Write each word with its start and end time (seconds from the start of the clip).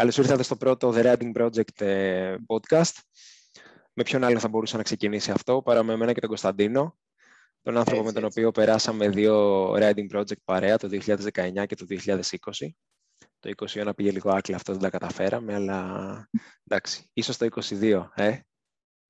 Καλώς 0.00 0.16
ήρθατε 0.16 0.42
στο 0.42 0.56
πρώτο 0.56 0.92
The 0.94 1.02
Writing 1.04 1.32
Project 1.32 1.80
ε, 1.80 2.36
podcast. 2.46 2.92
Με 3.92 4.02
ποιον 4.02 4.24
άλλο 4.24 4.38
θα 4.38 4.48
μπορούσε 4.48 4.76
να 4.76 4.82
ξεκινήσει 4.82 5.30
αυτό 5.30 5.62
παρά 5.62 5.82
με 5.82 5.92
εμένα 5.92 6.12
και 6.12 6.20
τον 6.20 6.28
Κωνσταντίνο, 6.28 6.98
τον 7.62 7.76
άνθρωπο 7.76 8.02
με 8.02 8.12
τον 8.12 8.24
οποίο 8.24 8.50
περάσαμε 8.50 9.08
δύο 9.08 9.64
Writing 9.72 10.16
Project 10.16 10.42
παρέα 10.44 10.76
το 10.76 10.88
2019 10.90 11.66
και 11.66 11.74
το 11.74 11.86
2020. 11.88 12.20
Το 13.38 13.50
2021 13.68 13.90
πήγε 13.96 14.10
λίγο 14.10 14.30
άκλα, 14.30 14.56
αυτό 14.56 14.72
δεν 14.72 14.80
τα 14.82 14.90
καταφέραμε, 14.90 15.54
αλλά 15.54 16.28
εντάξει, 16.64 17.10
ίσως 17.12 17.36
το 17.36 17.46
22, 17.80 18.08
ε. 18.14 18.38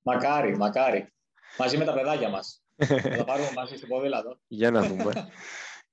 Μακάρι, 0.02 0.56
μακάρι. 0.56 1.12
Μαζί 1.58 1.76
με 1.76 1.84
τα 1.84 1.92
παιδάκια 1.92 2.28
μας. 2.28 2.62
θα 2.76 3.16
τα 3.16 3.24
πάρουμε 3.24 3.52
μαζί 3.54 3.76
στο 3.76 3.86
ποδήλατο. 3.86 4.40
Για 4.58 4.70
να 4.70 4.82
δούμε. 4.82 5.30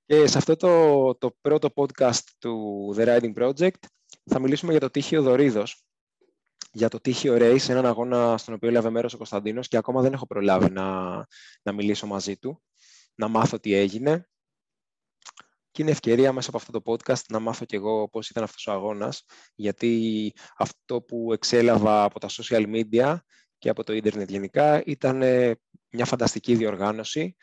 και 0.06 0.26
σε 0.26 0.38
αυτό 0.38 0.56
το, 0.56 1.14
το 1.14 1.36
πρώτο 1.40 1.68
podcast 1.74 2.24
του 2.38 2.94
The 2.96 3.06
Writing 3.06 3.34
Project 3.34 3.97
θα 4.28 4.38
μιλήσουμε 4.38 4.70
για 4.70 4.80
το 4.80 4.90
τύχιο 4.90 5.22
Δωρίδος, 5.22 5.84
για 6.72 6.88
το 6.88 7.00
τύχιο 7.00 7.36
Race, 7.38 7.68
έναν 7.68 7.86
αγώνα 7.86 8.38
στον 8.38 8.54
οποίο 8.54 8.68
έλαβε 8.68 8.90
μέρος 8.90 9.14
ο 9.14 9.16
Κωνσταντίνος 9.16 9.68
και 9.68 9.76
ακόμα 9.76 10.02
δεν 10.02 10.12
έχω 10.12 10.26
προλάβει 10.26 10.70
να, 10.70 11.16
να 11.62 11.72
μιλήσω 11.72 12.06
μαζί 12.06 12.36
του, 12.36 12.62
να 13.14 13.28
μάθω 13.28 13.58
τι 13.58 13.74
έγινε. 13.74 14.28
Και 15.70 15.82
είναι 15.82 15.90
ευκαιρία 15.90 16.32
μέσα 16.32 16.48
από 16.48 16.58
αυτό 16.58 16.80
το 16.80 16.92
podcast 16.92 17.22
να 17.28 17.38
μάθω 17.38 17.64
κι 17.64 17.74
εγώ 17.74 18.08
πώς 18.08 18.30
ήταν 18.30 18.42
αυτός 18.42 18.66
ο 18.66 18.72
αγώνας, 18.72 19.24
γιατί 19.54 20.32
αυτό 20.56 21.02
που 21.02 21.32
εξέλαβα 21.32 22.02
από 22.02 22.20
τα 22.20 22.28
social 22.30 22.66
media 22.74 23.16
και 23.58 23.68
από 23.68 23.84
το 23.84 23.92
ίντερνετ 23.92 24.30
γενικά 24.30 24.82
ήταν 24.84 25.18
μια 25.90 26.04
φανταστική 26.04 26.54
διοργάνωση, 26.54 27.36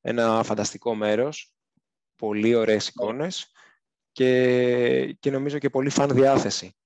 ένα 0.00 0.42
φανταστικό 0.42 0.94
μέρος, 0.94 1.54
πολύ 2.16 2.54
ωραίες 2.54 2.88
εικόνες 2.88 3.53
και, 4.14 5.12
και 5.20 5.30
νομίζω 5.30 5.58
και 5.58 5.70
πολύ 5.70 5.90
φαν 5.90 6.08
διάθεση. 6.08 6.76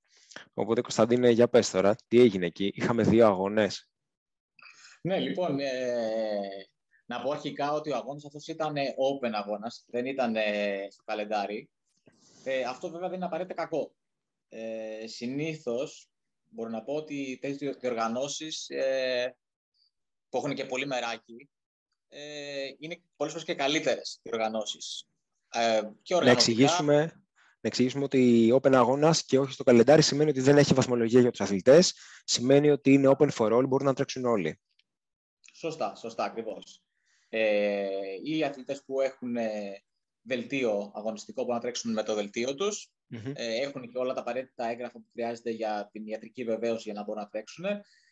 Οπότε, 0.55 0.80
Κωνσταντίνε, 0.80 1.30
για 1.30 1.48
πες 1.48 1.70
τώρα, 1.70 1.96
τι 2.09 2.20
έγινε 2.20 2.46
εκεί. 2.46 2.73
Είχαμε 2.74 3.02
δύο 3.02 3.27
αγώνες. 3.27 3.89
Ναι, 5.03 5.19
λοιπόν, 5.19 5.58
ε, 5.58 5.69
να 7.06 7.20
πω 7.20 7.30
αρχικά 7.30 7.72
ότι 7.72 7.91
ο 7.91 7.97
αγώνας 7.97 8.25
αυτός 8.25 8.47
ήταν 8.47 8.75
open 8.77 9.30
αγώνας, 9.33 9.84
δεν 9.86 10.06
ήταν 10.06 10.36
ε, 10.36 10.86
στο 10.91 11.03
καλεντάρι. 11.05 11.70
Ε, 12.44 12.62
αυτό 12.62 12.91
βέβαια 12.91 13.08
δεν 13.08 13.16
είναι 13.16 13.27
απαραίτητα 13.27 13.55
κακό. 13.55 13.92
Ε, 14.48 15.06
συνήθως, 15.06 16.08
μπορώ 16.48 16.70
να 16.70 16.83
πω 16.83 16.94
ότι 16.94 17.38
τέτοιες 17.41 17.77
διοργανώσεις 17.77 18.69
ε, 18.69 19.36
που 20.28 20.36
έχουν 20.36 20.55
και 20.55 20.64
πολύ 20.64 20.86
μεράκι, 20.86 21.48
ε, 22.08 22.69
είναι 22.78 23.03
πολλές 23.16 23.33
φορές 23.33 23.47
και 23.47 23.55
καλύτερες 23.55 24.20
διοργανώσεις. 24.22 25.08
Ε, 25.52 25.80
να, 26.24 26.30
εξηγήσουμε, 26.30 26.96
να 27.60 27.68
εξηγήσουμε 27.68 28.04
ότι 28.04 28.52
open 28.62 28.72
αγώνας 28.72 29.24
και 29.24 29.38
όχι 29.38 29.52
στο 29.52 29.64
καλεντάρι 29.64 30.02
σημαίνει 30.02 30.30
ότι 30.30 30.41
δεν 30.41 30.58
έχει 30.58 30.74
βαθμολογία 30.74 31.20
για 31.20 31.30
τους 31.30 31.41
αθλητές. 31.41 31.94
Σημαίνει 32.24 32.70
ότι 32.70 32.92
είναι 32.92 33.14
open 33.18 33.28
for 33.30 33.52
all, 33.58 33.69
μπορούν 33.69 33.86
να 33.86 33.94
τρέξουν 33.94 34.24
όλοι. 34.24 34.60
Σωστά, 35.54 35.94
σωστά, 35.94 36.24
ακριβώς. 36.24 36.82
Ε, 37.28 37.86
οι 38.24 38.44
αθλητές 38.44 38.84
που 38.84 39.00
έχουν 39.00 39.36
ε, 39.36 39.82
δελτίο 40.22 40.92
αγωνιστικό 40.94 41.41
μπορούν 41.41 41.56
να 41.56 41.62
τρέξουν 41.62 41.92
με 41.92 42.02
το 42.02 42.14
δελτίο 42.14 42.54
τους. 42.54 42.91
Ε, 43.34 43.60
έχουν 43.60 43.88
και 43.88 43.98
όλα 43.98 44.14
τα 44.14 44.20
απαραίτητα 44.20 44.69
έγγραφα 44.69 44.92
που 44.92 45.08
χρειάζεται 45.12 45.50
για 45.50 45.88
την 45.92 46.06
ιατρική 46.06 46.44
βεβαίωση 46.44 46.82
για 46.82 46.92
να 46.92 47.04
μπορούν 47.04 47.22
να 47.22 47.28
τρέξουν. 47.28 47.64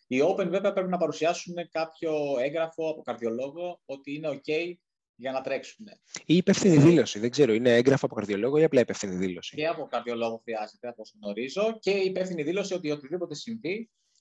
Οι 0.06 0.18
Open 0.22 0.46
βέβαια 0.48 0.72
πρέπει 0.72 0.88
να 0.88 0.96
παρουσιάσουν 0.96 1.54
κάποιο 1.70 2.36
έγγραφο 2.38 2.90
από 2.90 3.02
καρδιολόγο 3.02 3.80
ότι 3.84 4.14
είναι 4.14 4.28
OK 4.28 4.74
για 5.16 5.32
να 5.32 5.40
τρέξουν. 5.40 5.86
Ή 6.26 6.36
υπεύθυνη 6.36 6.76
δήλωση. 6.76 7.18
Δεν 7.18 7.30
ξέρω, 7.30 7.52
είναι 7.52 7.74
έγγραφο 7.74 8.06
από 8.06 8.14
καρδιολόγο 8.14 8.58
ή 8.58 8.64
απλά 8.64 8.80
υπεύθυνη 8.80 9.14
δήλωση; 9.14 9.56
Και 9.56 9.66
από 9.66 9.86
καρδιολόγο 9.86 10.40
χρειάζεται, 10.44 10.88
όπως 10.88 11.14
γνωρίζω. 11.20 11.78
Και 11.80 11.90
υπεύθυνη 11.90 12.42
δήλωση 12.42 12.74
ότι 12.74 12.90
οτιδήποτε 12.90 13.34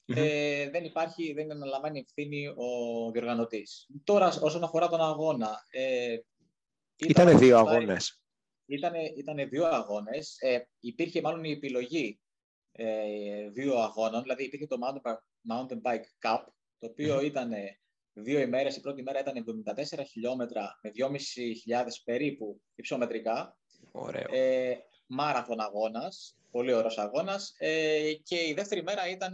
ε, 0.05 0.69
δεν 0.69 0.83
υπάρχει, 0.83 1.33
δεν 1.33 1.51
αναλαμβάνει 1.51 1.99
ευθύνη 1.99 2.47
ο 2.47 3.11
διοργανωτής. 3.11 3.89
Τώρα, 4.03 4.39
όσον 4.41 4.63
αφορά 4.63 4.87
τον 4.87 5.01
αγώνα. 5.01 5.65
Ε, 5.69 6.17
ήταν 6.97 7.37
δύο 7.37 7.57
αγώνες. 7.57 8.21
Ήταν 9.17 9.49
δύο 9.49 9.65
αγώνες. 9.65 10.37
Ε, 10.39 10.67
υπήρχε 10.79 11.21
μάλλον 11.21 11.43
η 11.43 11.51
επιλογή 11.51 12.19
ε, 12.71 13.49
δύο 13.49 13.77
αγώνων. 13.77 14.21
Δηλαδή 14.21 14.43
υπήρχε 14.43 14.67
το 14.67 14.77
Mountain 15.49 15.81
Bike 15.81 16.29
Cup, 16.29 16.43
το 16.79 16.87
οποίο 16.87 17.21
ήταν 17.21 17.51
δύο 18.15 18.39
ημέρες. 18.39 18.75
Η 18.75 18.81
πρώτη 18.81 19.03
μέρα 19.03 19.19
ήταν 19.19 19.63
74 19.97 20.03
χιλιόμετρα 20.07 20.79
με 20.81 20.91
2.500 20.95 22.01
περίπου 22.03 22.61
υψομετρικά. 22.75 23.57
Ωραίο. 23.91 24.27
Ε, 24.31 24.77
μάραθον 25.07 25.59
αγώνας, 25.59 26.37
πολύ 26.51 26.73
ωραίος 26.73 26.97
αγώνας. 26.97 27.55
Ε, 27.57 28.13
και 28.23 28.47
η 28.47 28.53
δεύτερη 28.53 28.83
μέρα 28.83 29.09
ήταν, 29.09 29.33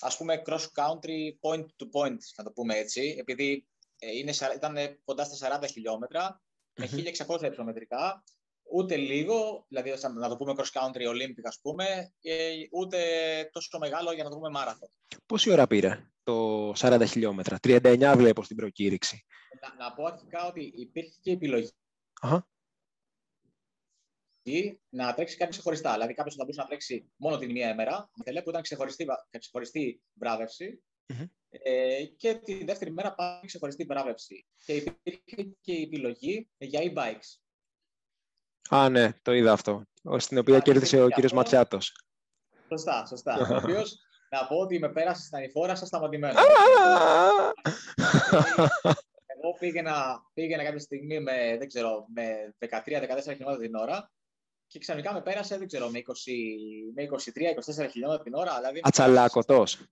ας 0.00 0.16
πούμε, 0.16 0.42
cross 0.46 0.66
country 0.74 1.30
point 1.40 1.64
to 1.64 1.86
point, 1.92 2.18
να 2.36 2.44
το 2.44 2.52
πούμε 2.54 2.76
έτσι, 2.76 3.16
επειδή 3.18 3.66
ε, 3.98 4.16
είναι, 4.16 4.32
ήταν 4.54 4.76
κοντά 5.04 5.24
στα 5.24 5.60
40 5.60 5.66
χιλιόμετρα, 5.72 6.42
με 6.74 6.88
1.600 7.26 7.42
υψομετρικά, 7.42 8.24
ούτε 8.72 8.96
λίγο, 8.96 9.64
δηλαδή 9.68 9.92
να 10.14 10.28
το 10.28 10.36
πούμε 10.36 10.54
cross 10.56 10.80
country 10.80 11.08
Olympic 11.08 11.42
ας 11.42 11.58
πούμε, 11.62 12.12
ούτε 12.72 12.98
τόσο 13.52 13.78
μεγάλο 13.78 14.12
για 14.12 14.24
να 14.24 14.30
το 14.30 14.36
πούμε 14.36 14.48
μάραθον. 14.48 14.88
Πόση 15.26 15.50
ώρα 15.50 15.66
πήρε 15.66 16.10
το 16.22 16.68
40 16.76 17.04
χιλιόμετρα, 17.06 17.58
39 17.62 18.14
βλέπω 18.16 18.42
στην 18.42 18.56
προκήρυξη. 18.56 19.24
Να, 19.60 19.84
να 19.84 19.94
πω 19.94 20.04
αρχικά 20.04 20.46
ότι 20.46 20.72
υπήρχε 20.76 21.18
και 21.20 21.30
επιλογή 21.30 21.70
να 24.88 25.14
τρέξει 25.14 25.36
κάτι 25.36 25.50
ξεχωριστά. 25.50 25.92
Δηλαδή, 25.92 26.14
κάποιος 26.14 26.34
θα 26.34 26.42
μπορούσε 26.42 26.60
να 26.60 26.66
τρέξει 26.66 27.12
μόνο 27.16 27.38
την 27.38 27.50
μία 27.50 27.70
ημέρα, 27.70 28.10
που 28.42 28.50
ήταν 28.50 28.62
ξεχωριστή, 28.62 29.06
ξεχωριστή 29.38 30.02
ε, 31.48 32.04
και 32.04 32.34
τη 32.34 32.64
δεύτερη 32.64 32.92
μέρα 32.92 33.14
πάλι 33.14 33.46
ξεχωριστή 33.46 33.84
βράβευση. 33.84 34.46
Και 34.64 34.74
υπήρχε 34.74 35.56
και 35.60 35.72
η 35.72 35.82
επιλογή 35.82 36.48
για 36.58 36.80
e-bikes. 36.82 37.41
Α, 38.68 38.88
ναι, 38.88 39.12
το 39.22 39.32
είδα 39.32 39.52
αυτό. 39.52 39.82
Στην 40.16 40.38
οποία 40.38 40.58
κέρδισε 40.58 41.02
ο 41.02 41.08
κύριος 41.08 41.32
Ματσιάτος. 41.32 41.96
Σωστά, 42.68 43.06
σωστά. 43.06 43.34
ο 43.52 43.56
οποίος 43.56 43.98
να 44.30 44.46
πω 44.46 44.56
ότι 44.56 44.78
με 44.78 44.88
πέρασε 44.88 45.22
στην 45.22 45.36
ανηφόρα 45.38 45.74
σας 45.74 45.88
σταματημένο. 45.88 46.38
Εγώ 49.26 49.56
πήγαινα, 49.58 50.22
πήγαινα 50.34 50.64
κάποια 50.64 50.78
στιγμή 50.78 51.20
με, 51.20 51.56
δεν 51.58 51.68
ξέρω, 51.68 52.06
με 52.14 52.54
13-14 52.58 52.68
χιλιόμετρα 52.88 53.56
την 53.56 53.74
ώρα 53.74 54.10
και 54.66 54.78
ξαφνικά 54.78 55.12
με 55.12 55.22
πέρασε, 55.22 55.58
δεν 55.58 55.66
ξέρω, 55.66 55.88
με, 55.88 55.98
20, 55.98 56.10
με 56.94 57.08
23-24 57.84 57.90
χιλιόμετρα 57.90 58.22
την 58.22 58.34
ώρα. 58.34 58.56
Δηλαδή, 58.56 58.80
Ατσαλάκωτος. 58.82 59.82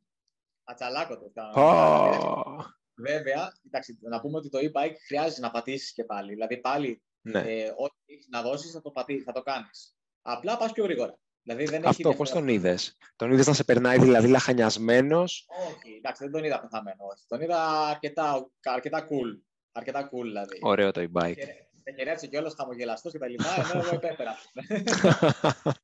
Ατσαλάκωτος. 0.64 1.32
Oh. 1.54 2.56
Βέβαια, 2.94 3.52
κοιτάξτε, 3.62 3.92
να 4.00 4.20
πούμε 4.20 4.36
ότι 4.36 4.48
το 4.48 4.58
e-bike 4.58 4.96
χρειάζεται 5.06 5.40
να 5.40 5.50
πατήσεις 5.50 5.92
και 5.92 6.04
πάλι. 6.04 6.32
Δηλαδή 6.32 6.56
πάλι 6.56 7.02
ναι. 7.20 7.38
ε, 7.40 7.74
ό,τι 7.76 8.12
έχεις 8.12 8.26
να 8.30 8.42
δώσεις 8.42 8.72
θα 8.72 8.80
το, 8.80 8.90
πατήσεις, 8.90 9.24
θα 9.24 9.32
το 9.32 9.42
κάνεις. 9.42 9.96
Απλά 10.22 10.56
πας 10.56 10.72
πιο 10.72 10.84
γρήγορα. 10.84 11.18
Δηλαδή 11.42 11.64
δεν 11.64 11.86
Αυτό 11.86 12.14
πώς 12.14 12.30
τον 12.30 12.48
είδες; 12.48 12.96
Τον 13.16 13.32
είδες 13.32 13.46
να 13.46 13.52
σε 13.52 13.64
περνάει 13.64 13.98
δηλαδή 13.98 14.28
λαχανιασμένος; 14.28 15.46
Όχι, 15.48 15.96
εντάξει, 15.96 16.22
δεν 16.22 16.32
τον 16.32 16.44
είδα 16.44 16.60
πεθαμένο. 16.60 17.04
Όχι. 17.12 17.24
Τον 17.26 17.40
είδα 17.40 17.88
αρκετά, 17.88 18.50
αρκετά 18.62 19.06
cool. 19.08 19.40
Αρκετά 19.72 20.08
cool 20.12 20.22
δηλαδή. 20.22 20.58
Ωραίο 20.60 20.90
το 20.90 21.00
e-bike. 21.00 21.44
Με 21.84 21.92
χαιρέτησε 21.96 22.26
κιόλας 22.26 22.54
χαμογελαστός 22.56 23.12
και 23.12 23.18
τα 23.18 23.28
λοιπά. 23.28 23.70
Ενώ 23.72 23.84
εγώ 23.84 23.94
υπέφερα. 23.94 24.36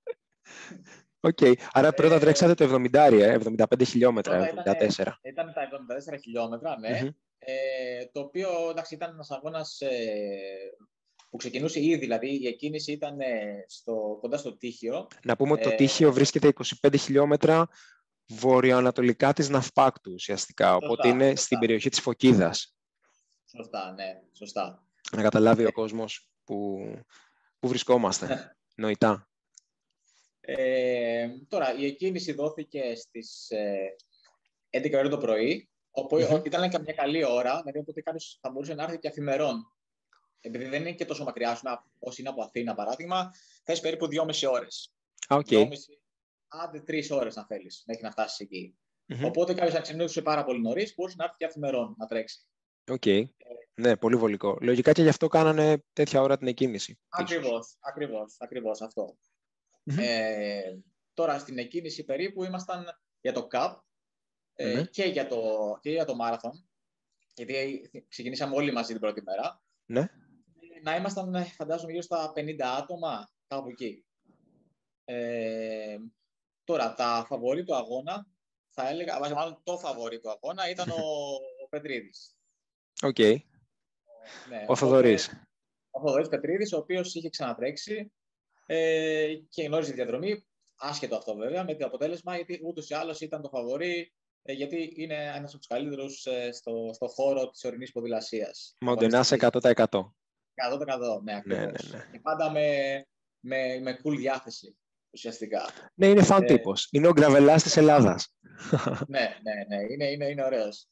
OK. 1.20 1.38
Okay. 1.40 1.54
Άρα 1.72 1.92
πρώτα 1.92 2.18
τρέξατε 2.18 2.54
το 2.54 2.80
70, 2.92 3.40
75 3.56 3.86
χιλιόμετρα, 3.86 4.52
74. 4.64 5.12
Ήταν, 5.22 5.52
τα 5.52 5.68
74 6.14 6.18
χιλιόμετρα, 6.22 6.78
ναι. 6.78 7.00
Mm-hmm. 7.02 7.10
Ε, 7.38 8.06
το 8.12 8.20
οποίο 8.20 8.48
εντάξει, 8.70 8.94
ήταν 8.94 9.10
ένας 9.10 9.30
αγώνας 9.30 9.80
ε, 9.80 9.88
που 11.36 11.42
ξεκινούσε 11.42 11.80
ήδη, 11.80 11.96
δηλαδή 11.96 12.42
η 12.42 12.46
εκκίνηση 12.46 12.92
ήταν 12.92 13.20
ε, 13.20 13.64
στο, 13.68 14.18
κοντά 14.20 14.36
στο 14.36 14.56
Τείχιο. 14.56 15.06
Να 15.24 15.36
πούμε 15.36 15.52
ότι 15.52 15.62
το 15.62 15.70
ε, 15.70 15.74
Τείχιο 15.74 16.12
βρίσκεται 16.12 16.52
25 16.84 16.94
χιλιόμετρα 16.98 17.68
βορειοανατολικά 18.26 19.32
της 19.32 19.48
Ναυπάκτου 19.48 20.12
ουσιαστικά, 20.12 20.70
σωστά, 20.72 20.86
οπότε 20.86 21.08
είναι 21.08 21.24
σωστά. 21.28 21.40
στην 21.42 21.58
περιοχή 21.58 21.88
της 21.88 22.00
Φωκίδας. 22.00 22.76
Σωστά, 23.56 23.92
ναι, 23.92 24.22
σωστά. 24.32 24.86
Να 25.16 25.22
καταλάβει 25.22 25.64
ο 25.64 25.72
κόσμος 25.72 26.30
που, 26.44 26.78
που 27.58 27.68
βρισκόμαστε, 27.68 28.56
νοητά. 28.82 29.28
Ε, 30.40 31.28
τώρα, 31.48 31.78
η 31.78 31.86
εκκίνηση 31.86 32.32
δόθηκε 32.32 32.94
στις 32.94 33.50
ε, 33.50 33.96
11 34.70 34.92
ώρα 34.94 35.08
το 35.08 35.18
πρωί, 35.18 35.70
όπου 35.90 36.16
mm-hmm. 36.16 36.46
ήταν 36.46 36.70
και 36.70 36.78
μια 36.78 36.92
καλή 36.92 37.24
ώρα, 37.24 37.60
δηλαδή 37.60 37.78
οπότε 37.78 38.00
κάποιος 38.00 38.38
θα 38.40 38.50
μπορούσε 38.50 38.74
να 38.74 38.82
έρθει 38.82 38.98
και 38.98 39.08
αφημερών 39.08 39.75
επειδή 40.46 40.64
δεν 40.64 40.80
είναι 40.80 40.92
και 40.92 41.04
τόσο 41.04 41.24
μακριά 41.24 41.54
σου, 41.54 41.62
όσοι 41.98 42.20
είναι 42.20 42.30
από 42.30 42.42
Αθήνα 42.42 42.74
παράδειγμα, 42.74 43.30
θες 43.64 43.80
περίπου 43.80 44.06
δυόμιση 44.06 44.46
ώρες. 44.46 44.94
Okay. 45.28 45.68
άντε 46.48 46.80
τρεις 46.80 47.10
ώρες 47.10 47.34
να 47.34 47.46
θέλεις 47.46 47.82
μέχρι 47.86 48.02
να 48.02 48.10
φτάσεις 48.10 48.38
εκεί. 48.38 48.76
Mm-hmm. 49.08 49.24
Οπότε 49.24 49.54
κάποιος 49.54 49.74
αν 49.74 49.82
ξυπνούσε 49.82 50.22
πάρα 50.22 50.44
πολύ 50.44 50.60
νωρίς, 50.60 50.94
μπορούσε 50.94 51.16
να 51.18 51.24
έρθει 51.24 51.38
και 51.38 51.44
αυθημερόν 51.44 51.94
να 51.98 52.06
τρέξει. 52.06 52.40
OK. 52.90 53.02
Okay. 53.04 53.24
ναι, 53.74 53.96
πολύ 53.96 54.16
βολικό. 54.16 54.58
Λογικά 54.60 54.92
και 54.92 55.02
γι' 55.02 55.08
αυτό 55.08 55.28
κάνανε 55.28 55.82
τέτοια 55.92 56.20
ώρα 56.20 56.36
την 56.36 56.46
εκκίνηση. 56.46 56.98
Ακριβώς, 57.08 57.76
ακριβώς, 57.80 58.36
ακριβώς 58.38 58.80
αυτό. 58.80 59.18
Mm-hmm. 59.84 59.98
Ε, 59.98 60.60
τώρα 61.14 61.38
στην 61.38 61.58
εκκίνηση 61.58 62.04
περίπου 62.04 62.44
ήμασταν 62.44 62.84
για 63.20 63.32
το 63.32 63.46
Cup 63.46 63.80
ε, 64.54 64.74
Ναι. 64.74 64.84
και, 64.84 65.04
για 65.04 65.26
το, 65.26 65.40
και 65.80 65.90
για 65.90 66.04
το 66.04 66.14
Marathon. 66.14 66.68
Γιατί 67.34 67.90
ξεκινήσαμε 68.08 68.56
όλοι 68.56 68.72
μαζί 68.72 68.92
την 68.92 69.00
πρώτη 69.00 69.22
μέρα. 69.22 69.62
Ναι. 69.86 70.08
Να 70.82 70.96
ήμασταν, 70.96 71.34
ε, 71.34 71.44
φαντάζομαι, 71.44 71.90
γύρω 71.90 72.02
στα 72.02 72.32
50 72.34 72.76
άτομα, 72.78 73.28
κάπου 73.46 73.68
εκεί. 73.68 74.04
Ε, 75.04 75.96
τώρα, 76.64 76.94
τα 76.94 77.24
φαβορί 77.28 77.64
του 77.64 77.74
αγώνα, 77.76 78.26
θα 78.70 78.88
έλεγα, 78.88 79.18
βάζει 79.18 79.34
μάλλον 79.34 79.60
το 79.62 79.78
φαβορί 79.78 80.20
του 80.20 80.30
αγώνα 80.30 80.70
ήταν 80.70 80.90
ο, 80.90 80.94
ο 81.64 81.68
Πετρίδης. 81.68 82.36
Οκ. 83.02 83.18
Ναι, 83.18 84.56
Ο 84.58 84.62
οπότε- 84.62 84.78
Θοδωρής. 84.78 85.46
ο 85.90 86.00
Θοδωρής 86.00 86.28
Πετρίδης, 86.28 86.72
ο 86.72 86.76
οποίος 86.78 87.14
είχε 87.14 87.28
ξανατρέξει 87.28 88.12
ε, 88.66 89.34
και 89.48 89.62
γνώριζε 89.62 89.90
τη 89.90 89.96
διαδρομή, 89.96 90.46
άσχετο 90.76 91.16
αυτό 91.16 91.34
βέβαια, 91.36 91.64
με 91.64 91.74
το 91.74 91.86
αποτέλεσμα, 91.86 92.36
γιατί 92.36 92.60
ούτως 92.64 92.88
ή 92.90 92.94
άλλως 92.94 93.20
ήταν 93.20 93.42
το 93.42 93.48
φαβορί, 93.48 94.12
ε, 94.42 94.52
γιατί 94.52 94.92
είναι 94.96 95.14
ένας 95.14 95.50
από 95.50 95.58
τους 95.58 95.66
καλύτερους 95.66 96.26
ε, 96.26 96.52
στο, 96.52 96.90
στο 96.92 97.08
χώρο 97.08 97.50
της 97.50 97.64
ορεινής 97.64 97.92
ποδηλασίας. 97.92 98.74
Μοντενάς 98.80 99.32
Αγωνιστικής. 99.32 99.84
100%. 99.90 100.14
100%, 100.56 101.22
ναι, 101.22 101.34
ακριβώς. 101.34 101.90
ναι, 101.90 101.98
ναι. 101.98 102.04
Και 102.12 102.20
πάντα 102.20 102.50
με, 102.50 102.66
με, 103.40 103.78
με 103.82 104.00
cool 104.04 104.16
διάθεση, 104.16 104.76
ουσιαστικά. 105.10 105.68
Ναι, 105.94 106.06
είναι 106.06 106.22
φαν 106.22 106.42
Ε, 106.42 106.46
τύπος. 106.46 106.88
Είναι 106.90 107.06
ο 107.06 107.12
γκραβελάς 107.12 107.62
της 107.62 107.76
Ελλάδας. 107.76 108.34
ναι, 109.08 109.36
ναι, 109.42 109.76
ναι, 109.76 109.82
είναι, 109.92 110.10
είναι, 110.10 110.24
είναι 110.28 110.44
ωραίος. 110.44 110.88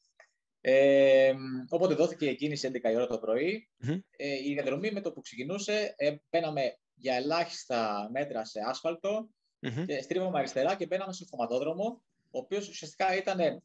Ε, 0.61 1.33
οπότε 1.69 1.93
δόθηκε 1.93 2.29
η 2.29 2.35
κίνηση 2.35 2.71
11 2.73 2.91
η 2.91 2.95
ώρα 2.95 3.07
το 3.07 3.17
πρωί. 3.17 3.69
Μμμ. 3.77 3.99
Ε, 4.17 4.33
η 4.33 4.53
διαδρομή 4.53 4.91
με 4.91 5.01
το 5.01 5.11
που 5.11 5.21
ξεκινούσε, 5.21 5.93
ε, 5.97 6.15
μπαίναμε 6.29 6.77
για 6.93 7.15
ελάχιστα 7.15 8.09
μέτρα 8.11 8.45
σε 8.45 8.59
άσφαλτο 8.65 9.29
Μμμ. 9.59 9.85
και 9.85 10.01
στρίβαμε 10.01 10.37
αριστερά 10.37 10.75
και 10.75 10.85
μπαίναμε 10.85 11.13
στο 11.13 11.25
χωματόδρομο, 11.29 12.03
ο 12.31 12.37
οποίος 12.37 12.67
ουσιαστικά 12.69 13.15
ήταν 13.15 13.39
ε, 13.39 13.45
ε, 13.45 13.61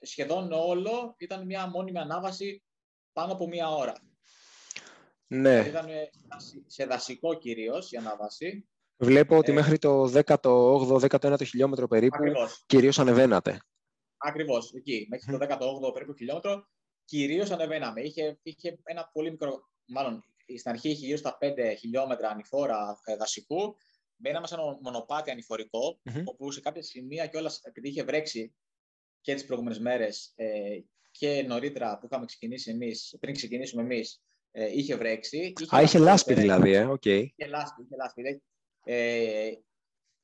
σχεδόν 0.00 0.52
όλο, 0.52 1.14
ήταν 1.18 1.44
μια 1.44 1.66
μόνιμη 1.66 1.98
ανάβαση 1.98 2.63
πάνω 3.14 3.32
από 3.32 3.46
μία 3.48 3.68
ώρα. 3.68 3.94
Ναι. 5.26 5.64
Ήταν 5.66 5.88
ε, 5.88 6.10
σε 6.66 6.84
δασικό 6.84 7.34
κυρίως 7.34 7.92
η 7.92 7.96
ανάβαση. 7.96 8.68
Βλέπω 8.96 9.36
ότι 9.36 9.50
Ε, 9.50 9.54
μέχρι 9.54 9.78
το 9.78 10.02
18-19ο 10.26 11.44
χιλιόμετρο 11.46 11.88
περίπου 11.88 12.16
Ακριβώς. 12.16 12.64
κυρίως 12.66 12.98
ανεβαίνατε. 12.98 13.60
Ακριβώς, 14.16 14.72
εκεί, 14.72 15.06
μέχρι 15.10 15.38
το 15.38 15.46
18ο 15.88 15.92
περίπου 15.92 16.14
χιλιόμετρο, 16.16 16.68
κυρίως 17.04 17.50
ανεβαίναμε. 17.50 18.00
Είχε, 18.00 18.38
είχε 18.42 18.78
ένα 18.82 19.10
πολύ 19.12 19.30
μικρό, 19.30 19.68
μάλλον 19.86 20.24
στην 20.58 20.70
αρχή 20.70 20.88
είχε 20.90 21.06
γύρω 21.06 21.16
στα 21.18 21.38
5 21.40 21.74
χιλιόμετρα 21.78 22.28
ανηφόρα 22.28 23.00
ε, 23.04 23.16
δασικού. 23.16 23.76
Μπαίναμε 24.16 24.46
σε 24.46 24.54
ένα 24.54 24.78
μονοπάτι 24.82 25.30
ανηφορικό, 25.30 26.00
Μμμ. 26.02 26.22
όπου 26.24 26.50
σε 26.50 26.60
κάποια 26.60 26.82
σημεία 26.82 27.26
κιόλας, 27.26 27.60
επειδή 27.62 27.88
είχε 27.88 28.02
βρέξει 28.04 28.54
και 29.20 29.34
τις 29.34 29.44
προηγούμενες 29.44 29.78
μέρες 29.80 30.32
ε, 30.36 30.78
και 31.18 31.42
νωρίτερα 31.42 31.98
που 31.98 32.06
είχαμε 32.06 32.24
ξεκινήσει 32.24 32.70
εμείς, 32.70 33.16
πριν 33.20 33.34
ξεκινήσουμε 33.34 33.82
εμείς, 33.82 34.22
ε, 34.50 34.70
είχε 34.78 34.96
βρέξει. 34.96 35.52
Α, 35.74 35.82
είχε 35.82 35.98
το 35.98 36.04
λάσπη 36.04 36.34
τερέν. 36.34 36.42
δηλαδή, 36.42 36.72
ε. 36.74 36.84
Οκ. 36.84 37.04
Είχε 37.04 37.46
λάσπη, 37.46 37.82
είχε 37.82 37.96
λάσπη. 37.96 38.22
δε. 38.22 38.38
Ε, 38.86 39.52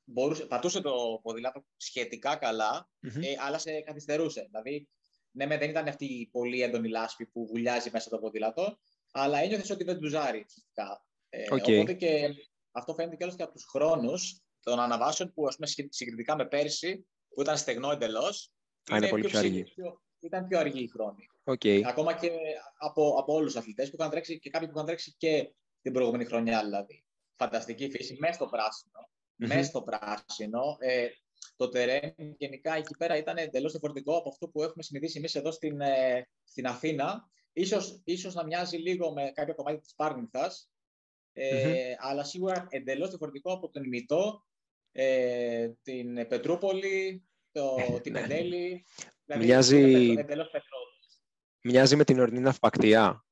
μπορούσε, 0.03 0.45
πατούσε 0.45 0.81
το 0.81 1.19
ποδήλατο 1.23 1.65
σχετικά 1.77 2.35
καλά, 2.35 2.89
Μμμ. 2.99 3.21
ε, 3.21 3.27
αλλά 3.39 3.57
σε 3.57 3.81
καθυστερούσε. 3.81 4.41
Δηλαδή, 4.49 4.87
ναι, 5.31 5.45
μεν 5.45 5.59
δεν 5.59 5.69
ήταν 5.69 5.87
αυτή 5.87 6.05
η 6.05 6.27
πολύ 6.31 6.61
έντονη 6.61 6.89
λάσπη 6.89 7.25
που 7.25 7.45
βουλιάζει 7.47 7.89
μέσα 7.93 8.09
το 8.09 8.19
ποδήλατο, 8.19 8.79
αλλά 9.11 9.37
ένιωθες 9.39 9.69
ότι 9.69 9.83
δεν 9.83 9.99
τσουλάρει 9.99 10.45
φυσικά. 10.47 11.05
Ε, 11.29 11.43
Οκ. 11.53 11.63
Οπότε 11.67 11.93
και 11.93 12.29
αυτό 12.71 12.93
φαίνεται 12.93 13.15
και 13.15 13.31
και 13.35 13.43
από 13.43 13.53
τους 13.53 13.65
χρόνους 13.65 14.41
των 14.63 14.79
αναβάσεων 14.79 15.33
που, 15.33 15.47
ας 15.47 15.55
πούμε, 15.55 15.67
σχε- 15.67 15.93
συγκριτικά 15.93 16.35
με 16.35 16.45
πέρσι, 16.47 17.07
που 17.29 17.41
ήταν 17.41 17.57
στεγνό 17.57 17.91
εντελώς. 17.91 18.51
Α, 18.93 18.97
είναι 18.97 19.07
πολύ 19.09 19.27
πιο 19.27 19.39
αργοί. 19.39 19.65
Ήταν 20.21 20.47
πιο 20.47 20.59
αργοί 20.59 20.83
οι 20.83 20.87
χρόνοι. 20.87 21.29
Οκ. 21.43 21.61
Ακόμα 21.87 22.13
και 22.13 22.31
από, 22.77 23.15
από 23.19 23.33
όλους 23.33 23.51
τους 23.51 23.61
αθλητές 23.61 23.89
που 23.89 23.95
είχαν 23.99 24.09
τρέξει 24.09 24.39
και 24.39 24.49
κάποιοι 24.49 24.67
που 24.67 24.73
είχαν 24.73 24.85
τρέξει 24.85 25.15
και 25.17 25.53
την 25.81 25.93
προηγούμενη 25.93 26.25
χρονιά, 26.25 26.63
δηλαδή. 26.63 27.05
Φανταστική 27.35 27.89
φύση, 27.89 28.17
μέσα 28.19 28.33
στο 28.33 28.45
πράσινο. 28.45 29.09
Μμμ. 29.35 29.47
Μέσα 29.47 29.63
στο 29.63 29.81
πράσινο. 29.81 30.77
Ε, 30.79 31.07
το 31.55 31.69
τερέν 31.69 32.13
γενικά 32.37 32.75
εκεί 32.75 32.97
πέρα 32.97 33.17
ήταν 33.17 33.37
εντελώς 33.37 33.71
διαφορετικό 33.71 34.17
από 34.17 34.29
αυτό 34.29 34.49
που 34.49 34.63
έχουμε 34.63 34.83
συνηθίσει 34.83 35.17
εμείς 35.17 35.35
εδώ 35.35 35.51
στην, 35.51 35.81
ε, 35.81 36.27
στην 36.43 36.67
Αθήνα. 36.67 37.29
Ίσως, 37.53 38.01
ίσως 38.03 38.33
να 38.33 38.45
μοιάζει 38.45 38.77
λίγο 38.77 39.13
με 39.13 39.31
κάποιο 39.33 39.55
κομμάτι 39.55 39.79
της 39.79 39.95
Πάρνηθας, 39.95 40.69
ε, 41.33 41.93
αλλά 41.97 42.23
σίγουρα 42.23 42.67
εντελώς 42.69 43.09
διαφορετικό 43.09 43.53
από 43.53 43.69
τον 43.69 43.83
Υμηττό, 43.83 44.45
ε, 44.91 45.69
την 45.81 46.27
Πετρούπολη, 46.27 47.23
το, 47.51 47.75
την 48.01 48.13
ναι. 48.13 48.27
Πεντέλη. 49.35 49.45
Δηλαδή, 49.45 49.75
Μοιάζει- 49.75 49.77
είναι 49.79 50.07
πετρο- 50.07 50.19
εντελώς 50.23 50.49
πετρώδες. 50.51 51.21
Μοιάζει 51.63 51.95
με 51.95 52.03
την 52.03 52.19
ορεινή 52.19 52.39
Ναυπακτία. 52.39 53.25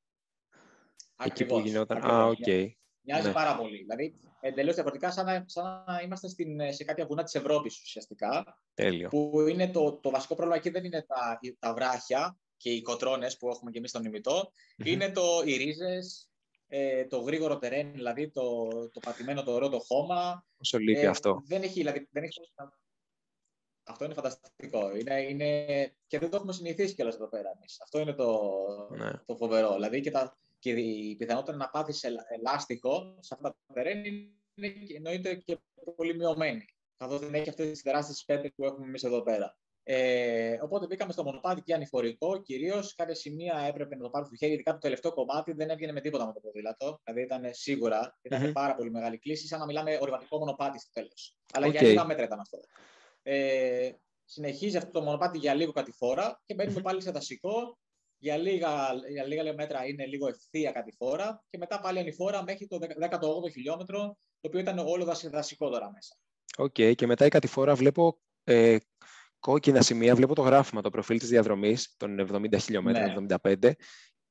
Εκεί 1.23 1.45
που 1.45 1.55
Ακριβώς, 1.55 1.63
γινόταν. 1.63 1.97
Α, 1.97 2.27
ακριβώς. 2.29 2.37
οκ. 2.39 2.75
Μοιάζει 3.01 3.27
Ναι. 3.27 3.33
πάρα 3.33 3.55
πολύ. 3.57 3.77
Δηλαδή, 3.77 4.19
εντελώς 4.39 4.73
διαφορετικά, 4.73 5.11
σαν 5.11 5.25
να, 5.25 5.43
σαν 5.47 5.83
να 5.87 6.01
είμαστε 6.01 6.27
στην, 6.29 6.73
σε 6.73 6.83
κάποια 6.83 7.05
βουνά 7.05 7.23
της 7.23 7.35
Ευρώπης 7.35 7.81
ουσιαστικά, 7.81 8.59
Τέλειο. 8.73 9.09
που 9.09 9.45
είναι 9.49 9.69
το, 9.69 9.93
το 10.01 10.09
βασικό 10.09 10.35
πρόβλημα 10.35 10.57
εκεί 10.59 10.69
δεν 10.69 10.83
είναι 10.83 11.01
τα, 11.07 11.39
τα 11.59 11.73
βράχια 11.73 12.37
και 12.57 12.69
οι 12.69 12.81
κοτρώνες 12.81 13.37
που 13.37 13.49
έχουμε 13.49 13.71
και 13.71 13.77
εμείς 13.77 13.89
στον 13.89 14.03
Υμηττό, 14.05 14.51
Μμμ. 14.77 14.87
είναι 14.91 15.11
το, 15.11 15.41
οι 15.45 15.55
ρίζες, 15.55 16.29
ε, 16.67 17.05
το 17.05 17.19
γρήγορο 17.19 17.57
τερέν, 17.57 17.91
δηλαδή 17.93 18.29
το, 18.31 18.67
το 18.93 18.99
πατημένο 18.99 19.43
το 19.43 19.51
ωραίο 19.53 19.69
το 19.69 19.79
χώμα. 19.79 20.45
Όσο 20.57 20.77
λείπει 20.77 20.99
Ε, 20.99 21.07
αυτό. 21.07 21.41
Δεν 21.45 21.61
έχει, 21.61 21.73
δηλαδή, 21.73 22.07
δεν 22.11 22.23
έχει... 22.23 22.39
Αυτό 23.89 24.05
είναι 24.05 24.13
φανταστικό. 24.13 24.95
Είναι, 24.95 25.21
είναι... 25.21 25.65
Και 26.07 26.19
δεν 26.19 26.29
το 26.29 26.35
έχουμε 26.35 26.53
συνηθίσει 26.53 26.95
κιόλας 26.95 27.15
εδώ 27.15 27.27
πέρα 27.27 27.51
εμείς. 27.55 27.81
Αυτό 27.81 27.99
είναι 27.99 28.13
το, 28.13 28.51
Ναι. 28.97 29.11
το 29.25 29.35
φοβερό. 29.35 29.73
Δηλαδή 29.73 30.01
και, 30.01 30.11
τα, 30.11 30.37
και 30.59 30.69
η 30.71 31.15
πιθανότητα 31.15 31.57
να 31.57 31.69
πάθεις 31.69 32.03
λα- 32.03 32.25
λάστιχο 32.29 33.17
σε 33.19 33.33
αυτά 33.33 33.49
τα 33.67 33.73
τερέν 33.73 34.05
είναι 34.05 34.67
και- 34.69 34.95
εννοείται 34.95 35.35
και 35.35 35.57
πολύ 35.95 36.15
μειωμένη. 36.15 36.65
Καθώς 36.97 37.19
δεν 37.19 37.33
έχει 37.33 37.49
αυτές 37.49 37.69
τις 37.69 37.81
τεράστιες 37.81 38.23
πέτρες 38.25 38.51
που 38.55 38.65
έχουμε 38.65 38.85
εμείς 38.85 39.03
εδώ 39.03 39.21
πέρα. 39.21 39.57
Ε, 39.83 40.57
οπότε 40.61 40.85
μπήκαμε 40.85 41.11
στο 41.11 41.23
μονοπάτι 41.23 41.61
και 41.61 41.73
ανηφορικό. 41.73 42.41
Κυρίως 42.41 42.95
κάποια 42.95 43.15
σημεία 43.15 43.57
έπρεπε 43.67 43.95
να 43.95 44.01
το 44.03 44.09
πάρουμε 44.09 44.27
στο 44.29 44.35
χέρι, 44.45 44.53
ειδικά 44.53 44.71
το 44.71 44.77
τελευταίο 44.77 45.13
κομμάτι 45.13 45.51
δεν 45.53 45.69
έβγαινε 45.69 45.91
με 45.91 46.01
τίποτα 46.01 46.25
με 46.25 46.33
το 46.33 46.39
ποδήλατο. 46.39 46.99
Δηλαδή 47.03 47.21
ήταν 47.23 47.53
σίγουρα, 47.53 48.17
ήταν 48.21 48.43
Μμμ. 48.45 48.51
πάρα 48.51 48.75
πολύ 48.75 48.91
μεγάλη 48.91 49.17
κλίση, 49.17 49.47
σαν 49.47 49.59
να 49.59 49.65
μιλάμε 49.65 49.97
ορειβατικό 50.01 50.37
μονοπάτι 50.37 50.79
στο 50.79 50.89
τέλος. 50.93 51.37
Αλλά 51.53 51.65
Οκ. 51.67 51.71
για 51.71 51.81
λίγα 51.81 52.05
μέτρα 52.05 52.23
ήταν 52.23 52.39
αυτό. 52.39 52.57
Ε, 53.23 53.91
συνεχίζει 54.25 54.77
αυτό 54.77 54.91
το 54.91 55.01
μονοπάτι 55.01 55.37
για 55.37 55.53
λίγο 55.53 55.71
κατηφόρα 55.71 56.41
και 56.45 56.53
μπαίνουμε 56.53 56.75
Μμμ. 56.75 56.83
πάλι 56.83 57.01
σε 57.01 57.11
δασικό. 57.11 57.77
Για 58.21 58.37
λίγα, 58.37 58.93
για 59.11 59.25
λίγα 59.25 59.53
μέτρα 59.53 59.85
είναι 59.87 60.05
λίγο 60.05 60.27
ευθεία 60.27 60.71
κατηφόρα 60.71 61.43
και 61.49 61.57
μετά 61.57 61.79
πάλι 61.79 61.99
ανηφόρα 61.99 62.43
μέχρι 62.43 62.67
το 62.67 62.77
18ο 62.81 63.51
χιλιόμετρο, 63.51 63.99
το 64.39 64.47
οποίο 64.47 64.59
ήταν 64.59 64.79
όλο 64.79 65.03
δασι- 65.05 65.31
δασικό 65.31 65.69
τώρα 65.69 65.91
μέσα. 65.91 66.15
Οκ. 66.57 66.95
Και 66.95 67.05
μετά 67.07 67.25
η 67.25 67.29
κατηφόρα 67.29 67.75
βλέπω 67.75 68.19
ε, 68.43 68.77
κόκκινα 69.39 69.81
σημεία. 69.81 70.15
Βλέπω 70.15 70.35
το 70.35 70.41
γράφημα, 70.41 70.81
το 70.81 70.89
προφίλ 70.89 71.19
της 71.19 71.29
διαδρομής 71.29 71.95
των 71.97 72.19
70 72.19 72.59
χιλιόμετρων, 72.59 73.25
Ναι. 73.25 73.35
75. 73.41 73.71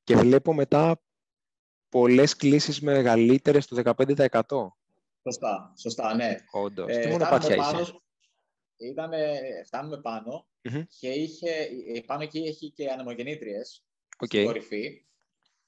Και 0.05 0.17
βλέπω 0.17 0.53
μετά 0.55 1.03
πολλές 1.89 2.37
κλίσεις 2.37 2.81
μεγαλύτερες 2.81 3.67
του 3.67 3.75
15%. 3.77 4.77
Σωστά, 5.23 5.73
σωστά, 5.79 6.15
ναι. 6.15 6.35
Όντως. 6.51 6.87
Τι 6.87 6.93
Ε, 6.93 7.11
μονοπάτια 7.11 7.39
φτάνουμε 7.39 7.79
είχες; 7.79 7.91
πάνω, 7.91 8.03
ήτανε, 8.79 9.41
φτάνουμε 9.67 10.01
πάνω 10.01 10.49
Μμμ. 10.63 10.83
και 10.99 11.09
είχε, 11.09 11.51
ε, 11.95 12.01
πάνω 12.07 12.23
εκεί 12.23 12.39
έχει 12.39 12.71
και 12.71 12.91
ανεμογεννήτριες 12.91 13.85
Οκ. 14.19 14.27
στην 14.27 14.45
κορυφή. 14.45 15.07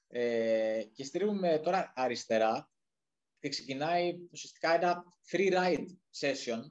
Ε, 0.07 0.83
και 0.93 1.03
στρίβουμε 1.03 1.59
τώρα 1.63 1.93
αριστερά 1.95 2.71
και 3.39 3.49
ξεκινάει 3.49 4.15
ουσιαστικά 4.31 4.73
ένα 4.75 5.03
free 5.31 5.53
ride 5.53 5.85
session. 6.19 6.61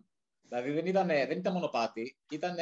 Δηλαδή 0.42 0.70
δεν 0.70 0.86
ήταν, 0.86 1.06
δεν 1.06 1.38
ήταν 1.38 1.52
μονοπάτι, 1.52 2.18
ήταν 2.30 2.56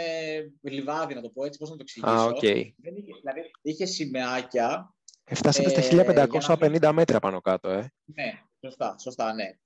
λιβάδι 0.62 1.14
να 1.14 1.20
το 1.20 1.30
πω 1.30 1.44
έτσι, 1.44 1.58
πώς 1.58 1.70
να 1.70 1.76
το 1.76 1.82
εξηγήσω. 1.82 2.12
Α, 2.12 2.24
οκ. 2.24 2.40
Δεν 2.76 2.96
είχε, 2.96 3.12
δηλαδή 3.20 3.50
είχε 3.62 3.86
σημαιάκια. 3.86 4.94
Φτάσατε 5.24 5.68
στα 5.68 5.80
Ε, 5.80 5.88
για 5.88 6.04
να 6.04 6.26
1550 6.90 6.92
μέτρα 6.92 7.18
πάνω 7.18 7.40
κάτω, 7.40 7.68
ε. 7.68 7.92
Ναι, 8.04 8.42
σωστά, 8.60 8.98
σωστά, 8.98 9.34
ναι. 9.34 9.58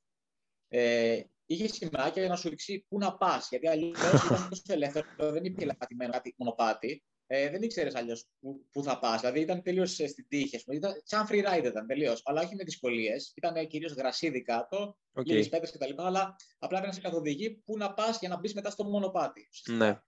Ε, 0.69 1.23
είχε 1.53 1.67
σημαιάκια 1.67 2.23
για 2.23 2.29
να 2.29 2.37
σου 2.37 2.49
δείξει 2.49 2.87
πού 2.89 2.99
να 2.99 3.17
πας. 3.17 3.49
Γιατί 3.49 3.69
αλλιώς 3.69 3.99
ήταν 4.27 4.49
τόσο 4.49 4.63
ελεύθερο, 4.67 5.07
δεν 5.17 5.45
υπήρχε 5.45 5.75
πατημένο 5.79 6.13
κάτι 6.13 6.35
μονοπάτι. 6.39 7.03
Ε, 7.27 7.51
δεν 7.51 7.63
ήξερες 7.63 7.95
αλλιώς 7.95 8.29
πού, 8.41 8.67
πού 8.73 8.83
θα 8.83 8.99
πας. 8.99 9.21
Δηλαδή 9.21 9.41
ήταν 9.41 9.63
τελείως 9.63 9.93
στην 9.93 10.29
τύχη. 10.29 10.57
ας 10.57 10.65
πούμε. 10.65 10.77
Ήταν 10.77 11.01
σαν 11.05 11.27
free 11.31 11.45
ride 11.45 11.65
ήταν 11.65 11.87
τελείως. 11.87 12.23
Αλλά 12.25 12.43
όχι 12.43 12.55
με 12.55 12.65
δυσκολίες. 12.65 13.33
Ήταν 13.37 13.67
κυρίως 13.67 13.93
γρασίδι 13.93 14.43
κάτω, 14.43 14.97
Οκ. 15.13 15.27
λίγες 15.27 15.49
πέτρες 15.49 15.71
κτλ. 15.71 15.93
Αλλά 15.97 16.37
απλά 16.59 16.81
δεν 16.81 16.93
σε 16.93 17.01
καθοδηγεί 17.01 17.51
πού 17.51 17.77
να 17.77 17.95
πας 17.95 18.19
για 18.19 18.29
να 18.29 18.39
μπεις 18.39 18.55
μετά 18.55 18.71
στο 18.71 18.85
μονοπάτι. 18.85 19.49
ουσιαστικά. 19.51 19.87
Ναι. 19.87 20.01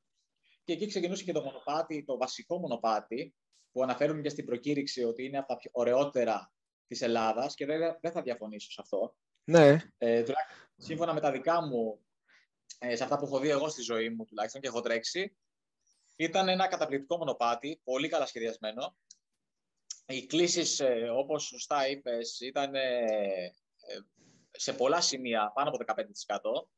Και 0.65 0.73
εκεί 0.73 0.87
ξεκινούσε 0.87 1.25
και 1.25 1.33
το 1.33 1.43
μονοπάτι, 1.43 2.05
το 2.05 2.17
βασικό 2.17 2.59
μονοπάτι, 2.59 3.35
που 3.73 3.83
αναφέρουν 3.83 4.23
και 4.23 4.29
στην 4.29 4.45
προκήρυξη 4.45 5.05
ότι 5.05 5.25
είναι 5.25 5.39
από 5.39 5.49
τα 5.49 5.57
πιο 5.57 5.71
ωραιότερα 5.73 6.53
της 6.87 7.03
Ελλάδας 7.03 7.55
και 7.55 7.67
δεν, 7.67 7.99
δεν 8.01 8.13
θα 8.13 8.23
διαφωνήσω 8.23 8.71
σε 8.71 8.81
αυτό. 8.81 9.17
Ναι. 9.45 9.77
Ε, 9.99 10.25
σύμφωνα 10.77 11.13
με 11.13 11.21
τα 11.21 11.31
δικά 11.31 11.63
μου, 11.63 12.01
ε, 12.79 12.97
σε 12.97 13.03
αυτά 13.03 13.19
που 13.19 13.25
έχω 13.25 13.39
δει 13.39 13.49
εγώ 13.49 13.69
στη 13.69 13.83
ζωή 13.83 14.09
μου 14.09 14.25
τουλάχιστον 14.25 14.61
και 14.61 14.69
έχω 14.69 14.81
τρέξει, 14.81 15.37
ήταν 16.17 16.49
ένα 16.49 16.69
καταπληκτικό 16.69 17.17
μονοπάτι, 17.17 17.81
πολύ 17.85 18.09
καλά 18.09 18.27
σχεδιασμένο. 18.27 18.97
Οι 20.07 20.27
κλήσεις, 20.27 20.81
ε, 20.81 21.09
όπως 21.11 21.45
σωστά 21.45 21.89
είπες, 21.89 22.41
ήταν 22.41 22.75
ε, 22.75 23.53
σε 24.51 24.73
πολλά 24.73 25.01
σημεία 25.01 25.53
πάνω 25.55 25.69
από 25.69 25.79
15%. 25.79 26.69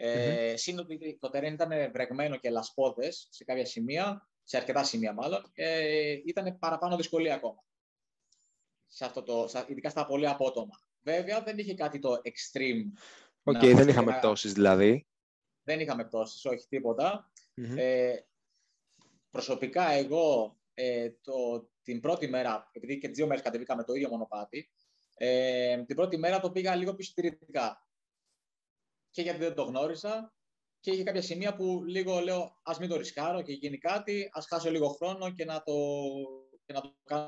Ε, 0.00 0.54
μμ 0.54 1.16
το 1.18 1.28
τερέν 1.28 1.54
ήταν 1.54 1.90
βρεγμένο 1.92 2.36
και 2.36 2.50
λασπώδες 2.50 3.28
σε 3.30 3.44
κάποια 3.44 3.66
σημεία, 3.66 4.28
σε 4.42 4.56
αρκετά 4.56 4.84
σημεία 4.84 5.12
μάλλον, 5.12 5.50
ε, 5.54 6.16
ήταν 6.24 6.58
παραπάνω 6.58 6.96
δυσκολία 6.96 7.34
ακόμα. 7.34 7.64
Σε 8.86 9.04
αυτό 9.04 9.22
το, 9.22 9.48
ειδικά 9.66 9.90
στα 9.90 10.06
πολύ 10.06 10.28
απότομα. 10.28 10.87
Βέβαια 11.02 11.42
δεν 11.42 11.58
είχε 11.58 11.74
κάτι 11.74 11.98
το 11.98 12.20
extreme. 12.24 12.84
OK, 13.42 13.56
okay, 13.56 13.72
δεν 13.74 13.88
είχαμε 13.88 14.16
πτώσεις 14.18 14.52
δηλαδή. 14.52 15.06
Δεν 15.62 15.80
είχαμε 15.80 16.04
πτώσεις, 16.04 16.44
όχι 16.44 16.66
Ε, 17.76 18.16
προσωπικά 19.30 19.90
εγώ 19.90 20.58
ε, 20.74 21.10
το, 21.10 21.68
την 21.82 22.00
πρώτη 22.00 22.28
μέρα, 22.28 22.70
επειδή 22.72 22.98
και 22.98 23.08
τις 23.08 23.16
δύο 23.16 23.26
μέρες 23.26 23.42
κατεβήκαμε 23.42 23.84
το 23.84 23.94
ίδιο 23.94 24.08
μονοπάτι, 24.08 24.70
ε, 25.14 25.82
την 25.82 25.96
πρώτη 25.96 26.16
μέρα 26.16 26.40
το 26.40 26.50
πήγα 26.50 26.74
λίγο 26.74 26.94
πιο 26.94 27.04
Και 29.10 29.22
γιατί 29.22 29.38
δεν 29.38 29.54
το 29.54 29.62
γνώρισα 29.62 30.34
και 30.80 30.90
είχε 30.90 31.02
κάποια 31.02 31.22
σημεία 31.22 31.54
που 31.54 31.84
λίγο 31.84 32.20
λέω 32.20 32.60
ας 32.62 32.78
μην 32.78 32.88
το 32.88 32.96
ρισκάρω 32.96 33.42
και 33.42 33.52
γίνει 33.52 33.78
κάτι, 33.78 34.30
ας 34.32 34.46
χάσω 34.46 34.70
λίγο 34.70 34.88
χρόνο 34.88 35.30
και 35.30 35.44
να 35.44 35.62
το, 35.62 35.74
και 36.64 36.72
να 36.72 36.80
το 36.80 36.96
κάνω 37.04 37.24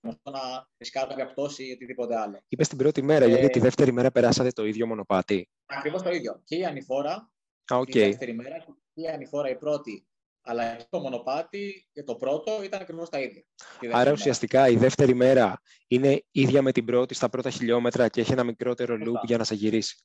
να 0.00 0.68
ρισκάρω 0.78 1.08
κάποια 1.08 1.26
πτώση 1.26 1.64
ή 1.64 1.72
οτιδήποτε 1.72 2.16
άλλο. 2.16 2.42
Είπες 2.48 2.68
την 2.68 2.78
πρώτη 2.78 3.02
μέρα, 3.02 3.24
ε, 3.24 3.28
γιατί 3.28 3.48
τη 3.48 3.58
δεύτερη 3.58 3.92
μέρα 3.92 4.10
περάσατε 4.10 4.50
το 4.50 4.66
ίδιο 4.66 4.86
μονοπάτι. 4.86 5.48
Ακριβώς 5.66 6.02
το 6.02 6.10
ίδιο. 6.10 6.40
Και 6.44 6.56
η 6.56 6.64
ανηφόρα, 6.64 7.30
okay. 7.72 7.90
τη 7.90 8.00
δεύτερη 8.00 8.34
μέρα, 8.34 8.56
και 8.94 9.00
η 9.02 9.08
ανηφόρα 9.08 9.50
η 9.50 9.56
πρώτη, 9.56 10.06
αλλά 10.42 10.76
και 10.76 10.86
το 10.90 11.00
μονοπάτι 11.00 11.88
και 11.92 12.02
το 12.02 12.14
πρώτο 12.16 12.62
ήταν 12.62 12.80
ακριβώς 12.80 13.08
τα 13.08 13.20
ίδια. 13.20 13.44
Άρα 13.92 14.12
ουσιαστικά 14.12 14.68
η 14.68 14.76
δεύτερη 14.76 15.14
μέρα 15.14 15.60
είναι 15.86 16.24
ίδια 16.30 16.62
με 16.62 16.72
την 16.72 16.84
πρώτη 16.84 17.14
στα 17.14 17.28
πρώτα 17.28 17.50
χιλιόμετρα 17.50 18.08
και 18.08 18.20
έχει 18.20 18.32
ένα 18.32 18.44
μικρότερο 18.44 18.96
σωστά. 18.96 19.20
loop 19.20 19.24
για 19.24 19.36
να 19.36 19.44
σε 19.44 19.54
γυρίσει. 19.54 20.04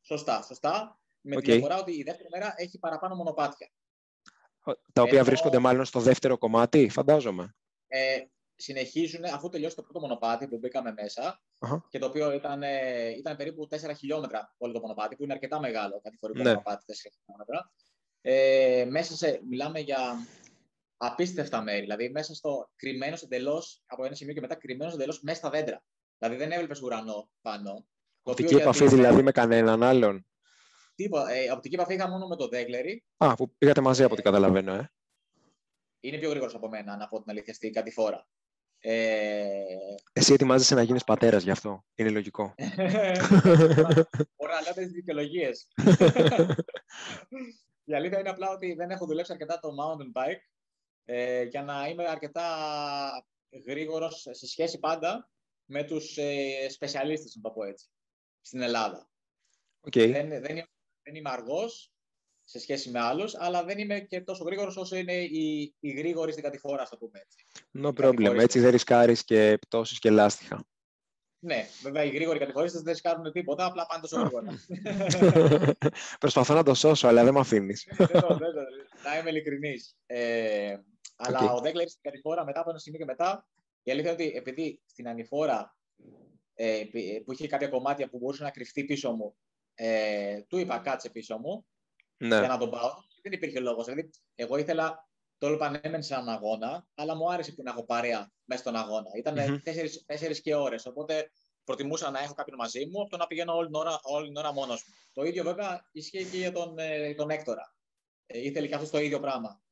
Σωστά, 0.00 0.42
σωστά. 0.42 1.00
Με 1.20 1.36
okay. 1.36 1.42
τη 1.42 1.50
διαφορά 1.50 1.78
ότι 1.78 1.92
η 1.92 2.02
δεύτερη 2.02 2.28
μέρα 2.32 2.54
έχει 2.56 2.78
παραπάνω 2.78 3.14
μονοπάτια. 3.14 3.70
Τα 4.92 5.02
οποία 5.02 5.18
Ενώ... 5.18 5.24
βρίσκονται 5.24 5.58
μάλλον 5.58 5.84
στο 5.84 6.00
δεύτερο 6.00 6.38
κομμάτι, 6.38 6.88
φαντάζομαι. 6.88 7.54
Ε, 7.86 8.18
συνεχίζουν, 8.62 9.24
αφού 9.24 9.48
τελειώσει 9.48 9.76
το 9.76 9.82
πρώτο 9.82 10.00
μονοπάτι 10.00 10.48
που 10.48 10.58
μπήκαμε 10.58 10.94
και 11.88 11.98
το 11.98 12.06
οποίο 12.06 12.32
ήταν, 12.32 12.62
ε, 12.62 13.08
ήταν 13.08 13.36
περίπου 13.36 13.68
4 13.70 13.94
χιλιόμετρα 13.96 14.54
όλο 14.58 14.72
το 14.72 14.80
μονοπάτι, 14.80 15.16
που 15.16 15.22
είναι 15.22 15.32
αρκετά 15.32 15.60
μεγάλο 15.60 16.00
κατηφορικό 16.02 16.42
ναι. 16.42 16.48
μονοπάτι, 16.48 16.84
4 16.86 16.94
χιλιόμετρα. 17.12 17.72
Ε, 18.20 18.86
μέσα 18.90 19.16
σε, 19.16 19.40
μιλάμε 19.48 19.80
για 19.80 20.26
απίστευτα 20.96 21.62
μέρη, 21.62 21.80
δηλαδή 21.80 22.10
μέσα 22.10 22.34
στο 22.34 22.70
κρυμμένος 22.76 23.22
εντελώς, 23.22 23.82
από 23.86 24.04
ένα 24.04 24.14
σημείο 24.14 24.34
και 24.34 24.40
μετά 24.40 24.54
κρυμμένος 24.54 24.94
εντελώς 24.94 25.22
μέσα 25.22 25.38
στα 25.38 25.50
δέντρα. 25.50 25.84
Δηλαδή 26.18 26.38
δεν 26.38 26.52
έβλεπες 26.52 26.82
ουρανό 26.82 27.30
πάνω. 27.40 27.86
Οπτική 28.22 28.54
επαφή 28.54 28.86
δηλαδή 28.86 29.22
με 29.22 29.32
κανέναν 29.32 29.82
άλλον. 29.82 30.26
Τίποτα. 30.94 31.32
Ε, 31.32 31.50
οπτική 31.50 31.74
επαφή 31.74 31.94
είχα 31.94 32.08
μόνο 32.08 32.26
με 32.26 32.36
το 32.36 32.48
Δέγκλερι. 32.48 33.04
Α, 33.16 33.34
που 33.34 33.54
πήγατε 33.58 33.80
μαζί 33.80 34.02
από 34.02 34.12
ό,τι 34.12 34.22
καταλαβαίνω, 34.22 34.72
ε. 34.72 34.92
Είναι 36.00 36.18
πιο 36.18 36.28
γρήγορος 36.28 36.54
από 36.54 36.68
μένα, 36.68 36.96
να 36.96 37.08
πω 37.08 37.22
την 37.22 37.30
αλήθεια, 37.30 37.54
στην 37.54 37.72
κατηφόρα. 37.72 38.26
Ε... 38.84 39.52
Εσύ 40.12 40.32
ετοιμάζεσαι 40.32 40.74
να 40.74 40.82
γίνεις 40.82 41.04
πατέρας 41.04 41.42
γι' 41.42 41.50
αυτό. 41.50 41.84
Είναι 41.94 42.10
λογικό. 42.10 42.44
Ωραία, 44.36 44.60
λέτε 44.66 44.82
τις 44.82 44.92
δικαιολογίες. 44.92 45.68
Η 47.84 47.94
αλήθεια 47.94 48.18
είναι 48.18 48.28
απλά 48.28 48.50
ότι 48.50 48.74
δεν 48.74 48.90
έχω 48.90 49.06
δουλέψει 49.06 49.32
αρκετά 49.32 49.60
το 49.60 49.68
mountain 49.68 50.20
bike 50.20 50.40
ε, 51.04 51.42
για 51.42 51.62
να 51.62 51.88
είμαι 51.88 52.08
αρκετά 52.08 52.46
γρήγορος 53.66 54.26
σε 54.30 54.46
σχέση 54.46 54.78
πάντα 54.78 55.30
με 55.64 55.84
τους 55.84 56.16
ε, 56.16 56.68
σπεσιαλίστες, 56.68 57.36
να 57.36 57.42
το 57.42 57.50
πω 57.50 57.64
έτσι, 57.64 57.86
στην 58.40 58.60
Ελλάδα. 58.60 59.10
Okay. 59.80 60.12
Δεν, 60.12 60.28
δεν, 60.28 60.50
είμαι, 60.50 60.68
δεν 61.02 61.14
είμαι 61.14 61.30
αργός 61.30 61.91
σε 62.44 62.58
σχέση 62.58 62.90
με 62.90 63.00
άλλους, 63.00 63.34
αλλά 63.36 63.64
δεν 63.64 63.78
είμαι 63.78 64.00
και 64.00 64.20
τόσο 64.20 64.44
γρήγορος 64.44 64.76
όσο 64.76 64.96
είναι 64.96 65.12
οι, 65.12 65.74
οι 65.80 65.90
γρήγοροι 65.90 66.32
στην 66.32 66.44
κατηφόρα, 66.44 66.86
το 66.90 66.96
πούμε 66.96 67.18
έτσι. 67.24 67.46
No 67.82 68.04
problem. 68.04 68.38
Έτσι 68.38 68.60
δεν 68.60 68.70
ρισκάρεις 68.70 69.24
και 69.24 69.58
πτώσεις 69.60 69.98
και 69.98 70.10
λάστιχα. 70.10 70.66
Ναι, 71.44 71.66
βέβαια 71.82 72.04
οι 72.04 72.08
γρήγοροι 72.08 72.38
κατηγορήστε 72.38 72.78
δεν 72.78 72.92
ρισκάρουν 72.92 73.32
τίποτα, 73.32 73.64
απλά 73.64 73.86
πάνε 73.86 74.00
τόσο 74.00 74.20
γρήγορα. 74.20 74.54
Προσπαθώ 76.20 76.54
να 76.54 76.62
το 76.62 76.74
σώσω, 76.74 77.08
αλλά 77.08 77.24
δεν 77.24 77.34
με 77.34 77.40
αφήνεις. 77.40 77.86
να 79.04 79.18
είμαι 79.18 79.30
ειλικρινής. 79.30 79.96
Ε, 80.06 80.76
αλλά 81.16 81.52
ο 81.52 81.60
Δέγκλερ 81.60 81.88
στην 81.88 82.02
κατηφόρα 82.02 82.44
μετά 82.44 82.60
από 82.60 82.70
ένα 82.70 82.78
σημείο 82.78 82.98
και 82.98 83.04
μετά, 83.04 83.46
η 83.82 83.90
αλήθεια 83.90 84.12
είναι 84.12 84.22
ότι 84.22 84.36
επειδή 84.36 84.80
στην 84.86 85.08
ανηφόρα 85.08 85.76
ε, 86.54 86.82
που 87.24 87.32
είχε 87.32 87.46
κάποια 87.46 87.68
κομμάτια 87.68 88.08
που 88.08 88.18
μπορούσε 88.18 88.42
να 88.42 88.50
κρυφτεί 88.50 88.84
πίσω 88.84 89.10
μου, 89.10 89.36
ε, 89.74 90.40
του 90.48 90.58
είπα 90.58 90.78
κάτσε 90.78 91.10
πίσω 91.10 91.38
μου 91.38 91.66
ναι. 92.26 92.38
για 92.38 92.48
να 92.48 92.58
τον 92.58 92.70
πάω. 92.70 92.90
Δεν 93.22 93.32
υπήρχε 93.32 93.60
λόγος. 93.60 93.84
Δηλαδή, 93.84 94.10
εγώ 94.34 94.56
ήθελα 94.56 95.08
το 95.38 95.46
επανέμενε 95.46 96.02
σε 96.02 96.14
έναν 96.14 96.28
αγώνα, 96.28 96.86
αλλά 96.94 97.16
μου 97.16 97.32
άρεσε 97.32 97.52
που 97.52 97.62
να 97.62 97.70
έχω 97.70 97.84
παρέα 97.84 98.32
μέσα 98.44 98.60
στον 98.60 98.76
αγώνα. 98.76 99.08
Ήταν 99.16 99.36
mm-hmm. 99.38 100.36
και 100.42 100.54
ώρες. 100.54 100.86
Οπότε 100.86 101.30
προτιμούσα 101.64 102.10
να 102.10 102.18
έχω 102.18 102.34
κάποιον 102.34 102.56
μαζί 102.56 102.86
μου 102.86 103.00
από 103.00 103.10
το 103.10 103.16
να 103.16 103.26
πηγαίνω 103.26 103.54
όλη 103.54 103.66
την 103.66 103.74
ώρα, 103.74 103.98
όλη 104.02 104.26
την 104.26 104.36
ώρα 104.36 104.52
μόνος 104.52 104.84
μου. 104.86 104.94
Το 105.12 105.22
ίδιο 105.22 105.44
βέβαια 105.44 105.88
ισχύει 105.92 106.24
και 106.24 106.36
για 106.36 106.52
τον, 106.52 106.78
ε, 106.78 107.14
τον 107.14 107.30
Έκτορα. 107.30 107.74
Ε, 108.26 108.38
ήθελε 108.40 108.66
και 108.66 108.74
αυτός 108.74 108.90
το 108.90 108.98
ίδιο 108.98 109.20
πράγμα. 109.20 109.62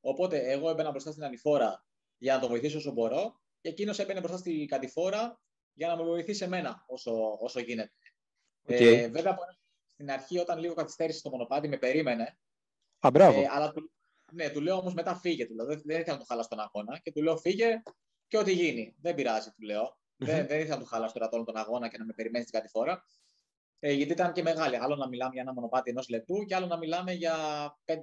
Οπότε 0.00 0.38
εγώ 0.38 0.70
έμπαινα 0.70 0.90
μπροστά 0.90 1.10
στην 1.10 1.24
ανηφόρα 1.24 1.84
για 2.18 2.34
να 2.34 2.40
τον 2.40 2.48
βοηθήσω 2.48 2.78
όσο 2.78 2.92
μπορώ 2.92 3.40
και 3.60 3.68
εκείνος 3.68 3.98
έμπαινε 3.98 4.20
μπροστά 4.20 4.38
στην 4.38 4.66
κατηφόρα 4.66 5.40
για 5.72 5.88
να 5.88 5.96
με 5.96 6.02
βοηθήσει 6.02 6.44
εμένα 6.44 6.84
όσο, 6.86 7.38
όσο 7.40 7.60
γίνεται. 7.60 7.92
Okay. 8.68 8.80
Ε, 8.80 9.08
βέβαια, 9.08 9.38
στην 9.98 10.10
αρχή, 10.10 10.38
όταν 10.38 10.58
λίγο 10.58 10.74
καθυστέρησε 10.74 11.22
το 11.22 11.30
μονοπάτι, 11.30 11.68
με 11.68 11.76
περίμενε. 11.76 12.38
Α, 12.98 13.10
μπράβο. 13.10 13.40
Ε, 13.40 13.46
αλλά 13.50 13.72
ναι, 14.32 14.50
του 14.50 14.60
λέω 14.60 14.76
όμως 14.76 14.94
μετά 14.94 15.14
φύγε. 15.14 15.46
Του 15.46 15.54
λέω. 15.54 15.66
Δεν, 15.66 15.82
δεν 15.84 16.00
ήθελα 16.00 16.16
να 16.16 16.20
του 16.20 16.26
χαλάσω 16.28 16.48
τον 16.48 16.60
αγώνα 16.60 16.98
και 16.98 17.12
του 17.12 17.22
λέω 17.22 17.36
φύγε 17.36 17.82
και 18.26 18.38
ό,τι 18.38 18.52
γίνει. 18.52 18.96
Δεν 19.00 19.14
πειράζει, 19.14 19.50
του 19.50 19.62
λέω. 19.62 19.84
Mm-hmm. 19.84 20.26
Δεν, 20.26 20.46
δεν 20.46 20.58
ήθελα 20.60 20.74
να 20.74 20.82
του 20.82 20.88
χαλάσω 20.88 21.12
τώρα 21.12 21.44
τον 21.44 21.56
αγώνα 21.56 21.88
και 21.88 21.98
να 21.98 22.04
με 22.04 22.12
περιμένει 22.12 22.50
στην 22.50 22.58
κατηφόρα. 22.58 23.04
Ε, 23.78 23.92
γιατί 23.92 24.12
ήταν 24.12 24.32
και 24.32 24.42
μεγάλη. 24.42 24.76
Άλλο 24.76 24.96
να 24.96 25.08
μιλάμε 25.08 25.30
για 25.32 25.42
ένα 25.42 25.52
μονοπάτι 25.52 25.90
ενός 25.90 26.08
λεπτού 26.08 26.44
και 26.44 26.54
άλλο 26.54 26.66
να 26.66 26.76
μιλάμε 26.76 27.12
για 27.12 27.34
5-6 27.84 27.94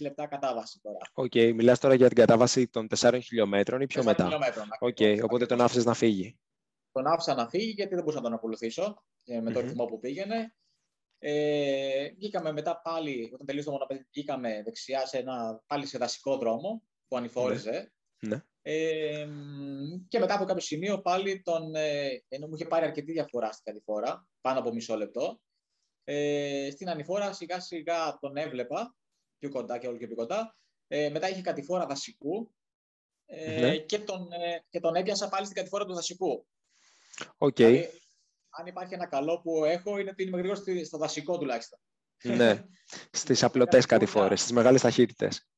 λεπτά 0.00 0.26
κατάβαση 0.26 0.80
τώρα. 0.82 0.98
OK, 1.12 1.30
okay, 1.34 1.52
μιλάς 1.54 1.78
τώρα 1.78 1.94
για 1.94 2.06
την 2.06 2.16
κατάβαση 2.16 2.68
των 2.68 2.86
4 2.96 3.18
χιλιόμετρων 3.22 3.80
ή 3.80 3.86
πιο 3.86 4.02
4 4.02 4.04
μετά; 4.04 4.22
Χιλιόμετρων. 4.22 4.68
Okay, 4.80 5.22
οπότε 5.22 5.46
τον 5.46 5.60
άφησες 5.60 5.84
να 5.84 5.94
φύγει. 5.94 6.38
Τον 6.92 7.06
άφησα 7.06 7.34
να 7.34 7.48
φύγει 7.48 7.70
γιατί 7.70 7.94
δεν 7.94 7.98
μπορούσα 8.02 8.20
να 8.20 8.24
τον 8.24 8.34
ακολουθήσω 8.34 9.02
ε, 9.24 9.40
με 9.40 9.50
το 9.52 9.58
mm-hmm. 9.58 9.62
ρυθμό 9.62 9.84
που 9.84 9.98
πήγαινε. 10.00 10.54
Ε, 11.18 12.08
βγήκαμε 12.16 12.52
μετά 12.52 12.80
πάλι, 12.80 13.30
όταν 13.34 13.46
τελείωσε 13.46 13.66
το 13.66 13.72
μονοπάτι, 13.72 14.06
βγήκαμε 14.12 14.62
δεξιά 14.64 15.06
σε 15.06 15.18
ένα, 15.18 15.62
πάλι 15.66 15.86
σε 15.86 15.98
δασικό 15.98 16.36
δρόμο 16.36 16.82
που 17.08 17.16
ανηφόριζε. 17.16 17.92
Ναι. 18.18 18.28
ναι. 18.28 18.42
Ε, 18.62 19.28
και 20.08 20.18
μετά 20.18 20.34
από 20.34 20.44
κάποιο 20.44 20.62
σημείο 20.62 21.00
πάλι 21.00 21.42
τον, 21.42 21.74
ε, 21.74 22.24
ενώ 22.28 22.46
μου 22.46 22.54
είχε 22.54 22.64
πάρει 22.64 22.84
αρκετή 22.84 23.12
διαφορά 23.12 23.52
στην 23.52 23.64
κατηφόρα, 23.64 24.28
πάνω 24.40 24.58
από 24.58 24.72
μισό 24.72 24.96
λεπτό, 24.96 25.40
ε, 26.04 26.68
στην 26.70 26.88
ανηφόρα 26.88 27.32
σιγά 27.32 27.60
σιγά 27.60 28.18
τον 28.20 28.36
έβλεπα 28.36 28.96
πιο 29.38 29.50
κοντά 29.50 29.78
και 29.78 29.86
όλο 29.86 29.96
και 29.96 30.06
πιο 30.06 30.16
κοντά. 30.16 30.56
Ε, 30.88 31.08
μετά 31.10 31.28
είχε 31.28 31.40
κατηφόρα 31.40 31.86
δασικού 31.86 32.54
ε, 33.26 33.60
ναι. 33.60 33.76
και, 33.76 33.98
τον, 33.98 34.32
ε, 34.32 34.64
και 34.68 34.80
τον 34.80 34.94
έπιασα 34.94 35.28
πάλι 35.28 35.44
στην 35.44 35.56
κατηφόρα 35.56 35.84
του 35.84 35.94
δασικού. 35.94 36.46
Okay. 37.38 37.54
Δηλαδή, 37.54 37.90
αν 38.58 38.66
υπάρχει 38.66 38.94
ένα 38.94 39.06
καλό 39.06 39.40
που 39.40 39.64
έχω, 39.64 39.98
είναι 39.98 40.10
ότι 40.10 40.22
είμαι 40.22 40.38
γρήγορος 40.38 40.86
στο 40.86 40.98
δασικό 40.98 41.38
τουλάχιστον. 41.38 41.78
Ναι, 42.22 42.64
στις 43.20 43.42
απλωτές 43.42 43.86
κατηφόρε, 43.86 44.36
στις 44.36 44.52
μεγάλες 44.52 44.80
ταχύτητες. 44.80 45.48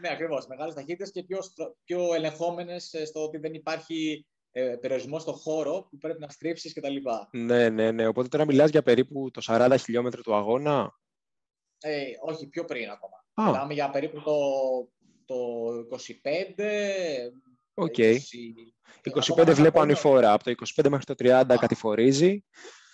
Ναι, 0.00 0.10
ακριβώς. 0.10 0.46
Μεγάλες 0.46 0.74
ταχύτητες 0.74 1.10
και 1.10 1.22
πιο, 1.22 1.38
πιο 1.84 2.14
ελεγχόμενες 2.14 2.92
ε, 2.92 3.04
στο 3.04 3.24
ότι 3.24 3.38
δεν 3.38 3.54
υπάρχει 3.54 4.26
ε, 4.50 4.76
περιορισμός 4.80 5.22
στο 5.22 5.32
χώρο 5.32 5.86
που 5.90 5.98
πρέπει 5.98 6.20
να 6.20 6.28
στρίψεις 6.28 6.72
κτλ. 6.72 6.96
Ναι, 7.30 7.68
ναι, 7.68 7.90
ναι. 7.90 8.06
Οπότε 8.06 8.28
τώρα 8.28 8.44
μιλάς 8.44 8.70
για 8.70 8.82
περίπου 8.82 9.30
το 9.30 9.42
40 9.44 9.76
χιλιόμετρα 9.80 10.22
του 10.22 10.34
αγώνα. 10.34 10.98
Ε, 11.80 12.04
όχι, 12.20 12.46
πιο 12.46 12.64
πριν 12.64 12.90
ακόμα. 12.90 13.24
Μιλάμε 13.50 13.74
για 13.74 13.90
περίπου 13.90 14.20
το, 14.20 14.38
το 15.24 15.36
25. 15.90 16.62
Okay. 17.78 18.16
25 19.36 19.52
βλέπω 19.54 19.80
ανηφόρα. 19.80 20.32
Από 20.32 20.44
το 20.44 20.54
25 20.76 20.88
μέχρι 20.88 21.04
το 21.04 21.14
30 21.18 21.56
κατηφορίζει. 21.60 22.44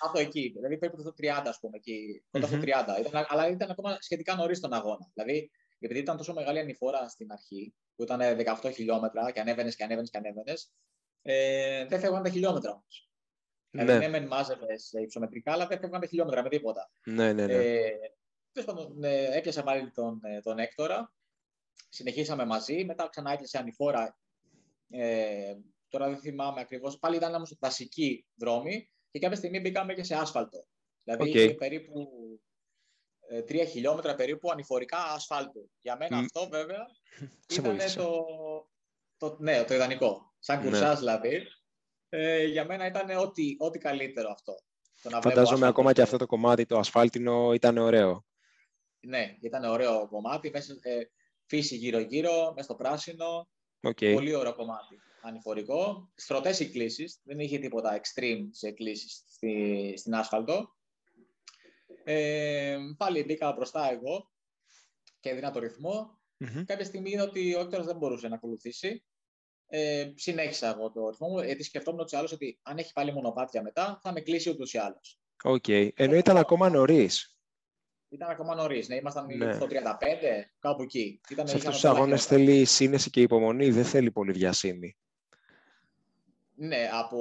Αυτό 0.04 0.20
εκεί. 0.20 0.52
Δηλαδή 0.54 0.78
περίπου 0.78 1.02
το 1.02 1.14
30, 1.18 1.26
ας 1.44 1.58
πούμε. 1.60 1.76
Εκεί, 1.76 2.24
κοντά 2.30 2.46
στο 2.46 2.56
30. 2.56 2.64
Ήταν, 3.06 3.26
αλλά 3.28 3.48
ήταν 3.48 3.70
ακόμα 3.70 3.96
σχετικά 4.00 4.34
νωρίς 4.34 4.60
τον 4.60 4.72
αγώνα. 4.72 5.10
Δηλαδή, 5.14 5.50
επειδή 5.78 6.00
ήταν 6.00 6.16
τόσο 6.16 6.32
μεγάλη 6.32 6.58
ανηφόρα 6.58 7.08
στην 7.08 7.32
αρχή, 7.32 7.74
που 7.96 8.02
ήταν 8.02 8.20
18 8.62 8.70
χιλιόμετρα 8.72 9.30
και 9.30 9.40
ανέβαινες 9.40 9.76
και 9.76 9.84
ανέβαινες 9.84 10.10
και 10.10 10.18
ανέβαινες, 10.18 10.72
ε, 11.22 11.86
δεν 11.86 12.00
φεύγαν 12.00 12.22
τα 12.22 12.30
χιλιόμετρα 12.30 12.70
όμως. 12.70 13.08
Δηλαδή, 13.70 13.98
ναι, 13.98 14.08
μεν 14.08 14.26
μάζευες 14.26 14.92
υψομετρικά, 14.92 15.52
αλλά 15.52 15.66
δεν 15.66 15.76
έφευγαν 15.76 16.08
χιλιόμετρα 16.08 16.42
με 16.42 16.48
τίποτα. 16.48 16.90
Ναι, 17.04 17.32
ναι, 17.32 17.46
ναι. 17.46 17.52
Ε, 17.52 17.90
ε, 19.00 19.36
έπιασα 19.36 19.62
πάλι 19.62 19.90
τον, 19.90 20.20
ε, 20.22 20.40
τον 20.40 20.58
Έκτορα, 20.58 21.12
συνεχίσαμε 21.88 22.44
μαζί, 22.44 22.84
μετά 22.84 23.08
ξανά 23.08 23.32
έκλεισε 23.32 23.58
ανηφόρα. 23.58 24.18
Ε, 24.96 25.54
τώρα 25.88 26.08
δεν 26.08 26.18
θυμάμαι 26.18 26.60
ακριβώς. 26.60 26.98
Πάλι 26.98 27.16
ήταν 27.16 27.34
όμως 27.34 27.56
δασική 27.60 28.26
δρόμη 28.34 28.90
και 29.10 29.18
κάποια 29.18 29.36
στιγμή 29.36 29.60
μπήκαμε 29.60 29.94
και 29.94 30.02
σε 30.02 30.14
άσφαλτο. 30.14 30.66
Δηλαδή 31.04 31.32
okay. 31.34 31.56
περίπου 31.56 32.08
ε, 33.28 33.42
τρία 33.42 33.64
χιλιόμετρα 33.64 34.14
περίπου 34.14 34.50
ανηφορικά 34.50 34.98
ασφάλτου. 34.98 35.70
Για 35.80 35.96
μένα 35.96 36.18
αυτό 36.18 36.48
βέβαια 36.48 36.86
ήταν 37.56 37.78
το, 37.96 38.24
το, 39.16 39.36
ναι, 39.38 39.64
το 39.64 39.74
ιδανικό. 39.74 40.34
Σαν 40.38 40.58
ναι. 40.58 40.64
κουρσάς 40.64 40.98
δηλαδή. 40.98 41.42
Ε, 42.08 42.44
για 42.44 42.64
μένα 42.64 42.86
ήταν 42.86 43.10
ό,τι, 43.10 43.54
ό,τι 43.58 43.78
καλύτερο 43.78 44.30
αυτό. 44.30 44.54
Το 45.02 45.10
να 45.10 45.20
Φαντάζομαι 45.20 45.66
ακόμα 45.66 45.92
και 45.92 46.02
αυτό 46.02 46.16
το 46.16 46.26
κομμάτι, 46.26 46.66
το 46.66 46.78
ασφάλτινο, 46.78 47.52
ήταν 47.52 47.78
ωραίο. 47.78 48.24
Ναι, 49.06 49.36
ήταν 49.40 49.64
ωραίο 49.64 50.08
κομμάτι. 50.08 50.50
Μέσα, 50.50 50.74
ε, 50.80 51.00
φύση 51.46 51.76
γύρω-γύρω, 51.76 52.52
μέσα 52.54 52.62
στο 52.62 52.74
πράσινο. 52.74 53.48
Okay. 53.84 54.12
Πολύ 54.12 54.34
ωραίο 54.34 54.54
κομμάτι. 54.54 55.00
Ανηφορικό. 55.22 56.10
Στρωτές 56.14 56.60
οι 56.60 56.70
κλίσεις. 56.70 57.20
Δεν 57.24 57.38
είχε 57.38 57.58
τίποτα 57.58 58.00
extreme 58.00 58.46
σε 58.50 58.70
κλίσεις 58.70 59.24
στη, 59.26 59.94
στην 59.96 60.14
άσφαλτο. 60.14 60.74
Ε, 62.04 62.78
πάλι 62.96 63.24
μπήκα 63.24 63.52
μπροστά 63.52 63.90
εγώ 63.92 64.30
και 65.20 65.30
έδινα 65.30 65.50
το 65.50 65.58
ρυθμό. 65.58 66.18
Mm-hmm. 66.38 66.62
Κάποια 66.66 66.84
στιγμή 66.84 67.10
είδα 67.10 67.22
ότι 67.22 67.54
ο 67.54 67.60
Έκτορας 67.60 67.86
δεν 67.86 67.96
μπορούσε 67.96 68.28
να 68.28 68.34
ακολουθήσει. 68.34 69.04
Ε, 69.66 70.12
συνέχισα 70.14 70.68
εγώ 70.68 70.90
το 70.90 71.08
ρυθμό 71.08 71.28
μου, 71.28 71.40
γιατί 71.40 71.62
σκεφτόμουν 71.62 72.00
ότι, 72.00 72.16
άλλωστε 72.16 72.58
αν 72.62 72.78
έχει 72.78 72.92
πάλι 72.92 73.12
μονοπάτια 73.12 73.62
μετά 73.62 74.00
θα 74.02 74.12
με 74.12 74.20
κλείσει 74.20 74.50
ούτως 74.50 74.72
ή 74.72 74.78
άλλως. 74.78 75.20
OK. 75.42 75.64
Okay. 75.66 75.88
Ενώ 75.94 76.14
ήταν 76.14 76.36
ακόμα 76.36 76.68
νωρίς. 76.68 77.33
Ήταν 78.14 78.30
ακόμα 78.30 78.54
νωρίς. 78.54 78.88
Ναι, 78.88 78.94
ήμασταν 78.94 79.36
ναι. 79.36 79.52
στο 79.52 79.66
35, 79.66 79.70
κάπου 80.58 80.82
εκεί. 80.82 81.20
Ήταν, 81.30 81.48
Σε 81.48 81.56
αυτούς 81.56 81.72
τους 81.72 81.84
αγώνες 81.84 82.26
θέλει 82.26 82.64
σύνεση 82.64 83.10
και 83.10 83.20
υπομονή, 83.20 83.70
δεν 83.70 83.84
θέλει 83.84 84.10
πολύ 84.10 84.32
βιασύνη. 84.32 84.96
Ναι, 86.56 86.88
από, 86.92 87.18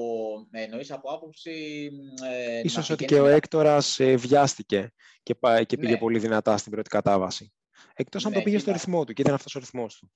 ναι, 0.50 0.62
εννοείς 0.62 0.91
από 0.91 1.09
άποψη... 1.13 1.89
Ε, 2.23 2.62
Ίσως 2.63 2.89
ότι 2.89 3.05
και 3.05 3.19
ο 3.19 3.25
Έκτορας 3.25 4.00
ε, 4.00 4.15
βιάστηκε 4.15 4.93
και, 5.23 5.35
και 5.65 5.77
πήγε 5.77 5.91
ναι. 5.91 5.97
πολύ 5.97 6.19
δυνατά 6.19 6.57
στην 6.57 6.71
πρώτη 6.71 6.89
κατάβαση. 6.89 7.53
Εκτός 7.93 8.25
αν 8.25 8.31
ναι, 8.31 8.38
το 8.38 8.43
πήγε 8.43 8.57
στο 8.59 8.71
ρυθμό 8.71 9.03
του 9.03 9.13
και 9.13 9.21
ήταν 9.21 9.33
αυτός 9.33 9.55
ο 9.55 9.59
ρυθμός 9.59 9.97
του. 9.97 10.12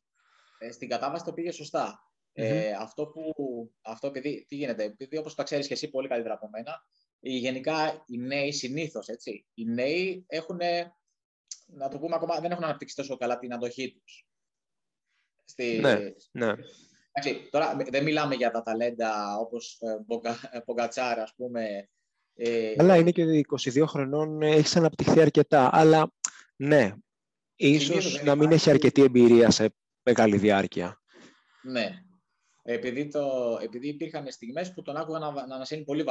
Ε, 0.58 0.72
στην 0.72 0.90
κατάβαση 0.90 1.24
το 1.24 1.34
πήγε 1.34 1.50
Ε, 2.34 2.72
αυτό 2.72 3.08
που, 3.08 3.34
αυτό 3.82 4.08
επειδή, 4.08 4.46
τι 4.48 4.56
γίνεται, 4.56 4.84
επειδή 4.84 5.18
όπως 5.18 5.36
τα 5.36 5.44
ξέρεις 5.44 5.68
και 5.68 5.74
εσύ 5.74 5.90
πολύ 5.90 6.08
καλύτερα 6.08 6.34
από 6.34 6.50
μένα, 6.50 6.84
γενικά 7.20 8.04
οι 8.08 8.18
νέοι 8.18 8.52
συνήθως, 8.52 9.08
έτσι, 9.08 9.46
οι 9.54 9.66
νέοι 9.66 10.26
έχουν, 10.28 10.60
να 11.66 11.90
το 11.90 12.00
πούμε 12.00 12.16
ακόμα, 12.16 12.40
δεν 12.40 12.52
έχουν 12.52 12.64
αναπτύξει 12.64 12.96
τόσο 12.96 13.18
καλά 13.18 13.40
την 13.40 13.54
αντοχή 13.54 13.92
τους. 13.92 14.28
Στη, 15.46 15.80
ναι, 15.80 16.00
ναι. 16.32 16.54
Εντάξει, 17.12 17.50
τώρα 17.52 17.78
δεν 17.90 18.04
μιλάμε 18.04 18.36
για 18.36 18.52
τα 18.52 18.62
ταλέντα 18.64 19.38
όπως 19.38 19.80
ε, 19.82 20.62
Μπογκατσάρα, 20.66 21.24
ας 21.24 21.34
πούμε. 21.36 21.90
Ε, 22.34 22.74
αλλά 22.78 22.96
είναι 22.96 23.12
και 23.12 23.46
22 23.58 23.84
χρονών, 23.88 24.42
ε, 24.42 24.52
έχεις 24.52 24.76
αναπτυχθεί 24.76 25.22
αρκετά. 25.22 25.70
Αλλά 25.72 26.12
ναι, 26.56 26.94
ίσως 27.56 28.24
να 28.24 28.36
μην 28.36 28.52
έχει 28.52 28.70
αρκετή 28.70 29.02
εμπειρία 29.02 29.52
σε 29.52 29.76
μεγάλη 30.04 30.38
διάρκεια. 30.38 31.02
Ναι. 31.62 32.07
Επειδή, 32.70 33.08
το, 33.08 33.58
επειδή 33.62 33.88
υπήρχαν 33.88 34.32
στιγμές 34.32 34.74
που 34.74 34.82
τον 34.82 34.98
άκουγα 34.98 35.20
να, 35.20 35.32
να 35.32 35.56
ανασύνει 35.56 35.84
πολύ 35.84 36.04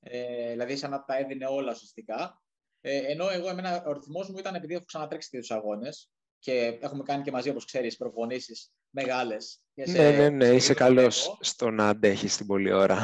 ε, 0.00 0.50
δηλαδή 0.50 0.76
σαν 0.76 0.90
να 0.90 1.04
τα 1.04 1.16
έδινε 1.16 1.46
όλα 1.46 1.70
ουσιαστικά. 1.72 2.42
Ε, 2.80 2.96
ενώ 2.96 3.28
εγώ, 3.28 3.48
εμένα, 3.48 3.84
ο 3.86 3.92
ρυθμός 3.92 4.30
μου 4.30 4.38
ήταν 4.38 4.54
επειδή 4.54 4.74
έχω 4.74 4.84
ξανατρέξει 4.84 5.28
δύο 5.38 5.56
αγώνες 5.56 6.10
και 6.38 6.78
έχουμε 6.80 7.02
κάνει 7.02 7.22
και 7.22 7.30
μαζί, 7.30 7.50
όπως 7.50 7.64
ξέρεις, 7.64 7.96
προπονήσεις 7.96 8.72
μεγάλες. 8.90 9.62
ναι, 9.74 10.10
ναι, 10.10 10.28
ναι, 10.28 10.48
είσαι 10.48 10.74
καλός 10.74 11.38
στο 11.40 11.70
να 11.70 11.88
αντέχεις 11.88 12.36
την 12.36 12.46
πολλή 12.46 12.72
ώρα. 12.72 12.98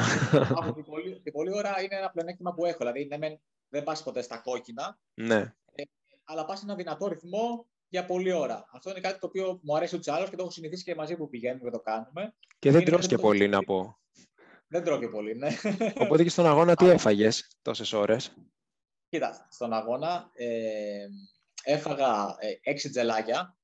Από 0.55 0.73
την 0.73 0.83
πολλή, 0.83 1.21
την 1.21 1.31
πολλή 1.31 1.53
ώρα 1.53 1.81
είναι 1.81 1.95
ένα 1.95 2.09
πλεονέκτημα 2.09 2.53
που 2.53 2.65
έχω. 2.65 2.77
Δηλαδή, 2.77 3.05
ναι, 3.05 3.37
δεν 3.69 3.83
πας 3.83 4.03
ποτέ 4.03 4.21
στα 4.21 4.37
κόκκινα, 4.37 4.99
ναι. 5.13 5.53
ε, 5.71 5.83
αλλά 6.23 6.45
πας 6.45 6.59
σε 6.59 6.65
ένα 6.65 6.75
δυνατό 6.75 7.07
ρυθμό 7.07 7.67
για 7.89 8.05
πολλή 8.05 8.31
ώρα. 8.31 8.65
Αυτό 8.71 8.89
είναι 8.89 8.99
κάτι 8.99 9.19
το 9.19 9.27
οποίο 9.27 9.59
μου 9.63 9.75
αρέσει 9.75 9.95
ούτω 9.95 10.11
άλλω 10.13 10.27
και 10.27 10.35
το 10.35 10.41
έχω 10.41 10.51
συνηθίσει 10.51 10.83
και 10.83 10.95
μαζί 10.95 11.15
που 11.15 11.29
πηγαίνουμε 11.29 11.63
και 11.63 11.69
το 11.69 11.79
κάνουμε. 11.79 12.35
Και 12.59 12.71
δεν 12.71 12.85
τρως 12.85 13.07
και 13.07 13.17
πολύ, 13.17 13.47
να 13.47 13.63
πω. 13.63 13.99
Δεν 14.67 14.83
τρώω 14.83 14.99
και 14.99 15.07
πολύ, 15.07 15.35
ναι. 15.35 15.49
Οπότε 15.95 16.23
και 16.23 16.29
στον 16.29 16.45
αγώνα 16.45 16.75
τι 16.75 16.89
έφαγες 16.89 17.57
τόσες 17.61 17.93
ώρες; 17.93 18.35
Κοίτα, 19.09 19.47
στον 19.49 19.73
αγώνα 19.73 20.29
ε, 20.33 21.07
έφαγα 21.63 22.35
ε, 22.39 22.53
έξι 22.61 22.89
τζελάκια. 22.89 23.57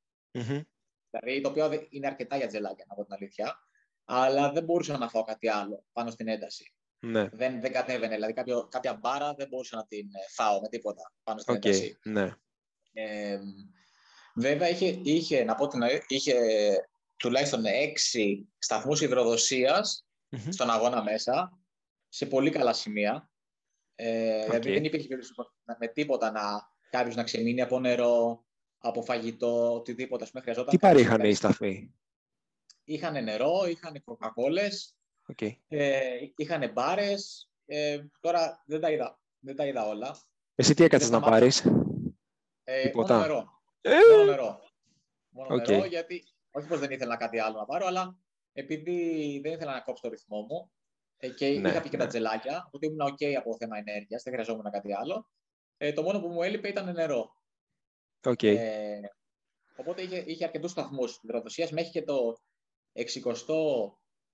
Δηλαδή, 1.09 1.41
το 1.41 1.49
οποίο 1.49 1.87
είναι 1.89 2.07
αρκετά 2.07 2.37
για 2.37 2.47
τζελάκια, 2.47 2.85
να 2.87 2.95
πω 2.95 3.03
την 3.03 3.13
αλήθεια. 3.13 3.57
Αλλά 4.05 4.51
δεν 4.51 4.63
μπορούσα 4.63 4.97
να 4.97 5.09
φάω 5.09 5.23
κάτι 5.23 5.47
άλλο 5.47 5.85
πάνω 5.91 6.09
στην 6.09 6.27
ένταση. 6.27 6.73
Ναι. 6.99 7.29
Δεν, 7.29 7.61
δεν 7.61 7.71
κατέβαινε. 7.71 8.13
Δηλαδή, 8.13 8.33
κάποιο, 8.33 8.67
κάποια 8.67 8.93
μπάρα 8.93 9.33
δεν 9.33 9.47
μπορούσα 9.47 9.75
να 9.75 9.85
την 9.85 10.05
ε, 10.05 10.19
φάω 10.29 10.61
με 10.61 10.67
τίποτα 10.67 11.13
πάνω 11.23 11.39
στην 11.39 11.53
okay, 11.53 11.65
ένταση. 11.65 11.99
Ναι. 12.03 12.31
Ε, 12.93 13.39
βέβαια, 14.33 14.69
είχε, 14.69 14.99
είχε, 15.03 15.43
να 15.43 15.55
πω 15.55 15.67
την 15.67 15.81
είχε 16.07 16.35
τουλάχιστον 17.15 17.65
έξι 17.65 18.47
σταθμούς 18.57 19.01
υδροδοσίας 19.01 20.05
mm-hmm. 20.29 20.47
στον 20.49 20.69
αγώνα 20.69 21.03
μέσα, 21.03 21.59
σε 22.09 22.25
πολύ 22.25 22.49
καλά 22.49 22.73
σημεία. 22.73 23.29
Ε, 23.95 24.41
okay. 24.41 24.45
Δηλαδή, 24.45 24.71
δεν 24.71 24.83
υπήρχε 24.83 25.07
με 25.79 25.87
τίποτα 25.87 26.31
να 26.31 26.71
κάποιος 26.89 27.15
να 27.15 27.23
ξεμείνει 27.23 27.61
από 27.61 27.79
νερό, 27.79 28.45
από 28.77 29.01
φαγητό, 29.01 29.73
οτιδήποτε. 29.73 30.25
Πούμε, 30.25 30.41
χρειαζόταν 30.41 30.69
Τι 30.69 30.77
παρήχαν 30.77 31.23
οι 31.23 31.33
σταθμοί. 31.33 31.93
Είχαν 32.83 33.23
νερό, 33.23 33.65
είχαν 33.69 34.03
κοκακόλες, 34.03 34.95
okay. 35.35 35.51
ε, 35.67 35.99
είχαν 36.35 36.71
μπάρες. 36.71 37.49
Ε, 37.65 37.99
τώρα 38.19 38.63
δεν 38.65 38.81
τα, 38.81 38.91
είδα, 38.91 39.19
δεν 39.39 39.55
τα 39.55 39.65
είδα 39.65 39.87
όλα. 39.87 40.17
Εσύ 40.55 40.73
τι 40.73 40.83
έκατσε 40.83 41.09
να 41.09 41.19
πάρεις; 41.19 41.65
Ε, 42.63 42.91
μόνο 42.93 43.19
νερό. 43.19 43.52
Ε! 43.85 43.95
Μόνο 44.11 44.23
νερό. 44.23 44.59
Μόνο 45.29 45.55
okay. 45.55 45.67
νερό, 45.67 45.85
γιατί 45.85 46.23
όχι 46.51 46.67
πως 46.67 46.79
δεν 46.79 46.91
ήθελα 46.91 47.17
κάτι 47.17 47.39
άλλο 47.39 47.57
να 47.57 47.65
πάρω, 47.65 47.85
αλλά 47.85 48.17
επειδή 48.53 49.39
δεν 49.43 49.51
ήθελα 49.51 49.73
να 49.73 49.81
κόψω 49.81 50.01
το 50.01 50.09
ρυθμό 50.09 50.41
μου 50.41 50.71
ε, 51.17 51.29
και 51.29 51.47
ναι, 51.47 51.69
είχα 51.69 51.81
πει 51.81 51.89
και 51.89 51.97
ναι. 51.97 52.03
τα 52.03 52.09
τζελάκια, 52.09 52.69
ότι 52.71 52.85
ήμουν 52.85 53.13
OK 53.13 53.25
από 53.25 53.57
θέμα 53.57 53.77
ενέργειας, 53.77 54.23
δεν 54.23 54.33
χρειαζόμουν 54.33 54.71
κάτι 54.71 54.93
άλλο. 54.93 55.29
Ε, 55.77 55.93
το 55.93 56.01
μόνο 56.01 56.19
που 56.21 56.27
μου 56.27 56.43
έλειπε 56.43 56.67
ήταν 56.67 56.93
νερό. 56.93 57.35
Okay. 58.21 58.55
Ε, 58.57 58.99
οπότε 59.75 60.01
είχε, 60.01 60.23
είχε 60.27 60.43
αρκετούς 60.43 60.71
σταθμούς 60.71 61.19
υδροδοσίας 61.23 61.71
μέχρι 61.71 61.91
και 61.91 62.03
το 62.03 62.37
60, 62.93 63.03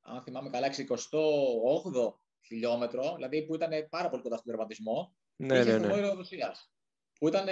αν 0.02 0.22
θυμάμαι 0.22 0.50
καλά, 0.50 0.68
68 0.68 2.14
χιλιόμετρο, 2.46 3.14
δηλαδή 3.16 3.46
που 3.46 3.56
ήταν 3.56 3.88
πάρα 3.90 4.10
πολύ 4.10 4.22
κοντά 4.22 4.38
στον 4.38 4.52
τερματισμό. 4.52 5.16
Ναι, 5.36 5.60
είχε 5.60 5.78
ναι, 5.78 5.88
ναι. 5.88 6.12
Υδροδοσία. 7.20 7.20
Που 7.20 7.28
ήταν, 7.28 7.48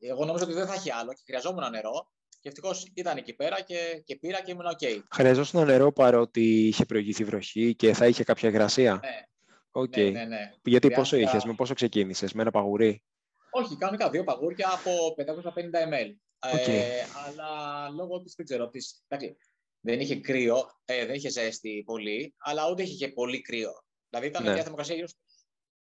εγώ 0.00 0.24
νόμιζα 0.24 0.44
ότι 0.44 0.54
δεν 0.54 0.66
θα 0.66 0.74
έχει 0.74 0.92
άλλο 0.92 1.12
και 1.12 1.22
χρειαζόμουν 1.26 1.70
νερό. 1.70 2.10
Και 2.40 2.48
ευτυχώς 2.48 2.90
ήταν 2.94 3.16
εκεί 3.16 3.32
πέρα 3.34 3.60
και, 3.60 4.02
και 4.04 4.16
πήρα 4.16 4.42
και 4.42 4.50
ήμουν 4.50 4.66
OK. 4.66 5.02
Χρειαζόσουν 5.10 5.64
νερό 5.64 5.92
παρότι 5.92 6.66
είχε 6.66 6.84
προηγηθεί 6.84 7.24
βροχή 7.24 7.74
και 7.74 7.92
θα 7.92 8.06
είχε 8.06 8.24
κάποια 8.24 8.48
υγρασία. 8.48 9.00
Ναι. 9.02 9.24
Okay. 9.72 9.96
Ναι, 9.96 10.10
ναι, 10.10 10.24
ναι. 10.24 10.52
Γιατί 10.64 10.90
πόσο 10.90 11.16
είχες, 11.16 11.44
με 11.44 11.54
πόσο 11.54 11.74
ξεκίνησες, 11.74 12.32
με 12.32 12.42
ένα 12.42 12.50
παγουρί; 12.50 13.04
Όχι, 13.50 13.76
κανονικά 13.76 14.10
δύο 14.10 14.24
παγούρια 14.24 14.68
από 14.72 15.14
550 15.16 15.58
ml. 15.60 16.14
Okay. 16.54 16.68
Ε, 16.68 17.04
αλλά 17.26 17.88
λόγω 17.88 18.22
της, 18.22 18.34
δεν 18.36 18.46
ξέρω, 18.46 18.68
της, 18.68 19.04
εντάξει, 19.08 19.36
δεν 19.80 20.00
είχε 20.00 20.20
κρύο, 20.20 20.56
ε, 20.84 21.06
δεν 21.06 21.14
είχε 21.14 21.30
ζέστη 21.30 21.82
πολύ, 21.86 22.34
αλλά 22.38 22.70
ούτε 22.70 22.82
είχε 22.82 23.06
και 23.06 23.12
πολύ 23.12 23.40
κρύο. 23.40 23.70
Δηλαδή 24.08 24.28
ήταν 24.28 24.42
ναι. 24.42 24.52
μια 24.52 24.60
θερμοκρασία 24.60 24.94
γύρω 24.94 25.06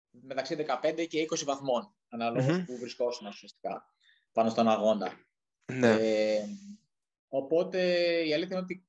μεταξύ 0.09 0.65
15 0.83 1.07
και 1.07 1.25
20 1.29 1.43
βαθμών, 1.45 1.95
ανάλογα 2.09 2.47
mm-hmm. 2.47 2.65
που 2.65 2.77
βρισκόσουν 2.77 3.27
ουσιαστικά 3.27 3.85
πάνω 4.31 4.49
στον 4.49 4.67
αγώνα. 4.67 5.11
Ναι. 5.73 5.91
Ε, 5.91 6.45
οπότε 7.27 7.79
η 8.27 8.33
αλήθεια 8.33 8.55
είναι 8.55 8.63
ότι 8.63 8.87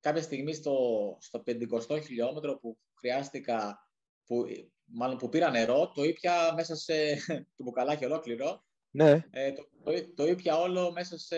κάποια 0.00 0.22
στιγμή 0.22 0.54
στο, 0.54 0.76
στο 1.20 1.42
50 1.46 2.02
χιλιόμετρο 2.02 2.58
που 2.58 2.78
χρειάστηκα, 2.94 3.88
που 4.26 4.46
μάλλον 4.84 5.16
που 5.16 5.28
πήρα 5.28 5.50
νερό, 5.50 5.92
το 5.94 6.04
ήπια 6.04 6.52
μέσα 6.54 6.76
σε 6.76 7.14
το 7.56 7.62
μπουκαλάκι 7.62 8.04
ολόκληρο. 8.04 8.64
Ναι. 8.90 9.24
Ε, 9.30 9.52
το, 9.52 9.68
το, 9.82 10.14
το, 10.14 10.26
ήπια 10.26 10.56
όλο 10.56 10.92
μέσα 10.92 11.18
σε 11.18 11.36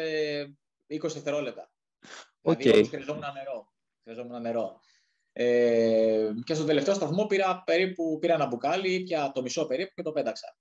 20 0.89 1.01
δευτερόλεπτα. 1.01 1.73
Okay. 2.43 2.57
Δηλαδή, 2.57 2.85
χρειαζόμουν 2.85 3.25
νερό. 3.35 3.73
Χρειαζόμουν 4.03 4.41
νερό. 4.41 4.81
Ε, 5.33 6.31
και 6.45 6.55
στο 6.55 6.65
τελευταίο 6.65 6.95
σταθμό 6.95 7.27
πήρα, 7.27 7.63
περίπου, 7.63 8.19
πήρα 8.21 8.35
ένα 8.35 8.47
μπουκάλι, 8.47 8.95
ήπια 8.95 9.33
το 9.35 9.43
μισό 9.43 9.67
περίπου 9.67 9.93
και 9.95 10.03
το 10.03 10.13
πέταξα. 10.13 10.57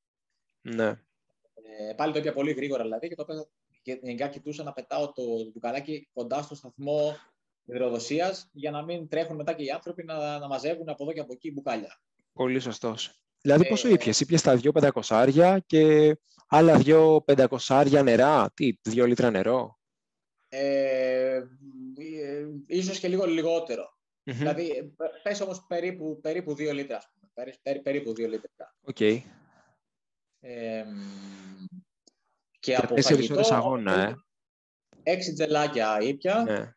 Ναι. 0.61 0.87
Ε, 0.87 1.93
πάλι 1.95 2.13
το 2.13 2.19
ήπια 2.19 2.33
πολύ 2.33 2.51
γρήγορα 2.51 2.83
δηλαδή 2.83 3.07
και 3.07 3.15
το 3.15 3.25
πέταξα 3.25 3.49
και 3.81 3.99
γενικά 4.01 4.27
κοιτούσα 4.27 4.63
να 4.63 4.73
πετάω 4.73 5.11
το 5.11 5.23
μπουκαλάκι 5.53 6.09
κοντά 6.13 6.41
στο 6.41 6.55
σταθμό 6.55 7.15
υδροδοσίας 7.65 8.49
για 8.51 8.71
να 8.71 8.83
μην 8.83 9.07
τρέχουν 9.07 9.35
μετά 9.35 9.53
και 9.53 9.63
οι 9.63 9.69
άνθρωποι 9.69 10.03
να, 10.03 10.39
να 10.39 10.47
μαζεύουν 10.47 10.89
από 10.89 11.03
εδώ 11.03 11.13
και 11.13 11.19
από 11.19 11.33
εκεί 11.33 11.51
μπουκάλια. 11.51 11.99
Πολύ 12.33 12.59
σωστός. 12.59 13.21
Δηλαδή 13.41 13.67
πόσο 13.67 13.87
Ε, 13.87 13.91
ήπιες, 13.91 14.19
ήπιες 14.19 14.41
τα 14.41 14.55
δυο 14.55 14.71
πεντακοσάρια 14.71 15.59
και 15.59 16.15
άλλα 16.47 16.77
δυο 16.77 17.21
πεντακοσάρια 17.21 18.03
νερά, 18.03 18.51
τι, 18.53 18.77
δύο 18.81 19.05
λίτρα 19.05 19.29
νερό; 19.31 19.79
Ε, 20.49 21.35
ε, 21.35 21.43
ίσως 22.65 22.99
και 22.99 23.07
λίγο 23.07 23.25
λιγότερο. 23.25 23.97
Μμμ. 24.23 24.35
Δηλαδή, 24.37 24.93
πε- 24.97 25.21
πες 25.23 25.41
όμως 25.41 25.65
περίπου, 25.67 26.19
περίπου 26.21 26.51
2 26.53 26.73
λίτρα, 26.73 26.97
ας 26.97 27.09
πούμε. 27.13 27.31
Περί- 27.33 27.59
περί- 27.61 27.81
περίπου 27.81 28.11
2 28.11 28.27
λίτρα. 28.27 28.75
Οκ. 28.81 28.97
Ε, 30.43 30.83
μ, 30.83 31.65
και 32.59 32.71
Για 32.71 32.83
από 32.83 32.93
τέσσερις 32.93 33.17
φαγητό, 33.27 33.33
ώρες 33.35 33.51
αγώνα, 33.51 34.01
ε. 34.01 34.15
έξι 35.03 35.33
τζελάκια 35.33 35.97
ήπια, 36.01 36.43
Ναι. 36.43 36.73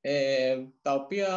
ε, 0.00 0.56
τα 0.82 0.92
οποία, 0.94 1.28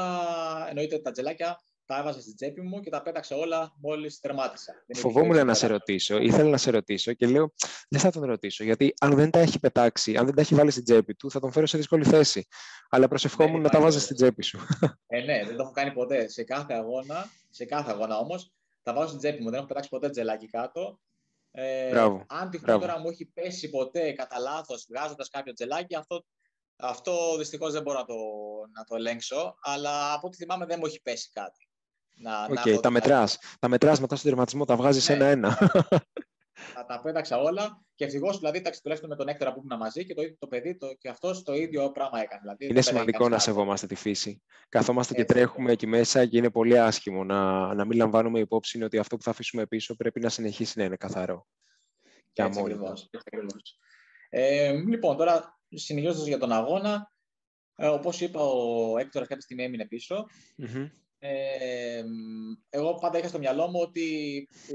εννοείται 0.69 0.99
τα 0.99 1.11
τζελάκια, 1.11 1.59
τα 1.85 1.97
έβαζα 1.99 2.21
στην 2.21 2.35
τσέπη 2.35 2.61
μου 2.61 2.79
και 2.79 2.89
τα 2.89 3.01
πέταξα 3.01 3.35
όλα 3.35 3.73
μόλις 3.81 4.19
τερμάτισα. 4.19 4.71
Δεν 4.73 4.81
υπήρχε 4.87 5.01
Φοβόμουν 5.01 5.29
ούτε 5.31 5.43
να 5.43 5.53
σε 5.53 5.59
τίποτα. 5.65 5.77
ρωτήσω, 5.79 6.17
ήθελα 6.17 6.49
να 6.49 6.57
σε 6.57 6.71
ρωτήσω 6.71 7.13
και 7.13 7.27
λέω 7.27 7.53
δεν 7.89 7.99
θα 7.99 8.11
τον 8.11 8.23
ρωτήσω. 8.23 8.63
Γιατί 8.63 8.93
αν 8.99 9.15
δεν 9.15 9.29
τα 9.31 9.39
έχει 9.39 9.59
πετάξει, 9.59 10.15
αν 10.15 10.25
δεν 10.25 10.35
τα 10.35 10.41
έχει 10.41 10.55
βάλει 10.55 10.71
στην 10.71 10.83
τσέπη 10.83 11.15
του, 11.15 11.31
θα 11.31 11.39
τον 11.39 11.51
φέρω 11.51 11.65
σε 11.65 11.77
δύσκολη 11.77 12.03
θέση. 12.05 12.47
Αλλά 12.89 13.07
προσευχόμουν 13.07 13.51
Δεν 13.53 13.61
να 13.61 13.69
τα 13.69 13.77
υπάρχει 13.77 13.93
βάζει 13.93 14.05
στην 14.05 14.17
λόγος. 14.19 14.35
τσέπη 14.35 14.43
σου. 14.43 14.59
Ε, 15.07 15.19
ναι, 15.21 15.43
δεν 15.45 15.55
το 15.55 15.63
έχω 15.63 15.71
κάνει 15.71 15.91
ποτέ. 15.91 16.27
Σε 16.27 16.43
κάθε 16.43 16.73
αγώνα, 16.73 17.29
σε 17.49 17.65
κάθε 17.65 17.91
αγώνα 17.91 18.17
όμως, 18.17 18.51
τα 18.83 18.93
βάζω 18.93 19.07
στην 19.07 19.19
τσέπη 19.19 19.43
μου. 19.43 19.49
Δεν 19.49 19.57
έχω 19.59 19.67
πετάξει 19.67 19.89
ποτέ 19.89 20.09
τζελάκι 20.09 20.47
κάτω. 20.47 20.99
Ε, 21.59 21.89
Μπράβο, 21.89 22.25
αν 22.27 22.49
τυχόν 22.49 22.65
μπράβο. 22.65 22.79
τώρα 22.85 22.99
μου 22.99 23.09
έχει 23.09 23.25
πέσει 23.25 23.69
ποτέ 23.69 24.11
κατά 24.11 24.39
λάθος 24.39 24.85
βγάζοντας 24.89 25.29
κάποιο 25.29 25.53
τζελάκι, 25.53 25.95
αυτό, 25.95 26.25
αυτό 26.75 27.37
δυστυχώς 27.37 27.73
δεν 27.73 27.81
μπορώ 27.81 27.97
να 27.99 28.05
το, 28.05 28.15
να 28.75 28.83
το 28.83 28.95
ελέγξω. 28.95 29.57
Αλλά 29.61 30.13
από 30.13 30.27
ό,τι 30.27 30.37
θυμάμαι 30.37 30.65
δεν 30.65 30.77
μου 30.79 30.85
έχει 30.85 31.01
πέσει 31.01 31.29
κάτι. 31.33 31.69
Να, 32.15 32.43
Οκ, 32.43 32.53
να 32.53 32.53
έχω 32.53 32.63
τα 32.79 32.89
δηλαδή, 32.89 32.89
μετράς. 32.93 33.37
Τα 33.59 33.67
μετράς 33.67 33.99
μετά 33.99 34.15
στον 34.15 34.29
τερματισμό, 34.29 34.65
τα 34.65 34.75
βγάζεις 34.75 35.07
Ναι. 35.09 35.15
ένα-ένα. 35.15 35.57
Τα, 36.73 36.85
τα 36.85 37.01
πέταξα 37.01 37.37
όλα 37.37 37.81
και 37.95 38.05
ευτυχώς 38.05 38.37
δηλαδή 38.37 38.57
εντάξει, 38.57 38.81
τουλάχιστον 38.81 39.09
με 39.09 39.15
τον 39.15 39.27
Έκτορα 39.27 39.53
που 39.53 39.61
ήμουν 39.65 39.79
μαζί 39.79 40.05
και 40.05 40.13
το, 40.13 40.21
ίδιο- 40.21 40.37
το 40.39 40.47
παιδί 40.47 40.77
το, 40.77 40.93
και 40.99 41.09
αυτός 41.09 41.43
το 41.43 41.53
ίδιο 41.53 41.91
πράγμα 41.91 42.21
έκανε. 42.21 42.39
Δηλαδή, 42.41 42.57
δεν 42.65 42.69
Είναι 42.69 42.79
πέταγε 42.79 42.95
σημαντικό 42.97 43.17
κανείς 43.23 43.31
να 43.31 43.37
κάτω. 43.37 43.51
σεβόμαστε 43.51 43.87
τη 43.87 43.95
φύση. 43.95 44.41
Καθόμαστε 44.69 45.13
και 45.13 45.21
Έτσι, 45.21 45.33
τρέχουμε 45.33 45.71
εκεί 45.71 45.87
μέσα 45.87 46.25
και 46.25 46.37
είναι 46.37 46.49
πολύ 46.51 46.79
άσχημο 46.79 47.23
να, 47.23 47.73
να 47.73 47.85
μην 47.85 47.97
λαμβάνουμε 47.97 48.39
υπόψη 48.39 48.83
ότι 48.83 48.97
αυτό 48.97 49.17
που 49.17 49.23
θα 49.23 49.29
αφήσουμε 49.29 49.67
πίσω 49.67 49.95
πρέπει 49.95 50.19
να 50.19 50.29
συνεχίσει 50.29 50.77
να 50.79 50.83
είναι 50.85 50.95
καθαρό. 50.95 51.47
Και 52.33 52.41
Έτσι 52.43 52.59
αμόλυντο. 52.59 52.79
ακριβώς, 52.81 53.01
έτσι 53.11 53.27
ακριβώς. 53.31 53.79
Ε, 54.29 54.71
λοιπόν, 54.71 55.17
τώρα 55.17 55.59
συνεχίζοντας 55.69 56.27
για 56.27 56.37
τον 56.37 56.51
αγώνα, 56.51 57.11
ε, 57.75 57.87
όπως 57.87 58.21
είπα, 58.21 58.39
ο 58.41 58.97
Έκτορας 58.97 59.27
κάποια 59.27 59.43
στιγμή 59.43 59.63
έμεινε 59.63 59.85
πίσω. 59.87 60.25
Μμμ. 60.55 60.87
Ε, 61.19 62.03
εγώ 62.69 62.95
πάντα 62.95 63.17
είχα 63.17 63.27
στο 63.27 63.39
μυαλό 63.39 63.67
μου 63.67 63.79
ότι 63.79 64.01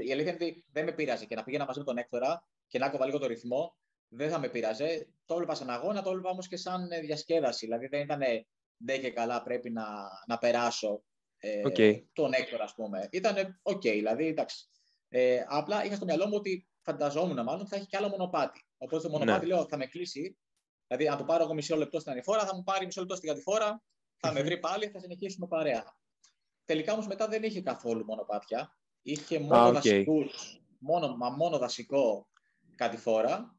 η 0.07 0.11
αλήθεια 0.11 0.33
είναι 0.33 0.45
ότι 0.45 0.65
δεν 0.71 0.85
με 0.85 0.91
πείραζε 0.91 1.25
και 1.25 1.35
να 1.35 1.43
πήγαινα 1.43 1.65
μαζί 1.65 1.79
με 1.79 1.85
τον 1.85 1.97
Έκτορα 1.97 2.47
και 2.67 2.79
να 2.79 2.85
έκοβα 2.85 3.05
λίγο 3.05 3.17
το 3.17 3.27
ρυθμό, 3.27 3.75
δεν 4.07 4.29
θα 4.29 4.39
με 4.39 4.49
πείραζε. 4.49 5.07
Το 5.25 5.33
έβλεπα 5.33 5.55
σαν 5.55 5.69
αγώνα, 5.69 6.01
το 6.01 6.09
έβλεπα 6.09 6.29
όμως 6.29 6.47
και 6.47 6.57
σαν 6.57 6.91
ε, 6.91 6.99
διασκέδαση. 6.99 7.65
Δηλαδή 7.65 7.87
δεν 7.87 8.01
ήταν 8.01 8.21
ντε 8.85 8.97
και 8.97 9.11
καλά 9.11 9.43
πρέπει 9.43 9.69
να, 9.69 9.85
να 10.27 10.37
περάσω 10.37 11.03
ε, 11.37 11.61
Οκ. 11.67 12.05
τον 12.13 12.33
Έκτορα, 12.33 12.63
ας 12.63 12.73
πούμε. 12.73 13.07
Ήταν 13.11 13.59
οκ, 13.61 13.81
δηλαδή 13.81 14.27
εντάξει. 14.27 14.67
Ε, 15.09 15.43
απλά 15.47 15.85
είχα 15.85 15.95
στο 15.95 16.05
μυαλό 16.05 16.27
μου 16.27 16.35
ότι 16.35 16.67
φανταζόμουν 16.81 17.43
μάλλον 17.43 17.61
ότι 17.61 17.69
θα 17.69 17.75
έχει 17.75 17.85
και 17.85 17.97
άλλο 17.97 18.09
μονοπάτι. 18.09 18.65
Οπότε 18.77 19.01
το 19.03 19.09
μονοπάτι 19.09 19.45
Ναι. 19.45 19.53
λέω 19.53 19.65
θα 19.67 19.77
με 19.77 19.85
κλείσει. 19.85 20.37
Δηλαδή, 20.87 21.07
αν 21.07 21.17
το 21.17 21.23
πάρω 21.23 21.43
εγώ 21.43 21.53
μισό 21.53 21.75
λεπτό 21.75 21.99
στην 21.99 22.11
ανηφόρα, 22.11 22.45
θα 22.45 22.55
μου 22.55 22.63
πάρει 22.63 22.85
μισό 22.85 22.99
λεπτό 22.99 23.15
στην 23.15 23.29
κατηφόρα, 23.29 23.83
θα 24.17 24.31
με 24.31 24.39
Μμμ. 24.39 24.45
βρει 24.45 24.59
πάλι, 24.59 24.87
θα 24.87 24.99
συνεχίσουμε 24.99 25.47
παρέα. 25.47 25.95
Τελικά 26.65 26.93
όμως 26.93 27.07
μετά 27.07 27.27
δεν 27.27 27.43
είχε 27.43 27.61
καθόλου 27.61 28.05
μονοπάτια. 28.05 28.77
Είχε 29.01 29.39
μόνο 29.39 29.67
οκ. 29.67 29.73
δασικούς, 29.73 30.61
μόνο, 30.79 31.15
μα 31.15 31.29
μόνο 31.29 31.57
δασικό 31.57 32.27
κατηφόρα. 32.75 33.55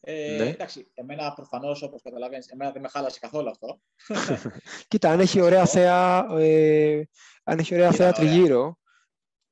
Ε, 0.00 0.36
Ναι. 0.38 0.48
Εντάξει, 0.48 0.90
εμένα 0.94 1.32
προφανώς 1.32 1.82
όπως 1.82 2.02
καταλαβαίνεις, 2.02 2.48
εμένα 2.48 2.70
δεν 2.70 2.82
με 2.82 2.88
χάλασε 2.88 3.18
καθόλου 3.20 3.48
αυτό. 3.50 3.80
Κοίτα, 4.88 5.10
αν 5.10 5.20
έχει 5.20 5.40
ωραία 5.40 5.66
θέα, 5.66 6.26
ε, 6.38 7.02
αν 7.44 7.58
έχει 7.58 7.74
ωραία 7.74 7.86
Ήταν 7.86 7.96
θέα 7.98 8.08
ωραία. 8.08 8.20
τριγύρω 8.30 8.78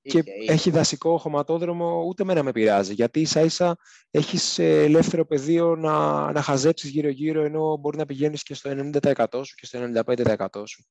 και 0.01 0.19
Είχε, 0.19 0.33
είχε. 0.41 0.53
έχει 0.53 0.71
δασικό 0.71 1.19
χωματόδρομο, 1.19 2.03
ούτε 2.07 2.23
εμένα 2.23 2.43
με 2.43 2.53
πειράζει. 2.53 2.93
Γιατί 2.95 3.21
ίσα 3.21 3.41
ίσα 3.41 3.77
έχεις 4.11 4.59
ε, 4.59 4.83
ελεύθερο 4.83 5.27
πεδίο 5.27 5.77
να, 5.77 6.33
να 6.33 6.43
χαζέψεις 6.43 6.91
γύρω-γύρω, 6.91 7.43
ενώ 7.43 7.77
μπορεί 7.77 7.97
να 7.97 8.07
πηγαίνεις 8.07 8.43
και 8.43 8.55
στο 8.55 8.71
90% 9.03 9.27
σου 9.45 9.55
και 9.55 9.67
στο 9.67 9.79
95% 10.07 10.63
σου. 10.67 10.85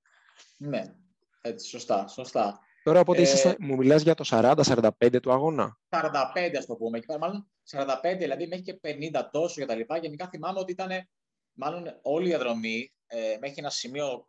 Ναι, 0.58 0.82
έτσι, 1.48 1.68
σωστά, 1.68 2.08
σωστά. 2.08 2.60
Τώρα, 2.84 3.00
οπότε 3.00 3.20
Ε, 3.20 3.22
ήσασταν- 3.22 3.56
μου 3.60 3.76
μιλάς 3.76 4.02
για 4.02 4.14
το 4.14 4.24
40-45 4.24 5.20
του 5.22 5.32
αγώνα. 5.32 5.80
45 5.90 6.58
ας 6.58 6.66
το 6.66 6.76
πούμε. 6.76 6.98
Εκεί 6.98 7.06
πέρα, 7.06 7.20
Μάλλον 7.20 7.50
45, 7.64 8.18
δηλαδή 8.18 8.48
μέχρι 8.48 8.64
και 8.64 8.74
50 8.74 9.30
τόσο 9.32 9.66
κτλ. 9.66 9.80
Γενικά 10.02 10.28
θυμάμαι 10.28 10.60
ότι 10.60 10.72
ήταν 10.72 10.90
μάλλον 11.54 12.00
όλη 12.02 12.26
η 12.26 12.30
διαδρομή 12.30 12.94
ε, 13.08 13.18
μέχρι 13.40 13.56
ένα 13.58 13.70
σημείο, 13.70 14.28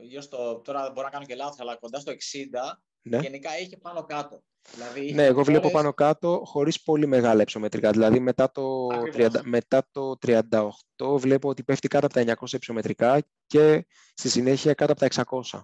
γύρω 0.00 0.20
στο, 0.22 0.60
τώρα 0.64 0.90
μπορώ 0.90 1.02
να 1.06 1.10
κάνω 1.12 1.24
και 1.24 1.34
λάθος, 1.34 1.60
αλλά 1.60 1.76
κοντά 1.76 1.98
στο 2.00 2.10
60, 2.12 2.82
Ναι. 3.02 3.18
γενικά 3.18 3.58
είχε 3.58 3.76
πάνω 3.76 4.04
κάτω. 4.04 4.42
Δηλαδή, 4.74 5.04
είχε 5.04 5.14
Ναι, 5.14 5.24
εγώ 5.24 5.42
βλέπω 5.42 5.60
χώρες- 5.68 5.76
πάνω 5.76 5.92
κάτω 5.94 6.42
χωρίς 6.44 6.82
πολύ 6.82 7.06
μεγάλα 7.06 7.42
υψομετρικά. 7.42 7.90
Δηλαδή 7.90 8.20
μετά 8.20 8.50
το, 8.50 8.86
Ακριβώς. 8.86 9.14
30, 9.14 9.40
μετά 9.44 9.88
το 9.90 10.16
38 10.18 11.18
βλέπω 11.18 11.48
ότι 11.48 11.62
πέφτει 11.64 11.88
κάτω 11.88 12.06
από 12.06 12.14
τα 12.14 12.20
900 12.20 12.56
υψομετρικά 12.56 13.22
και 13.46 13.86
στη 14.14 14.28
συνέχεια 14.28 14.74
κάτω 14.74 14.92
από 14.92 15.00
τα 15.00 15.06
600. 15.06 15.62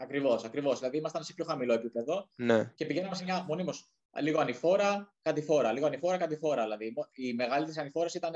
Ακριβώς, 0.00 0.44
ακριβώς. 0.44 0.78
Δηλαδή 0.78 0.96
ήμασταν 0.96 1.24
σε 1.24 1.32
πιο 1.32 1.44
χαμηλό 1.44 1.72
επίπεδο 1.72 2.30
Ναι, 2.36 2.72
και 2.74 2.86
πηγαίναμε 2.86 3.14
σε 3.14 3.24
μια 3.24 3.44
μονίμως 3.44 3.90
λίγο 4.20 4.40
ανηφόρα, 4.40 5.14
κατηφόρα, 5.22 5.72
λίγο 5.72 5.86
ανηφόρα, 5.86 6.16
κατηφόρα. 6.16 6.62
Δηλαδή 6.62 6.94
οι 7.12 7.32
μεγαλύτερες 7.34 7.80
ανηφόρες 7.80 8.08
ήταν, 8.14 8.32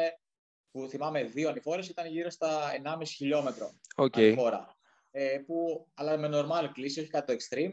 που 0.70 0.88
θυμάμαι 0.88 1.22
δύο 1.24 1.48
ανηφόρες, 1.48 1.88
ήταν 1.88 2.06
γύρω 2.06 2.30
στα 2.30 2.70
1,5 2.84 3.02
χιλιόμετρο. 3.06 3.70
οκ. 3.96 4.16
ανηφόρα. 4.16 4.76
Ε, 5.10 5.38
που, 5.46 5.86
αλλά 5.94 6.16
με 6.16 6.28
normal 6.32 6.68
κλίση, 6.72 7.00
όχι 7.00 7.08
κάτι 7.10 7.36
το 7.36 7.44
extreme, 7.44 7.72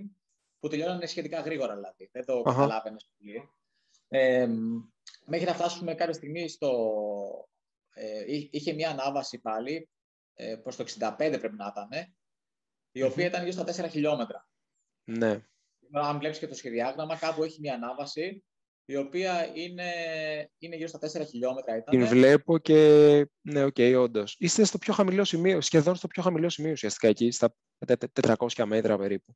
που 0.59 0.67
τελειώνανε 0.67 1.05
σχετικά 1.05 1.39
γρήγορα 1.39 1.73
δηλαδή. 1.75 2.09
Δεν 2.11 2.25
το 2.25 2.43
Αχα. 2.45 2.55
καταλάβαινες 2.59 3.09
πολύ. 3.17 3.49
Ε, 4.07 4.47
μέχρι 5.25 5.45
να 5.45 5.53
φτάσουμε 5.53 5.93
κάποια 5.95 6.13
στιγμή 6.13 6.49
στο. 6.49 6.69
Ε, 7.93 8.35
εί- 8.35 8.49
είχε 8.53 8.73
μια 8.73 8.89
ανάβαση 8.89 9.39
πάλι 9.39 9.89
ε, 10.33 10.55
προς 10.55 10.75
το 10.75 10.83
65 10.99 11.15
πρέπει 11.17 11.55
να 11.55 11.73
ήταν, 11.75 11.89
η 12.91 13.03
οποία 13.03 13.25
ήταν 13.25 13.47
γύρω 13.47 13.63
στα 13.63 13.85
4 13.85 13.89
χιλιόμετρα. 13.89 14.47
Ναι. 15.03 15.41
Αν 15.91 16.17
βλέπεις 16.17 16.39
και 16.39 16.47
το 16.47 16.55
σχεδιάγραμμα, 16.55 17.17
κάπου 17.17 17.43
έχει 17.43 17.59
μια 17.59 17.73
ανάβαση 17.73 18.43
η 18.85 18.95
οποία 18.95 19.51
είναι, 19.53 19.91
είναι 20.57 20.75
γύρω 20.75 20.87
στα 20.87 20.99
4 20.99 21.25
χιλιόμετρα. 21.27 21.77
Ήταν. 21.77 21.97
Την 21.97 22.07
βλέπω 22.07 22.57
και 22.57 22.77
ναι, 23.41 23.63
οκ, 23.63 23.75
όντως. 23.97 24.35
Είστε 24.39 24.63
στο 24.63 24.77
πιο 24.77 24.93
χαμηλό 24.93 25.23
σημείο, 25.23 25.61
σχεδόν 25.61 25.95
στο 25.95 26.07
πιο 26.07 26.21
χαμηλό 26.23 26.49
σημείο 26.49 26.71
ουσιαστικά 26.71 27.07
εκεί, 27.07 27.31
στα 27.31 27.55
τε- 27.85 28.11
τε- 28.11 28.35
400 28.37 28.65
μέτρα 28.65 28.97
περίπου. 28.97 29.35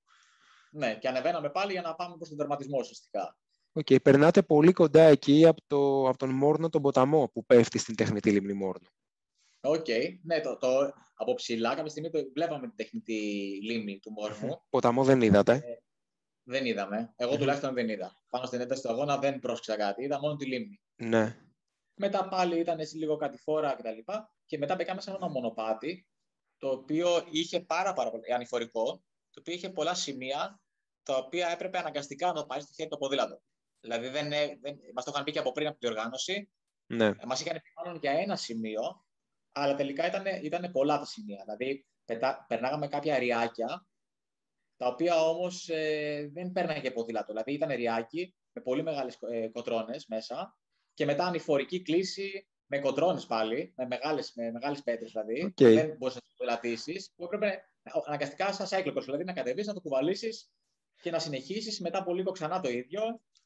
Ναι, 0.72 0.96
και 0.96 1.08
ανεβαίναμε 1.08 1.50
πάλι 1.50 1.72
για 1.72 1.82
να 1.82 1.96
πάμε 1.96 2.16
προς 2.18 2.30
τον 2.30 2.38
τερματισμό 2.38 2.78
ουσιαστικά. 2.80 3.38
Οκ, 3.72 3.88
περνάτε 4.04 4.42
πολύ 4.42 4.72
κοντά 4.72 5.02
εκεί 5.02 5.46
από, 5.46 5.62
το, 5.68 6.08
από 6.08 6.18
τον 6.18 6.30
Μόρνο 6.30 6.70
τον 6.70 6.82
ποταμό 6.82 7.30
που 7.34 7.46
πέφτει 7.46 7.78
στην 7.78 7.96
τεχνητή 7.96 8.32
λίμνη 8.32 8.54
Μόρνο. 8.54 8.88
Οκ. 9.66 9.86
Ναι, 10.24 10.42
το, 10.42 10.58
το, 10.58 10.94
από 11.16 11.34
ψηλά 11.34 11.76
κάποια 11.76 11.90
στιγμή 11.90 12.10
το 12.10 12.20
βλέπαμε 12.34 12.68
την 12.68 12.76
τεχνητή 12.76 13.20
λίμνη 13.64 14.00
του 14.00 14.12
Μόρνου. 14.12 14.62
Ποταμό 14.70 15.04
δεν 15.04 15.22
είδατε. 15.22 15.64
δεν 16.44 16.66
είδαμε. 16.66 17.14
Εγώ 17.16 17.32
Μμμ. 17.32 17.38
τουλάχιστον 17.40 17.74
δεν 17.74 17.90
είδα. 17.90 18.22
Πάνω 18.30 18.46
στην 18.46 18.62
ένταση 18.62 18.82
του 18.82 18.90
αγώνα 18.90 19.18
δεν 19.18 19.40
πρόσεξα 19.40 19.76
κάτι. 19.76 20.04
Είδα 20.04 20.20
μόνο 20.20 20.36
τη 20.36 20.46
λίμνη. 20.46 20.82
Ναι. 20.96 21.40
Μετά 22.00 22.28
πάλι 22.28 22.60
ήταν 22.60 22.80
έτσι 22.80 22.98
λίγο 22.98 23.16
κατηφόρα 23.16 23.74
κτλ. 23.76 23.90
Και, 23.90 24.14
και 24.46 24.58
μετά 24.58 24.76
μπήκαμε 24.76 25.02
σε 25.02 25.12
ένα 25.12 25.30
μονοπάτι 25.30 26.08
το 26.58 26.70
οποίο 26.70 27.28
είχε 27.32 27.60
πάρα, 27.60 27.94
πάρα 27.94 28.12
πολύ 28.12 28.34
ανηφορικό, 28.34 29.04
το 29.30 29.40
οποίο 29.40 29.54
είχε 29.54 29.70
πολλά 29.70 29.94
σημεία 29.94 30.62
τα 31.04 31.18
οποία 31.18 31.48
έπρεπε 31.48 31.78
αναγκαστικά 31.78 32.28
να 32.28 32.34
το 32.34 32.46
πάρεις 32.46 32.64
στο 32.64 32.74
χέρι 32.74 32.90
το 32.90 32.98
ποδήλατο. 32.98 33.42
Δηλαδή 33.80 34.08
δεν, 34.08 34.32
ε- 34.32 34.58
δεν, 34.62 34.78
μας 34.94 35.04
το 35.04 35.12
είχαν 35.14 35.24
πει 35.24 35.32
και 35.32 35.40
από 35.40 35.52
πριν 35.52 35.68
από 35.68 35.78
την 35.78 35.90
διοργάνωση. 35.90 36.52
Ναι. 36.86 37.06
Ε, 37.06 37.16
Μας 37.26 37.42
είχαν 37.42 37.54
πει 37.56 37.70
μάλλον 37.84 38.00
για 38.02 38.12
ένα 38.12 38.36
σημείο, 38.36 39.05
αλλά 39.56 39.76
τελικά 39.76 40.08
ήταν, 40.08 40.24
ήταν 40.42 40.72
πολλά 40.72 41.00
τα 41.00 41.06
σημεία. 41.06 41.42
Δηλαδή, 41.46 41.86
πετά, 42.06 42.46
περνάγαμε 42.48 42.88
κάποια 42.88 43.18
ριάκια, 43.18 43.88
τα 44.78 44.88
οποία 44.88 45.22
όμως 45.22 45.70
ε, 45.70 46.30
δεν 46.34 46.52
πέρναγε 46.52 46.92
ποδήλατο. 46.92 47.32
Δηλαδή, 47.32 47.54
ήταν 47.54 47.70
ριάκι 47.70 48.36
με 48.52 48.62
πολύ 48.62 48.84
μεγάλες 48.84 49.18
ε, 49.32 49.48
κοτρώνες 49.48 50.06
μέσα 50.08 50.58
και 50.94 51.06
μετά 51.06 51.26
ανηφορική 51.26 51.82
κλίση 51.82 52.48
με 52.66 52.80
κοτρώνες 52.80 53.26
πάλι, 53.26 53.74
με 53.78 53.86
μεγάλες, 53.86 54.34
με 54.36 54.52
μεγάλες 54.52 54.84
πέτρες 54.84 55.12
δηλαδή. 55.12 55.44
Οκ. 55.44 55.74
Δεν 55.74 55.96
μπορούσες 55.98 56.22
να 56.22 56.28
το 56.28 56.34
ποδηλατήσεις, 56.38 57.14
που 57.16 57.24
έπρεπε 57.24 57.70
αναγκαστικά 58.06 58.54
σαν 58.54 58.68
cyclocross, 58.70 59.04
δηλαδή 59.04 59.24
να 59.24 59.34
κατεβείς, 59.34 59.68
να 59.68 59.74
το 59.74 59.82
κουβαλήσεις 59.82 60.50
και 61.02 61.12
να 61.12 61.20
συνεχίσεις 61.20 61.80
μετά 61.80 62.00
από 62.00 62.14
λίγο 62.14 62.32
ξανά 62.32 62.60
το 62.60 62.70
ίδιο. 62.70 63.02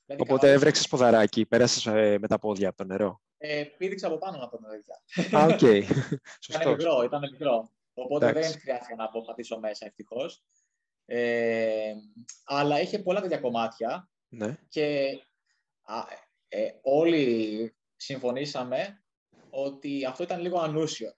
Δηλαδή, 0.06 0.22
Οπότε 0.22 0.40
καλά, 0.40 0.54
έβρεξες 0.54 0.88
ποδαράκι, 0.88 1.46
πέρασες 1.46 1.86
με 2.20 2.28
τα 2.28 2.40
πόδια 2.40 2.68
από 2.68 2.78
το 2.78 2.84
νερό. 2.84 3.22
Ε, 3.42 3.64
πήδηξα 3.78 4.08
από 4.08 4.18
πάνω 4.18 4.44
από 4.44 4.58
τον 4.58 4.72
ίδιο. 4.74 5.40
Α, 5.40 5.46
οκ. 5.46 5.62
Ήταν 5.86 6.18
Σωστό. 6.40 6.70
μικρό, 6.70 7.02
ήταν 7.04 7.22
μικρό. 7.32 7.72
Οπότε 7.94 8.28
Εντάξει. 8.28 8.52
δεν 8.52 8.60
χρειάστηκε 8.60 8.96
να 8.96 9.04
πατήσω 9.04 9.60
μέσα, 9.60 9.86
ευτυχώς. 9.86 10.44
Ε, 11.06 11.94
αλλά 12.46 12.82
είχε 12.82 13.00
πολλά 13.00 13.22
τέτοια 13.22 13.38
κομμάτια 13.38 14.10
Ναι. 14.30 14.58
και 14.70 15.10
α, 15.84 16.04
ε, 16.48 16.70
όλοι 16.82 17.76
συμφωνήσαμε 17.96 19.04
ότι 19.50 20.06
αυτό 20.06 20.24
ήταν 20.24 20.42
λίγο 20.42 20.60
ανούσιο. 20.60 21.14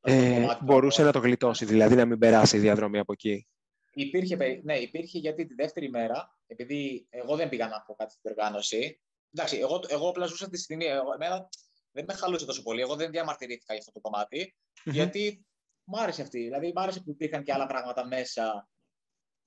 Αυτό 0.00 0.18
το 0.20 0.24
Ε, 0.24 0.34
κομμάτι 0.34 0.58
του 0.58 0.64
μπορούσε 0.64 1.00
αγώνα. 1.00 1.14
να 1.16 1.20
το 1.22 1.26
γλιτώσει, 1.28 1.64
δηλαδή 1.64 1.94
να 1.94 2.04
μην 2.04 2.18
περάσει 2.18 2.56
η 2.56 2.60
διαδρομή 2.60 2.98
από 2.98 3.12
εκεί. 3.12 3.46
Υπήρχε, 3.94 4.36
περι- 4.36 4.64
ναι, 4.64 4.76
υπήρχε 4.78 5.18
γιατί 5.18 5.46
τη 5.46 5.54
δεύτερη 5.54 5.90
μέρα, 5.90 6.38
επειδή 6.46 7.06
εγώ 7.10 7.36
δεν 7.36 7.48
πήγα 7.48 7.68
να 7.68 7.80
πω 7.82 7.94
κάτι 7.94 8.12
στην 8.12 8.30
οργάνωση. 8.30 9.00
Εντάξει, 9.34 9.56
εγώ, 9.56 9.80
εγώ 9.88 10.08
απλά 10.08 10.26
ζούσα 10.26 10.48
τη 10.48 10.58
στιγμή. 10.58 10.84
Εγώ, 10.84 11.12
εμένα 11.14 11.48
δεν 11.90 12.04
με 12.08 12.14
χαλούσε 12.14 12.46
τόσο 12.46 12.62
πολύ. 12.62 12.80
Εγώ 12.80 12.96
δεν 12.96 13.10
διαμαρτυρήθηκα 13.10 13.72
για 13.72 13.82
αυτό 13.86 13.92
το 13.92 14.00
κομμάτι, 14.00 14.56
Μμμ. 14.84 14.94
γιατί 14.94 15.46
μ' 15.84 15.96
άρεσε 15.96 16.22
αυτή. 16.22 16.38
Δηλαδή, 16.42 16.72
μ' 16.74 16.78
άρεσε 16.78 17.00
που 17.00 17.10
υπήρχαν 17.10 17.42
και 17.42 17.52
άλλα 17.52 17.66
πράγματα 17.66 18.06
μέσα 18.06 18.68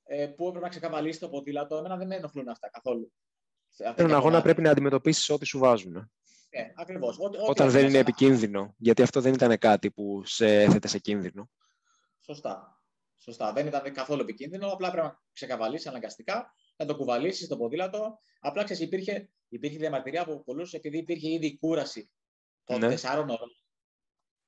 ε, 0.03 0.27
που 0.27 0.43
έπρεπε 0.47 0.63
να 0.65 0.69
ξεκαβαλήσει 0.69 1.19
το 1.19 1.29
ποδήλατο. 1.29 1.77
Εμένα 1.77 1.97
δεν 1.97 2.07
με 2.07 2.15
ενοχλούν 2.15 2.49
αυτά 2.49 2.69
καθόλου. 2.69 3.13
Σε 3.69 3.83
αυτά 3.87 3.95
Έναν 4.01 4.11
τα 4.11 4.17
αγώνα 4.17 4.21
κομμάτια. 4.21 4.41
πρέπει 4.43 4.61
να 4.61 4.71
αντιμετωπίσεις 4.71 5.29
ό,τι 5.29 5.45
σου 5.45 5.59
βάζουν. 5.59 5.91
Ναι, 6.49 6.71
ακριβώς. 6.75 7.17
Ό,τι- 7.19 7.37
ό,τι 7.37 7.49
Όταν 7.49 7.67
έχεις 7.67 7.71
δεν 7.79 7.81
είναι 7.81 7.91
μέσα. 7.97 7.99
επικίνδυνο. 7.99 8.73
Γιατί 8.77 9.01
αυτό 9.01 9.21
δεν 9.21 9.33
ήταν 9.33 9.57
κάτι 9.57 9.91
που 9.91 10.21
σε 10.25 10.61
έθετε 10.61 10.87
σε 10.87 10.99
κίνδυνο. 10.99 11.49
Σωστά. 12.19 12.74
Σωστά. 13.25 13.53
Δεν 13.53 13.67
ήταν 13.67 13.93
καθόλου 13.93 14.21
επικίνδυνο. 14.21 14.67
Απλά 14.67 14.91
πρέπει 14.91 15.05
να 15.07 15.21
ξεκαβαλήσει 15.33 15.87
αναγκαστικά, 15.87 16.53
να 16.75 16.85
το 16.85 16.95
κουβαλήσει 16.95 17.47
το 17.47 17.57
ποδήλατο. 17.57 18.19
Απλά 18.39 18.63
ξέρεις, 18.63 18.81
υπήρχε, 18.83 19.29
υπήρχε 19.47 19.77
διαμαρτυρία 19.77 20.21
από 20.21 20.43
πολλού 20.43 20.67
επειδή 20.71 20.97
υπήρχε 20.97 21.29
ήδη 21.29 21.57
κούραση 21.57 22.11
των 22.63 22.79
Ναι. 22.79 22.87
τεσσάρων 22.87 23.29
ώρων 23.29 23.49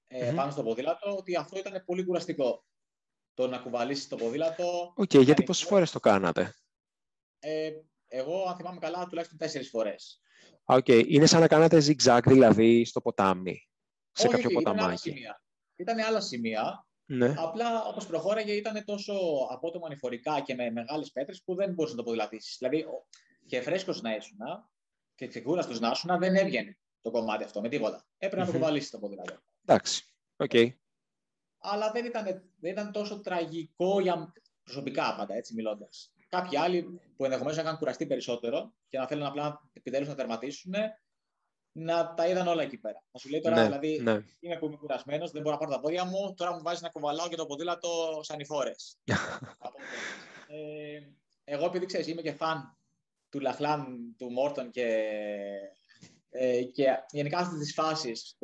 ε, 0.07 0.27
Μμμ. 0.29 0.35
πάνω 0.35 0.51
στο 0.51 0.63
ποδήλατο, 0.63 1.15
ότι 1.15 1.35
αυτό 1.35 1.57
ήταν 1.59 1.83
πολύ 1.85 2.05
κουραστικό. 2.05 2.65
Το 3.33 3.47
να 3.47 3.57
κουβαλήσεις 3.57 4.07
το 4.07 4.15
ποδήλατο. 4.15 4.93
Οκ, 4.95 5.11
γιατί 5.13 5.25
Κάνει 5.33 5.43
πόσες 5.45 5.63
αυτό. 5.63 5.73
φορές 5.73 5.91
το 5.91 5.99
κάνατε; 5.99 6.53
Ε, 7.39 7.71
εγώ, 8.07 8.43
αν 8.43 8.55
θυμάμαι 8.55 8.79
καλά, 8.79 9.05
τουλάχιστον 9.07 9.37
τέσσερις 9.37 9.69
φορές. 9.69 10.21
Α, 10.65 10.75
οκ. 10.75 10.87
Είναι 10.87 11.25
σαν 11.25 11.39
να 11.39 11.47
κάνατε 11.47 11.77
zigzag, 11.77 12.19
δηλαδή 12.25 12.85
στο 12.85 13.01
ποτάμι. 13.01 13.69
Σε 14.11 14.27
κάποιο 14.27 14.49
Ήταν 14.49 14.61
άλλα 14.67 14.73
ποταμάκι. 14.75 15.09
σημεία. 15.09 15.41
Ήταν 15.75 15.99
άλλα 15.99 16.21
σημεία. 16.21 16.86
Ναι. 17.09 17.33
Απλά 17.37 17.83
όπως 17.85 18.05
προχώραγε 18.07 18.51
ήταν 18.53 18.85
τόσο 18.85 19.13
απότομα 19.49 19.85
ανηφορικά 19.87 20.39
και 20.41 20.55
με 20.55 20.69
μεγάλες 20.71 21.11
πέτρες 21.11 21.41
που 21.43 21.55
δεν 21.55 21.69
μπορούσες 21.73 21.95
να 21.97 22.01
το 22.03 22.03
ποδηλατήσεις. 22.07 22.55
Δηλαδή, 22.59 22.81
ο- 22.81 23.05
και 23.45 23.61
φρέσκος 23.61 24.01
να 24.01 24.15
ήσουν 24.15 24.37
και 25.15 25.27
ξεκούραστος 25.27 25.79
να 25.79 25.89
ήσουν, 25.89 26.19
δεν 26.19 26.35
έβγαινε 26.35 26.77
το 27.01 27.11
κομμάτι 27.11 27.43
αυτό 27.43 27.61
με 27.61 27.69
τίποτα. 27.69 28.05
Έπρεπε 28.17 28.35
να 28.35 28.45
το 28.45 28.51
Μμμ. 28.53 28.59
κουβαλήσεις 28.59 28.89
το 28.89 28.99
ποδήλατο. 28.99 29.37
Εντάξει. 29.65 30.13
Οκ. 30.37 30.51
Αλλά 31.59 31.91
δεν 31.91 32.05
ήταν, 32.05 32.23
δεν 32.59 32.71
ήταν 32.71 32.91
τόσο 32.91 33.19
τραγικό 33.21 33.99
για 33.99 34.33
προσωπικά 34.63 35.15
πάντα, 35.15 35.35
έτσι 35.35 35.53
μιλώντας. 35.53 36.11
Κάποιοι 36.29 36.57
άλλοι 36.57 36.99
που 37.15 37.23
ενδεχομένως 37.23 37.57
να 37.57 37.63
είχαν 37.63 37.77
κουραστεί 37.77 38.05
περισσότερο 38.07 38.73
και 38.87 38.97
να 38.97 39.07
θέλουν 39.07 39.25
απλά 39.25 39.69
επιτέλους 39.73 40.07
να 40.07 40.15
τερματίσουν, 40.15 40.73
να 41.79 42.13
τα 42.13 42.27
είδαν 42.27 42.47
όλα 42.47 42.61
εκεί 42.61 42.77
πέρα. 42.77 43.03
Να 43.11 43.19
σου 43.19 43.29
λέει 43.29 43.41
τώρα, 43.41 43.55
Ναι, 43.55 43.63
δηλαδή, 43.63 43.99
ναι. 43.99 44.11
είμαι 44.39 44.57
που 44.57 44.65
είμαι 44.65 44.75
κουρασμένος, 44.75 45.31
δεν 45.31 45.41
μπορώ 45.41 45.53
να 45.53 45.59
πάρω 45.59 45.71
τα 45.71 45.79
πόδια 45.79 46.05
μου. 46.05 46.33
Τώρα 46.33 46.53
μου 46.53 46.61
βάζεις 46.61 46.81
να 46.81 46.89
κουβαλάω 46.89 47.27
και 47.27 47.35
το 47.35 47.45
ποδήλατο 47.45 48.19
στην 48.23 48.39
ανηφόρα. 48.39 48.71
ε, 50.47 50.99
εγώ, 51.43 51.65
επειδή 51.65 51.85
ξέρεις, 51.85 52.07
είμαι 52.07 52.21
και 52.21 52.31
φαν 52.31 52.77
του 53.29 53.39
Λαχλάν, 53.39 54.15
του 54.17 54.31
Μόρτον 54.31 54.71
και, 54.71 55.07
ε, 56.29 56.63
και 56.63 56.85
γενικά 57.09 57.37
αυτές 57.37 57.59
τις 57.59 57.73
φάσεις 57.73 58.37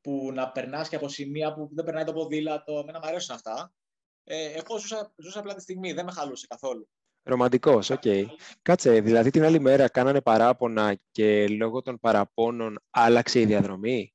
που 0.00 0.32
να 0.32 0.50
περνάς 0.50 0.88
και 0.88 0.96
από 0.96 1.08
σημεία 1.08 1.54
που 1.54 1.68
δεν 1.72 1.84
περνάει 1.84 2.04
το 2.04 2.12
ποδήλατο. 2.12 2.78
Εμένα 2.78 2.98
μου 2.98 3.06
αρέσουν 3.06 3.34
αυτά. 3.34 3.74
Ε, 4.24 4.52
εγώ 4.52 4.78
ζούσα, 4.78 5.14
ζούσα 5.16 5.38
απλά 5.38 5.54
τη 5.54 5.60
στιγμή, 5.60 5.92
δεν 5.92 6.04
με 6.04 6.12
χαλούσε 6.12 6.46
καθόλου. 6.46 6.88
Ρομαντικός, 7.26 7.90
οκ. 7.90 8.02
Κάτσε, 8.62 9.00
δηλαδή 9.00 9.30
την 9.30 9.44
άλλη 9.44 9.60
μέρα 9.60 9.88
κάνανε 9.88 10.20
παράπονα 10.20 11.00
και 11.10 11.48
λόγω 11.48 11.82
των 11.82 11.98
παραπώνων 12.00 12.78
άλλαξε 12.90 13.40
η 13.40 13.44
διαδρομή; 13.44 14.14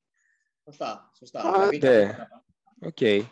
Σωστά. 0.64 1.10
σωστά. 1.16 1.42
Άντε. 1.54 1.78
Δηλαδή, 1.78 2.16
Οκ. 2.80 2.94
και, 2.94 3.26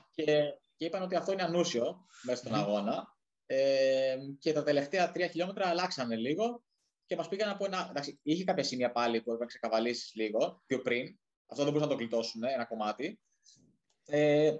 και 0.76 0.84
είπαν 0.84 1.02
ότι 1.02 1.16
αυτό 1.16 1.32
είναι 1.32 1.42
ανούσιο 1.42 2.06
μέσα 2.22 2.38
στον 2.38 2.52
Μμμ. 2.52 2.60
αγώνα. 2.60 3.16
Ε, 3.46 4.16
και 4.38 4.52
τα 4.52 4.62
τελευταία 4.62 5.12
τρία 5.12 5.26
χιλιόμετρα 5.26 5.68
αλλάξανε 5.68 6.16
λίγο 6.16 6.62
και 7.06 7.16
μας 7.16 7.28
πήγαν 7.28 7.50
από 7.50 7.64
ένα. 7.64 7.86
Εντάξει, 7.90 8.18
είχε 8.22 8.44
κάποια 8.44 8.64
σημεία 8.64 8.92
πάλι 8.92 9.16
που 9.16 9.22
έπρεπε 9.22 9.40
να 9.40 9.46
ξεκαβαλήσεις 9.46 10.14
λίγο 10.14 10.62
πιο 10.66 10.82
πριν. 10.82 11.18
Αυτό 11.46 11.62
δεν 11.64 11.72
μπορούσαν 11.72 11.88
να 11.88 11.96
το 11.96 12.00
γλιτώσουν 12.00 12.42
ένα 12.44 12.64
κομμάτι. 12.64 13.20
Ε, 14.04 14.56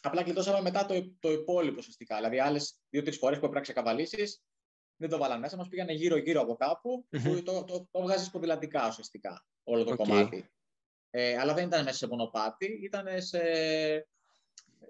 απλά 0.00 0.22
γλιτώσαμε 0.22 0.60
μετά 0.60 0.86
το, 0.86 1.14
το 1.18 1.32
υπόλοιπο 1.32 1.76
ουσιαστικά. 1.78 2.16
Δηλαδή, 2.16 2.38
άλλες 2.40 2.80
δύο-τρεις 2.88 3.16
φορές 3.16 3.38
που 3.38 3.44
έπρεπε 3.44 3.54
να 3.54 3.72
ξεκαβαλήσεις, 3.72 4.42
δεν 5.02 5.10
το 5.10 5.18
βάλαν 5.18 5.40
μέσα. 5.40 5.56
Μας 5.56 5.68
πήγανε 5.68 5.92
γύρω-γύρω 5.92 6.40
από 6.40 6.54
κάπου 6.56 7.06
Μμμ. 7.10 7.22
που 7.22 7.42
το, 7.42 7.64
το, 7.64 7.88
το 7.90 8.00
βγάζεις 8.02 8.30
ποδηλατικά 8.30 8.86
ουσιαστικά 8.88 9.44
όλο 9.64 9.84
το 9.84 9.90
Οκ. 9.92 9.96
κομμάτι. 9.96 10.50
Ε, 11.10 11.36
αλλά 11.38 11.54
δεν 11.54 11.66
ήταν 11.66 11.84
μέσα 11.84 11.96
σε 11.96 12.06
μονοπάτι, 12.08 12.80
ήταν 12.84 13.06
σε, 13.16 13.40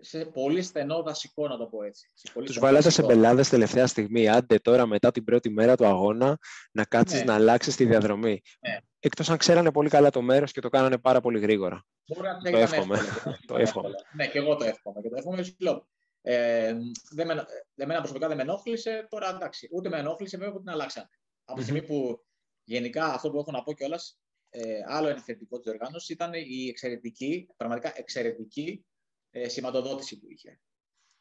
σε 0.01 0.25
πολύ 0.25 0.63
στενό 0.63 1.03
δασικό, 1.03 1.49
να 1.49 1.57
το 1.57 1.67
πω 1.67 1.83
έτσι. 1.83 2.11
Σε 2.15 2.31
πολύ 2.33 2.47
Τους 2.47 2.55
στενό 2.55 2.71
βάλατε 2.71 2.91
σε 2.91 3.03
δασικό. 3.03 3.21
μπελάδες 3.21 3.49
τελευταία 3.49 3.87
στιγμή. 3.87 4.29
Άντε 4.29 4.59
τώρα 4.59 4.87
μετά 4.87 5.11
την 5.11 5.25
πρώτη 5.25 5.51
μέρα 5.51 5.77
του 5.77 5.87
αγώνα 5.87 6.39
να 6.73 6.85
κάτσεις 6.85 7.19
Ναι. 7.19 7.25
να 7.25 7.35
αλλάξεις 7.35 7.77
τη 7.77 7.85
διαδρομή. 7.85 8.41
Ναι. 8.69 8.77
Εκτός 8.99 9.31
αν 9.31 9.37
ξέρανε 9.37 9.73
πολύ 9.73 9.89
καλά 9.89 10.11
το 10.11 10.23
μέρος 10.23 10.53
και 10.53 10.61
το 10.61 10.69
κάνανε 10.69 10.99
πάρα 10.99 11.21
πολύ 11.21 11.39
γρήγορα. 11.39 11.85
Μπορεί 12.07 12.27
να 12.29 12.39
Το 12.39 12.49
ήταν 12.49 12.61
εύχομαι. 12.63 12.97
εύκολο. 12.99 13.37
Το 13.47 13.57
εύχομαι. 13.57 13.89
Ναι, 14.17 14.27
και 14.27 14.39
εγώ 14.39 14.57
το 14.57 14.65
εύχομαι. 14.65 15.01
Και 15.01 15.09
το 15.09 15.15
εύχομαι, 15.17 15.43
σου 15.43 15.55
λέω. 15.59 15.87
Ε, 16.25 16.77
δεν 17.11 17.27
με, 17.27 17.47
εμένα 17.75 17.99
προσωπικά 17.99 18.29
δεν 18.29 18.37
με 18.37 18.43
ενόχλησε. 18.43 19.07
Τώρα 19.11 19.29
εντάξει, 19.29 19.69
ούτε 19.73 19.89
με 19.89 19.99
ενόχλησε 19.99 20.37
βέβαια 20.37 20.53
που 20.53 20.59
την 20.59 20.69
αλλάξανε. 20.71 21.09
Από 21.45 21.59
τη 21.59 21.65
στιγμή 21.65 21.83
που 21.87 22.25
γενικά 22.65 23.05
αυτό 23.05 23.31
που 23.31 23.39
έχω 23.39 23.51
να 23.51 23.63
πω 23.63 23.73
κιόλας, 23.73 24.21
ε, 24.51 24.81
άλλο 24.87 25.09
ένα 25.09 25.23
θετικό 25.23 25.59
της 25.59 25.73
οργάνωσης 25.73 26.09
ήταν 26.09 26.33
η 26.35 26.69
εξαιρετική, 26.69 27.49
πραγματικά 27.57 27.93
εξαιρετική 27.97 28.87
ε, 29.31 29.49
σηματοδότηση 29.49 30.19
που 30.19 30.27
είχε. 30.31 30.61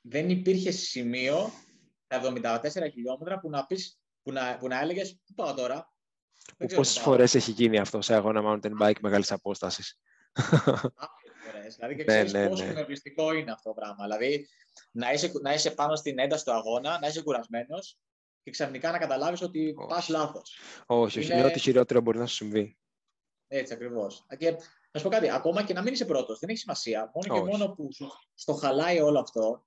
Δεν 0.02 0.30
υπήρχε 0.30 0.72
σημείο 0.72 1.50
τα 2.08 2.22
74 2.62 2.70
χιλιόμετρα 2.92 3.40
που 3.40 3.50
να 3.50 3.66
πεις, 3.66 4.00
που 4.22 4.32
να, 4.32 4.58
που 4.58 4.68
να 4.68 4.80
έλεγες, 4.80 5.20
πού 5.26 5.34
πάω 5.34 5.54
τώρα; 5.54 5.94
Δεν 6.46 6.56
Που 6.58 6.66
ξέρω 6.66 6.82
πόσες 6.82 6.98
πού 6.98 7.04
πάω. 7.04 7.14
φορές 7.14 7.36
έχει 7.36 7.52
γίνει 7.52 7.80
αυτό 7.80 8.02
σε 8.02 8.14
αγώνα 8.16 8.42
mountain 8.46 8.82
bike 8.82 9.00
μεγάλης 9.02 9.32
απόστασης. 9.32 10.00
Άπειρες 11.52 11.76
φορές. 11.76 11.76
Δηλαδή 11.76 11.96
και 11.96 12.04
Ναι, 12.04 12.14
ξέρεις 12.14 12.34
ναι, 12.34 12.48
πόσο 12.48 12.64
ναι. 12.64 12.70
ενεργητικό 12.70 13.34
είναι 13.34 13.52
αυτό 13.52 13.70
το 13.70 13.76
πράγμα. 13.76 14.04
Δηλαδή 14.04 14.48
να 14.92 15.12
είσαι, 15.12 15.32
να 15.42 15.54
είσαι 15.54 15.72
πάνω 15.72 15.96
στην 15.96 16.20
ένταση 16.20 16.46
του 16.46 16.52
αγώνα, 16.54 17.00
να 17.00 17.08
είσαι 17.08 17.22
κουρασμένος 17.22 17.98
και 18.44 18.52
ξαφνικά 18.52 18.92
να 18.92 18.98
καταλάβεις 18.98 19.42
ότι 19.42 19.74
Όχι. 19.78 19.88
πας 19.88 20.08
λάθος. 20.10 20.58
όχι, 20.86 21.20
όχι. 21.20 21.28
Είναι- 21.28 21.38
Είναι 21.40 21.48
ό,τι 21.48 21.60
χειρότερο 21.60 22.02
μπορεί 22.02 22.18
να 22.18 22.26
σου 22.26 22.36
συμβεί. 22.36 22.78
Έτσι 23.48 23.74
ακριβώς. 23.74 24.26
Και 24.38 24.52
να 24.92 25.00
σου 25.00 25.04
πω 25.04 25.10
κάτι, 25.10 25.30
ακόμα 25.32 25.64
και 25.64 25.74
να 25.74 25.82
μην 25.82 25.94
είσαι 25.94 26.06
πρώτος, 26.06 26.40
δεν 26.40 26.50
έχει 26.50 26.58
σημασία. 26.60 27.12
Μόνο 27.14 27.36
και 27.36 27.42
Όχι. 27.48 27.52
μόνο 27.58 27.74
που 27.74 27.94
σου, 27.94 28.08
στο 28.34 28.54
χαλάει 28.54 29.00
όλο 29.00 29.20
αυτό 29.20 29.66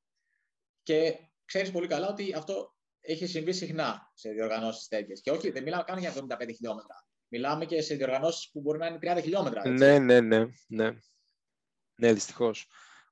και 0.82 1.18
ξέρεις 1.44 1.70
πολύ 1.70 1.86
καλά 1.86 2.08
ότι 2.08 2.32
αυτό 2.34 2.74
έχει 3.00 3.26
συμβεί 3.26 3.52
συχνά 3.52 4.10
σε 4.14 4.30
διοργανώσεις 4.30 4.88
τέτοιες. 4.88 5.20
Και 5.20 5.30
όχι, 5.30 5.50
δεν 5.50 5.62
μιλάμε 5.62 5.82
καν 5.86 5.98
για 5.98 6.08
75 6.10 6.52
χιλιόμετρα. 6.54 7.06
Μιλάμε 7.28 7.64
και 7.64 7.80
σε 7.82 7.94
διοργανώσεις 7.94 8.50
που 8.50 8.60
μπορεί 8.60 8.78
να 8.78 8.86
είναι 8.86 8.98
30 8.98 9.20
χιλιόμετρα. 9.22 9.60
έτσι. 9.64 9.84
Ναι, 9.84 9.98
ναι, 9.98 10.20
ναι, 10.20 10.44
ναι. 10.66 10.90
Ναι, 11.96 12.12
δυστυχώς. 12.12 12.66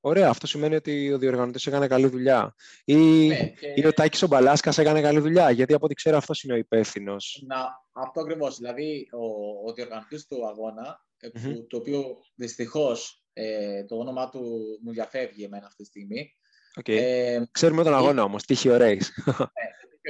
Ωραία, 0.04 0.28
αυτό 0.28 0.46
σημαίνει 0.46 0.74
ότι 0.74 1.12
ο 1.12 1.18
διοργανωτής 1.18 1.66
έκανε 1.66 1.86
καλή 1.86 2.06
δουλειά. 2.06 2.54
Ή, 2.84 2.94
Ναι, 3.26 3.48
και- 3.48 3.72
ή 3.76 3.86
ο 3.86 3.92
Τάκης 3.92 4.22
ο 4.22 4.26
Μπαλάσκας 4.26 4.78
έκανε 4.78 5.00
καλή 5.00 5.18
δουλειά, 5.20 5.50
γιατί 5.50 5.74
από 5.74 5.84
ό,τι 5.84 5.94
ξέρω 5.94 6.16
αυτός 6.16 6.42
είναι 6.42 6.52
ο 6.52 6.56
υπεύθυνος. 6.56 7.42
Να, 7.46 7.56
αυτό 7.92 8.20
ακριβώς. 8.20 8.56
Δηλαδή, 8.56 9.08
ο, 9.12 9.24
ο 9.68 9.72
διοργανωτής 9.72 10.26
του 10.26 10.46
αγώνα, 10.48 11.04
ε, 11.18 11.28
που, 11.28 11.40
Μμμ. 11.48 11.66
το 11.68 11.76
οποίο 11.76 12.16
δυστυχώς 12.34 13.24
ε, 13.32 13.84
το 13.84 13.96
όνομά 13.96 14.28
του 14.28 14.40
μου 14.82 14.92
διαφεύγει 14.92 15.44
εμένα 15.44 15.66
αυτή 15.66 15.82
τη 15.82 15.88
στιγμή. 15.88 16.36
Okay. 16.80 16.96
Ε, 16.96 17.42
Ξέρουμε 17.50 17.82
τον 17.82 17.92
ή- 17.92 17.96
αγώνα 17.96 18.22
όμως, 18.22 18.44
τύχη 18.44 18.68
ο 18.68 18.76
Race. 18.80 19.06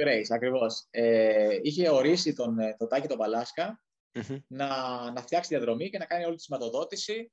Race, 0.05 0.27
ακριβώς. 0.33 0.87
Ε, 0.89 1.57
είχε 1.61 1.89
ορίσει 1.89 2.33
τον, 2.33 2.59
ε, 2.59 2.75
τον 2.77 2.87
Τάκη 2.87 3.07
τον 3.07 3.17
Παλάσκα 3.17 3.83
Μμμ. 4.13 4.37
να, 4.47 4.67
να 5.11 5.21
φτιάξει 5.21 5.49
διαδρομή 5.55 5.89
και 5.89 5.97
να 5.97 6.05
κάνει 6.05 6.25
όλη 6.25 6.35
τη 6.35 6.41
σηματοδότηση. 6.41 7.31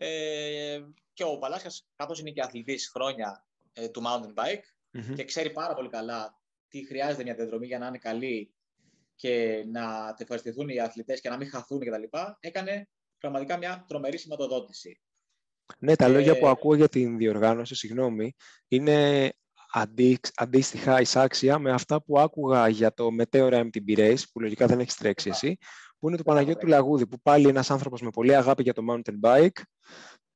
Ε, 0.00 0.80
και 1.12 1.24
ο 1.24 1.38
Παλάσκας, 1.38 1.86
καθώς 1.96 2.20
είναι 2.20 2.30
και 2.30 2.40
αθλητής 2.40 2.88
χρόνια 2.88 3.46
ε, 3.72 3.88
του 3.88 4.02
mountain 4.06 4.42
bike 4.42 4.62
Μμμ. 4.90 5.14
και 5.14 5.24
ξέρει 5.24 5.50
πάρα 5.50 5.74
πολύ 5.74 5.88
καλά 5.88 6.40
τι 6.68 6.86
χρειάζεται 6.86 7.22
μια 7.22 7.34
διαδρομή 7.34 7.66
για 7.66 7.78
να 7.78 7.86
είναι 7.86 7.98
καλή 7.98 8.54
και 9.14 9.64
να 9.72 10.14
te 10.14 10.20
ευχαριστηθούν 10.20 10.68
οι 10.68 10.80
αθλητές 10.80 11.20
και 11.20 11.28
να 11.28 11.36
μην 11.36 11.48
χαθούν 11.50 11.80
κτλ. 11.80 12.02
Έκανε 12.40 12.88
πραγματικά 13.18 13.56
μια 13.56 13.84
τρομερή 13.88 14.18
σηματοδότηση. 14.18 15.00
Ναι, 15.78 15.96
τα 15.96 16.08
λόγια 16.08 16.32
Ε, 16.32 16.38
που 16.38 16.48
ακούω 16.48 16.74
για 16.74 16.88
την 16.88 17.16
διοργάνωση, 17.18 17.74
συγγνώμη, 17.74 18.34
είναι 18.68 19.30
αντί, 19.72 20.18
αντίστοιχα 20.34 21.00
εισάξια 21.00 21.58
με 21.58 21.72
αυτά 21.72 22.02
που 22.02 22.18
άκουγα 22.18 22.68
για 22.68 22.94
το 22.94 23.08
Meteor 23.18 23.52
MTB 23.52 23.98
Race, 23.98 24.22
που 24.32 24.40
λογικά 24.40 24.66
δεν 24.66 24.80
έχεις 24.80 24.94
τρέξει 24.94 25.28
Σωστά. 25.28 25.46
εσύ, 25.46 25.58
που 25.98 26.08
είναι 26.08 26.16
του 26.16 26.22
Δεν 26.22 26.32
έχω 26.36 26.44
Παναγιώτου 26.44 26.66
τρέξει. 26.66 26.76
Λαγούδη, 26.76 27.06
που 27.06 27.20
πάλι 27.20 27.48
ένας 27.48 27.70
άνθρωπος 27.70 28.00
με 28.00 28.10
πολύ 28.10 28.36
αγάπη 28.36 28.62
για 28.62 28.74
το 28.74 28.82
mountain 28.90 29.20
bike, 29.22 29.62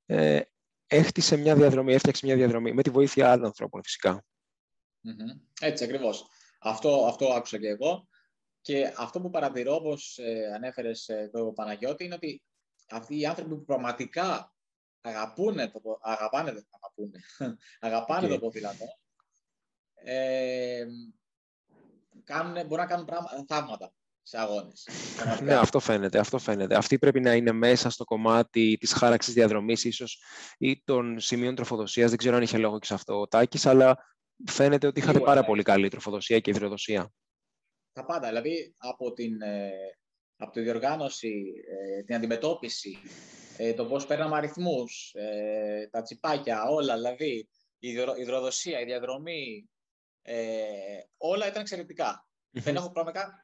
ε, 0.07 0.41
έχτισε 0.87 1.37
μια 1.37 1.55
διαδρομή, 1.55 1.93
έφτιαξε 1.93 2.27
μια 2.27 2.37
διαδρομή, 2.37 2.73
με 2.73 2.83
τη 2.83 2.91
βοήθεια 2.91 3.31
άλλων 3.31 3.45
ανθρώπων 3.45 3.83
φυσικά. 3.83 4.25
Έτσι 5.61 5.85
ακριβώς. 5.85 6.27
Αυτό, 6.61 7.07
αυτό 7.07 7.33
άκουσα 7.33 7.59
και 7.59 7.69
εγώ. 7.69 8.09
Και 8.61 8.93
αυτό 8.97 9.21
που 9.21 9.31
παρατηρώ, 9.31 9.75
όπως 9.75 10.19
ε, 10.19 10.53
ανέφερες 10.55 11.09
ε, 11.09 11.31
το 11.33 11.45
Παναγιώτη, 11.45 12.05
είναι 12.05 12.15
ότι 12.15 12.43
αυτοί 12.89 13.19
οι 13.19 13.27
άνθρωποι 13.27 13.55
που 13.55 13.65
πραγματικά 13.65 14.55
αγαπούνε 15.01 15.69
το, 15.69 15.99
αγαπάνε, 16.01 16.67
αγαπούνε, 16.71 17.21
αγαπάνε 17.81 18.29
το 18.29 18.39
ποδήλατο, 18.39 18.85
ε, 19.95 20.87
κάνουν, 22.25 22.53
μπορούν 22.53 22.85
να 22.85 22.87
κάνουν 22.87 23.07
πράγμα, 23.07 23.29
θαύματα 23.47 23.93
σε 24.23 24.39
αγώνες. 24.41 24.89
ναι, 25.43 25.55
αυτό 25.55 25.79
φαίνεται, 25.79 26.19
αυτό 26.19 26.39
φαίνεται. 26.39 26.77
Αυτοί 26.77 26.99
πρέπει 26.99 27.21
να 27.21 27.35
είναι 27.35 27.53
μέσα 27.53 27.91
στο 27.91 28.05
κομμάτι 28.05 28.77
της 28.81 28.93
χάραξης 28.93 29.35
διαδρομής 29.35 29.85
ίσως 29.85 30.23
ή 30.59 30.83
των 30.85 31.21
σημείων 31.21 31.55
τροφοδοσίας. 31.55 32.09
Δεν 32.09 32.19
ξέρω 32.19 32.37
αν 32.37 32.43
είχε 32.43 32.59
λόγο 32.59 32.79
και 32.79 32.87
σε 32.87 32.95
αυτό 32.95 33.21
ο 33.21 33.29
Τάκης, 33.29 33.67
αλλά 33.67 33.99
φαίνεται 34.47 34.87
ότι 34.87 35.01
είχατε 35.01 35.21
πάρα 35.21 35.41
ναι. 35.41 35.47
πολύ 35.47 35.63
καλή 35.63 35.89
τροφοδοσία 35.89 36.41
και 36.41 36.51
υδροδοσία. 36.51 37.13
Τα 37.93 38.05
πάντα, 38.05 38.29
δηλαδή 38.29 38.75
από 38.77 39.13
την, 39.13 39.43
ε, 39.43 39.71
από 40.37 40.53
τη 40.53 40.61
διοργάνωση, 40.61 41.53
ε, 41.71 42.03
την 42.03 42.15
αντιμετώπιση, 42.15 42.99
ε, 43.57 43.75
το 43.75 43.87
πώς 43.87 44.07
παίρναμε 44.07 44.37
αριθμούς, 44.37 45.15
τα 45.91 46.03
τσιπάκια, 46.03 46.65
όλα, 46.65 46.95
δηλαδή 46.95 47.49
η 47.79 47.89
υδροδοσία, 48.19 48.81
η 48.81 48.85
διαδρομή, 48.85 49.71
όλα 51.17 51.47
ήταν 51.47 51.61
εξαιρετικά. 51.61 52.27
Δεν 52.53 52.77
έχω 52.77 52.91
πραγματικά, 52.91 53.43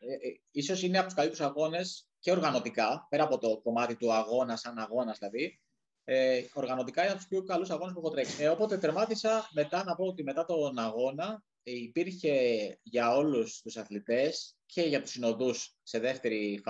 ίσως 0.50 0.82
είναι 0.82 0.98
από 0.98 1.06
τους 1.06 1.16
καλύτερους 1.16 1.46
αγώνες 1.46 2.08
και 2.18 2.30
οργανωτικά, 2.30 3.06
πέρα 3.10 3.24
από 3.24 3.38
το 3.38 3.60
κομμάτι 3.60 3.96
του 3.96 4.12
αγώνα, 4.12 4.56
σαν 4.56 4.78
αγώνας 4.78 5.18
δηλαδή, 5.18 5.60
ε, 6.04 6.44
οργανωτικά 6.52 7.00
είναι 7.02 7.10
από 7.10 7.18
τους 7.18 7.28
πιο 7.28 7.42
καλούς 7.42 7.70
αγώνες 7.70 7.92
που 7.92 7.98
έχω 7.98 8.10
τρέξει. 8.10 8.42
Ε, 8.42 8.48
οπότε 8.48 8.78
τερμάτισα 8.78 9.48
μετά 9.52 9.84
να 9.84 9.94
πω 9.94 10.04
ότι 10.04 10.22
μετά 10.22 10.44
τον 10.44 10.78
αγώνα 10.78 11.42
ε, 11.62 11.70
υπήρχε 11.70 12.34
για 12.82 13.16
όλους 13.16 13.60
τους 13.60 13.76
αθλητές 13.76 14.56
και 14.66 14.82
για 14.82 15.00
τους 15.00 15.10
συνοδούς 15.10 15.76
σε 15.82 15.98
δεύτερη 15.98 16.62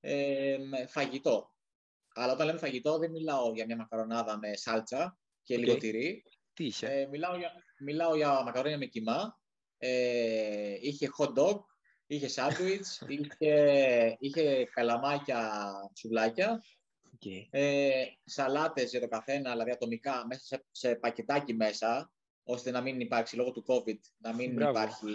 ε, 0.00 0.56
φαγητό. 0.86 1.54
Αλλά 2.14 2.32
όταν 2.32 2.46
λέμε 2.46 2.58
φαγητό 2.58 2.98
δεν 2.98 3.10
μιλάω 3.10 3.52
για 3.52 3.64
μια 3.64 3.76
μακαρονάδα 3.76 4.38
με 4.38 4.56
σάλτσα 4.56 5.18
και 5.42 5.54
okay. 5.54 5.58
λίγο 5.58 5.76
τυρί. 5.76 6.22
Τι 6.52 6.64
είχε; 6.64 6.86
Ε, 6.86 7.06
μιλάω, 7.06 7.36
για, 7.36 7.52
μιλάω 7.78 8.16
για 8.16 8.42
μακαρόνια 8.42 8.78
με 8.78 8.86
κιμά. 8.86 9.40
Ε, 9.78 10.76
είχε 10.80 11.08
hot 11.18 11.34
dog, 11.34 11.60
είχε 12.06 12.28
σάντουιτς, 12.28 13.02
είχε, 13.08 14.16
είχε 14.20 14.64
καλαμάκια 14.64 15.72
σουβλάκια 15.94 16.62
Okay. 17.24 17.46
Ε, 17.50 18.04
σαλάτες 18.24 18.90
για 18.90 19.00
το 19.00 19.08
καθένα, 19.08 19.50
δηλαδή 19.50 19.70
ατομικά, 19.70 20.26
μέσα 20.26 20.40
σε, 20.44 20.66
σε 20.70 20.94
πακετάκι 20.94 21.54
μέσα, 21.54 22.12
ώστε 22.42 22.70
να 22.70 22.80
μην 22.80 23.00
υπάρξει 23.00 23.36
λόγω 23.36 23.50
του 23.50 23.64
COVID, 23.66 23.98
να 24.18 24.34
μην 24.34 24.60
υπάρχει 24.60 25.14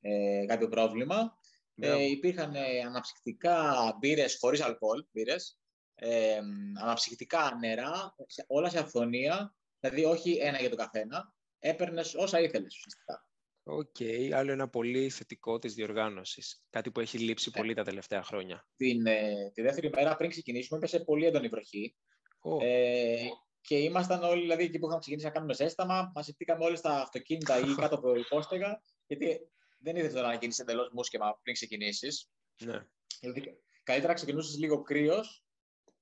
ε, 0.00 0.44
κάποιο 0.46 0.68
πρόβλημα. 0.68 1.38
Ε, 1.76 2.02
υπήρχαν 2.02 2.54
ε, 2.54 2.80
αναψυκτικά 2.86 3.74
μπύρες 3.98 4.36
χωρίς 4.40 4.60
αλκοόλ, 4.60 5.04
μπύρες, 5.12 5.58
ε, 5.94 6.38
αναψυκτικά 6.82 7.56
νερά, 7.60 8.14
όλα 8.46 8.70
σε 8.70 8.78
αφθονία, 8.78 9.54
δηλαδή 9.80 10.04
όχι 10.04 10.38
ένα 10.40 10.60
για 10.60 10.70
το 10.70 10.76
καθένα. 10.76 11.34
Έπαιρνες 11.58 12.14
όσα 12.14 12.40
ήθελες 12.40 12.76
ουσιαστικά. 12.76 13.26
Ok, 13.66 13.88
okay. 13.98 14.30
άλλο 14.30 14.52
ένα 14.52 14.68
πολύ 14.68 15.10
θετικό 15.10 15.58
της 15.58 15.74
διοργάνωσης. 15.74 16.64
Κάτι 16.70 16.90
που 16.90 17.00
έχει 17.00 17.18
λείψει 17.18 17.50
ναι. 17.54 17.60
πολύ 17.60 17.74
τα 17.74 17.82
τελευταία 17.82 18.22
χρόνια. 18.22 18.66
Την, 18.76 19.06
ε, 19.06 19.50
τη 19.54 19.62
δεύτερη 19.62 19.90
μέρα 19.94 20.16
πριν 20.16 20.30
ξεκινήσουμε 20.30 20.78
έπεσε 20.78 21.00
πολύ 21.00 21.26
έντονη 21.26 21.48
βροχή. 21.48 21.96
Oh. 22.42 22.62
Ε, 22.62 23.26
και 23.60 23.78
ήμασταν 23.78 24.22
όλοι, 24.22 24.40
δηλαδή 24.40 24.64
εκεί 24.64 24.78
που 24.78 24.86
είχαμε 24.86 25.00
ξεκινήσει 25.00 25.26
να 25.26 25.32
κάνουμε 25.32 25.54
ζέσταμα, 25.54 26.12
μαζευτήκαμε 26.14 26.64
όλοι 26.64 26.76
στα 26.76 27.00
αυτοκίνητα 27.00 27.58
ή 27.58 27.74
κάτω 27.80 27.94
από 27.94 28.14
υπόστεγα, 28.14 28.82
γιατί 29.06 29.40
δεν 29.78 29.96
ήθελε 29.96 30.12
τώρα 30.12 30.26
να 30.26 30.34
γίνεις 30.34 30.58
εντελώς 30.58 30.90
μούσκεμα 30.92 31.38
πριν 31.42 31.54
ξεκινήσεις. 31.54 32.30
Ναι. 32.64 32.86
Δηλαδή, 33.20 33.58
καλύτερα 33.82 34.12
να 34.12 34.14
ξεκινούσες 34.14 34.58
λίγο 34.58 34.82
κρύος, 34.82 35.44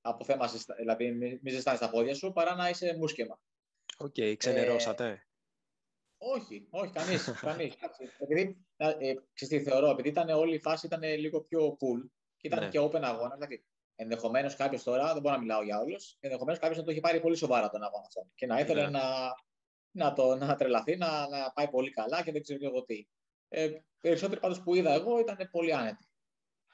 από 0.01 0.25
θέμα, 0.25 0.51
δηλαδή 0.79 1.13
μην 1.13 1.53
ζεστάνεις 1.53 1.81
τα 1.81 1.91
πόδια 1.91 2.15
σου, 2.15 2.33
παρά 2.33 2.55
να 2.55 2.69
είσαι 2.69 2.97
μούσκεμα. 2.97 3.41
Ok, 3.97 4.15
okay, 4.17 4.35
ξενερώσατε. 4.37 5.09
Ε, 5.09 5.27
όχι, 6.25 6.67
όχι, 6.71 6.93
κανείς. 6.93 7.33
κανείς. 7.47 7.75
επειδή, 8.19 8.67
ε, 8.77 9.15
ξέρεις 9.33 9.69
θεωρώ, 9.69 9.91
επειδή 9.91 10.09
ήταν 10.09 10.29
όλη 10.29 10.55
η 10.55 10.61
φάση 10.61 10.87
ήταν 10.87 11.03
λίγο 11.03 11.41
πιο 11.41 11.69
cool 11.73 12.09
και 12.37 12.47
ήταν 12.47 12.59
ναι. 12.59 12.69
και 12.69 12.81
open 12.81 13.01
αγώνας. 13.03 13.35
Δηλαδή, 13.35 13.65
ενδεχομένως 13.95 14.57
κάποιος 14.57 14.83
τώρα, 14.83 15.13
δεν 15.13 15.23
μπορώ 15.23 15.35
να 15.35 15.41
μιλάω 15.41 15.63
για 15.63 15.79
όλους, 15.81 16.17
ενδεχομένως 16.21 16.61
κάποιος 16.61 16.79
να 16.79 16.85
το 16.85 16.91
έχει 16.91 17.01
πάρει 17.01 17.21
πολύ 17.21 17.37
σοβαρά 17.37 17.69
τον 17.69 17.83
αγώνα 17.83 18.05
αυτό 18.07 18.27
και 18.35 18.47
να 18.47 18.61
ήθελε 18.61 18.83
ναι. 18.83 18.91
να, 18.91 19.03
να, 19.91 20.13
το, 20.13 20.37
να 20.37 20.57
τρελαθεί, 20.57 20.97
να, 20.97 21.29
να 21.29 21.53
πάει 21.53 21.69
πολύ 21.69 21.91
καλά 21.91 22.23
και 22.23 22.33
δεν 22.33 22.43
ξέρω 22.43 22.59
εγώ 22.63 22.85
τι. 22.85 23.07
Ε, 23.49 23.71
περισσότεροι 24.01 24.41
πάντως 24.41 24.63
που 24.63 24.75
είδα 24.75 24.93
εγώ 24.93 25.19
ήταν 25.19 25.49
πολύ 25.51 25.75
άνετοι. 25.75 26.07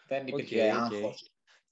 Δεν 0.09 0.27
υπήρχε 0.27 0.73
okay, 0.75 0.93
okay. 0.93 1.13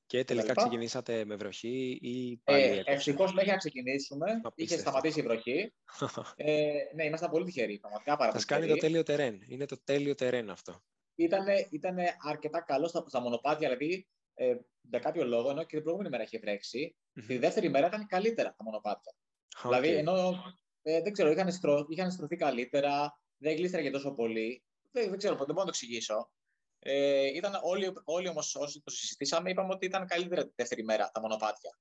Και 0.06 0.24
τελικά 0.24 0.54
ξεκινήσατε 0.54 1.24
με 1.24 1.36
βροχή 1.36 1.98
ή 2.02 2.36
πάλι 2.44 2.62
ε, 2.62 2.82
Ευτυχώς 2.84 3.32
μέχρι 3.32 3.50
να 3.50 3.56
ξεκινήσουμε. 3.56 4.40
Είχε 4.54 4.78
σταματήσει 4.78 5.20
η 5.20 5.22
βροχή. 5.22 5.72
ε, 6.36 6.72
ναι, 6.94 7.04
ήμασταν 7.04 7.30
πολύ 7.30 7.44
τυχεροί. 7.44 7.78
Πραγματικά 7.78 8.16
πάρα 8.16 8.30
πολύ. 8.30 8.42
Σα 8.42 8.54
κάνει 8.54 8.66
το 8.66 8.76
τέλειο 8.76 9.02
τερέν. 9.02 9.42
Είναι 9.48 9.66
το 9.66 9.82
τέλειο 9.84 10.14
τερέν 10.14 10.50
αυτό. 10.50 10.82
Ήτανε, 11.14 11.66
ήτανε 11.70 12.16
αρκετά 12.18 12.60
καλό 12.60 12.88
στα, 12.88 13.04
στα 13.06 13.20
μονοπάτια, 13.20 13.68
δηλαδή 13.68 14.08
ε, 14.34 14.56
για 14.80 14.98
κάποιο 14.98 15.24
λόγο, 15.24 15.50
ενώ 15.50 15.60
και 15.60 15.74
την 15.74 15.82
προηγούμενη 15.82 16.10
μέρα 16.10 16.22
είχε 16.22 16.38
βρέξει, 16.38 16.96
τη 17.26 17.38
δεύτερη 17.38 17.68
μέρα 17.68 17.86
ήταν 17.86 18.06
καλύτερα 18.06 18.48
τα 18.48 18.64
μονοπάτια. 18.64 19.12
Okay. 19.56 19.62
Δηλαδή, 19.62 19.88
ενώ 19.88 20.44
ε, 20.82 21.02
δεν 21.02 21.12
ξέρω, 21.12 21.30
είχαν, 21.30 21.52
στρω, 21.52 21.86
είχαν 21.88 22.10
στρωθεί 22.10 22.36
καλύτερα, 22.36 23.20
δεν 23.36 23.56
γλίστραγε 23.56 23.90
τόσο 23.90 24.14
πολύ. 24.14 24.64
Δεν, 24.90 25.08
δεν 25.08 25.18
ξέρω, 25.18 25.34
δεν 25.34 25.46
μπορώ 25.46 25.58
να 25.58 25.64
το 25.64 25.72
εξηγήσω. 25.74 26.30
Ε, 26.78 27.26
ήταν 27.26 27.58
όλοι, 27.62 27.92
όλοι 28.04 28.28
όμως 28.28 28.54
όσοι 28.54 28.80
το 28.84 28.90
συζητήσαμε 28.90 29.50
είπαμε 29.50 29.72
ότι 29.72 29.86
ήταν 29.86 30.06
καλύτερα 30.06 30.44
τη 30.44 30.52
δεύτερη 30.56 30.84
μέρα 30.84 31.10
τα 31.12 31.20
μονοπάτια. 31.20 31.78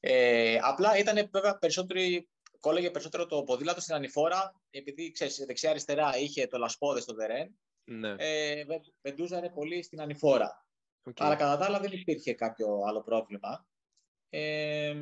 Ε, 0.00 0.58
απλά 0.62 0.98
ήταν 0.98 1.28
βέβαια 1.32 1.58
περισσότερο, 1.58 2.00
κόλλεγε 2.60 2.90
περισσότερο 2.90 3.26
το 3.26 3.42
ποδήλατο 3.42 3.80
στην 3.80 3.94
ανηφόρα, 3.94 4.60
επειδή 4.70 5.10
ξέρεις, 5.10 5.44
δεξιά-αριστερά 5.46 6.18
είχε 6.18 6.46
το 6.46 6.58
λασπόδε 6.58 7.00
στο 7.00 7.14
Δερέν, 7.14 7.58
ναι. 7.84 8.14
ε, 8.18 8.64
βεντούζανε 9.02 9.50
πολύ 9.50 9.82
στην 9.82 10.00
ανηφόρα. 10.00 10.66
Okay. 11.10 11.12
Αλλά 11.16 11.36
κατά 11.36 11.56
τα 11.56 11.64
άλλα 11.64 11.80
δεν 11.80 11.92
υπήρχε 11.92 12.34
κάποιο 12.34 12.80
άλλο 12.86 13.02
πρόβλημα. 13.02 13.66
Ε, 14.28 14.94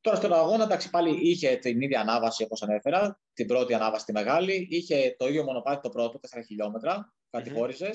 τώρα 0.00 0.16
στον 0.16 0.32
αγώνα, 0.32 0.64
εντάξει, 0.64 0.90
πάλι 0.90 1.28
είχε 1.30 1.56
την 1.56 1.80
ίδια 1.80 2.00
ανάβαση 2.00 2.42
όπως 2.42 2.62
ανέφερα, 2.62 3.20
την 3.32 3.46
πρώτη 3.46 3.74
ανάβαση 3.74 4.04
τη 4.04 4.12
μεγάλη, 4.12 4.66
είχε 4.70 5.14
το 5.18 5.28
ίδιο 5.28 5.44
μονοπάτι 5.44 5.80
το 5.80 5.88
πρώτο, 5.88 6.20
4 6.36 6.40
χιλιόμετρα, 6.46 7.12
κατηγορησε 7.30 7.90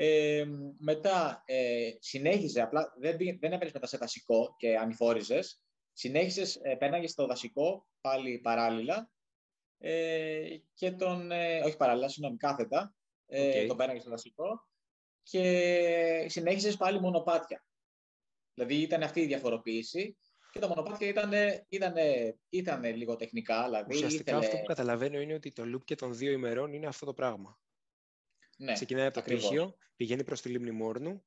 Ε, 0.00 0.44
μετά 0.78 1.42
ε, 1.46 1.90
συνέχιζε, 1.98 2.60
απλά 2.60 2.94
δεν, 2.98 3.16
δεν 3.16 3.52
έπαιρνες 3.52 3.72
μετά 3.72 3.86
σε 3.86 3.96
δασικό 3.96 4.54
και 4.58 4.76
ανηφόριζες. 4.76 5.62
Συνέχισες, 5.92 6.56
ε, 6.62 6.74
πέρναγε 6.74 7.06
στο 7.06 7.26
δασικό 7.26 7.86
πάλι 8.00 8.38
παράλληλα 8.38 9.10
ε, 9.78 10.56
και 10.74 10.90
τον. 10.90 11.30
Ε, 11.30 11.60
όχι 11.64 11.76
παράλληλα, 11.76 12.08
συγγνώμη, 12.08 12.36
κάθετα. 12.36 12.94
Ε, 13.26 13.66
Τον 13.66 13.76
πέρναγε 13.76 14.00
στο 14.00 14.10
δασικό 14.10 14.68
και 15.22 16.26
συνέχισες 16.28 16.76
πάλι 16.76 17.00
μονοπάτια. 17.00 17.64
Δηλαδή 18.54 18.74
ήταν 18.82 19.02
αυτή 19.02 19.20
η 19.20 19.26
διαφοροποίηση 19.26 20.18
και 20.52 20.58
τα 20.58 20.68
μονοπάτια 20.68 21.08
ήταν, 21.08 21.32
ήταν, 21.68 21.94
ήταν 22.48 22.84
λίγο 22.84 23.16
τεχνικά. 23.16 23.64
Δηλαδή 23.64 23.94
Ουσιαστικά 23.94 24.30
ήθελε... 24.30 24.46
αυτό 24.46 24.56
που 24.58 24.66
καταλαβαίνω 24.66 25.20
είναι 25.20 25.34
ότι 25.34 25.52
το 25.52 25.62
loop 25.62 25.84
και 25.84 25.94
των 25.94 26.14
δύο 26.14 26.32
ημερών 26.32 26.72
είναι 26.72 26.86
αυτό 26.86 27.06
το 27.06 27.14
πράγμα. 27.14 27.58
Ναι, 28.60 28.72
Ξεκινάει 28.72 29.06
από 29.06 29.14
το 29.14 29.22
τύχιο, 29.22 29.76
πηγαίνει 29.96 30.24
προς 30.24 30.40
τη 30.40 30.48
λίμνη 30.48 30.70
Μόρνου 30.70 31.24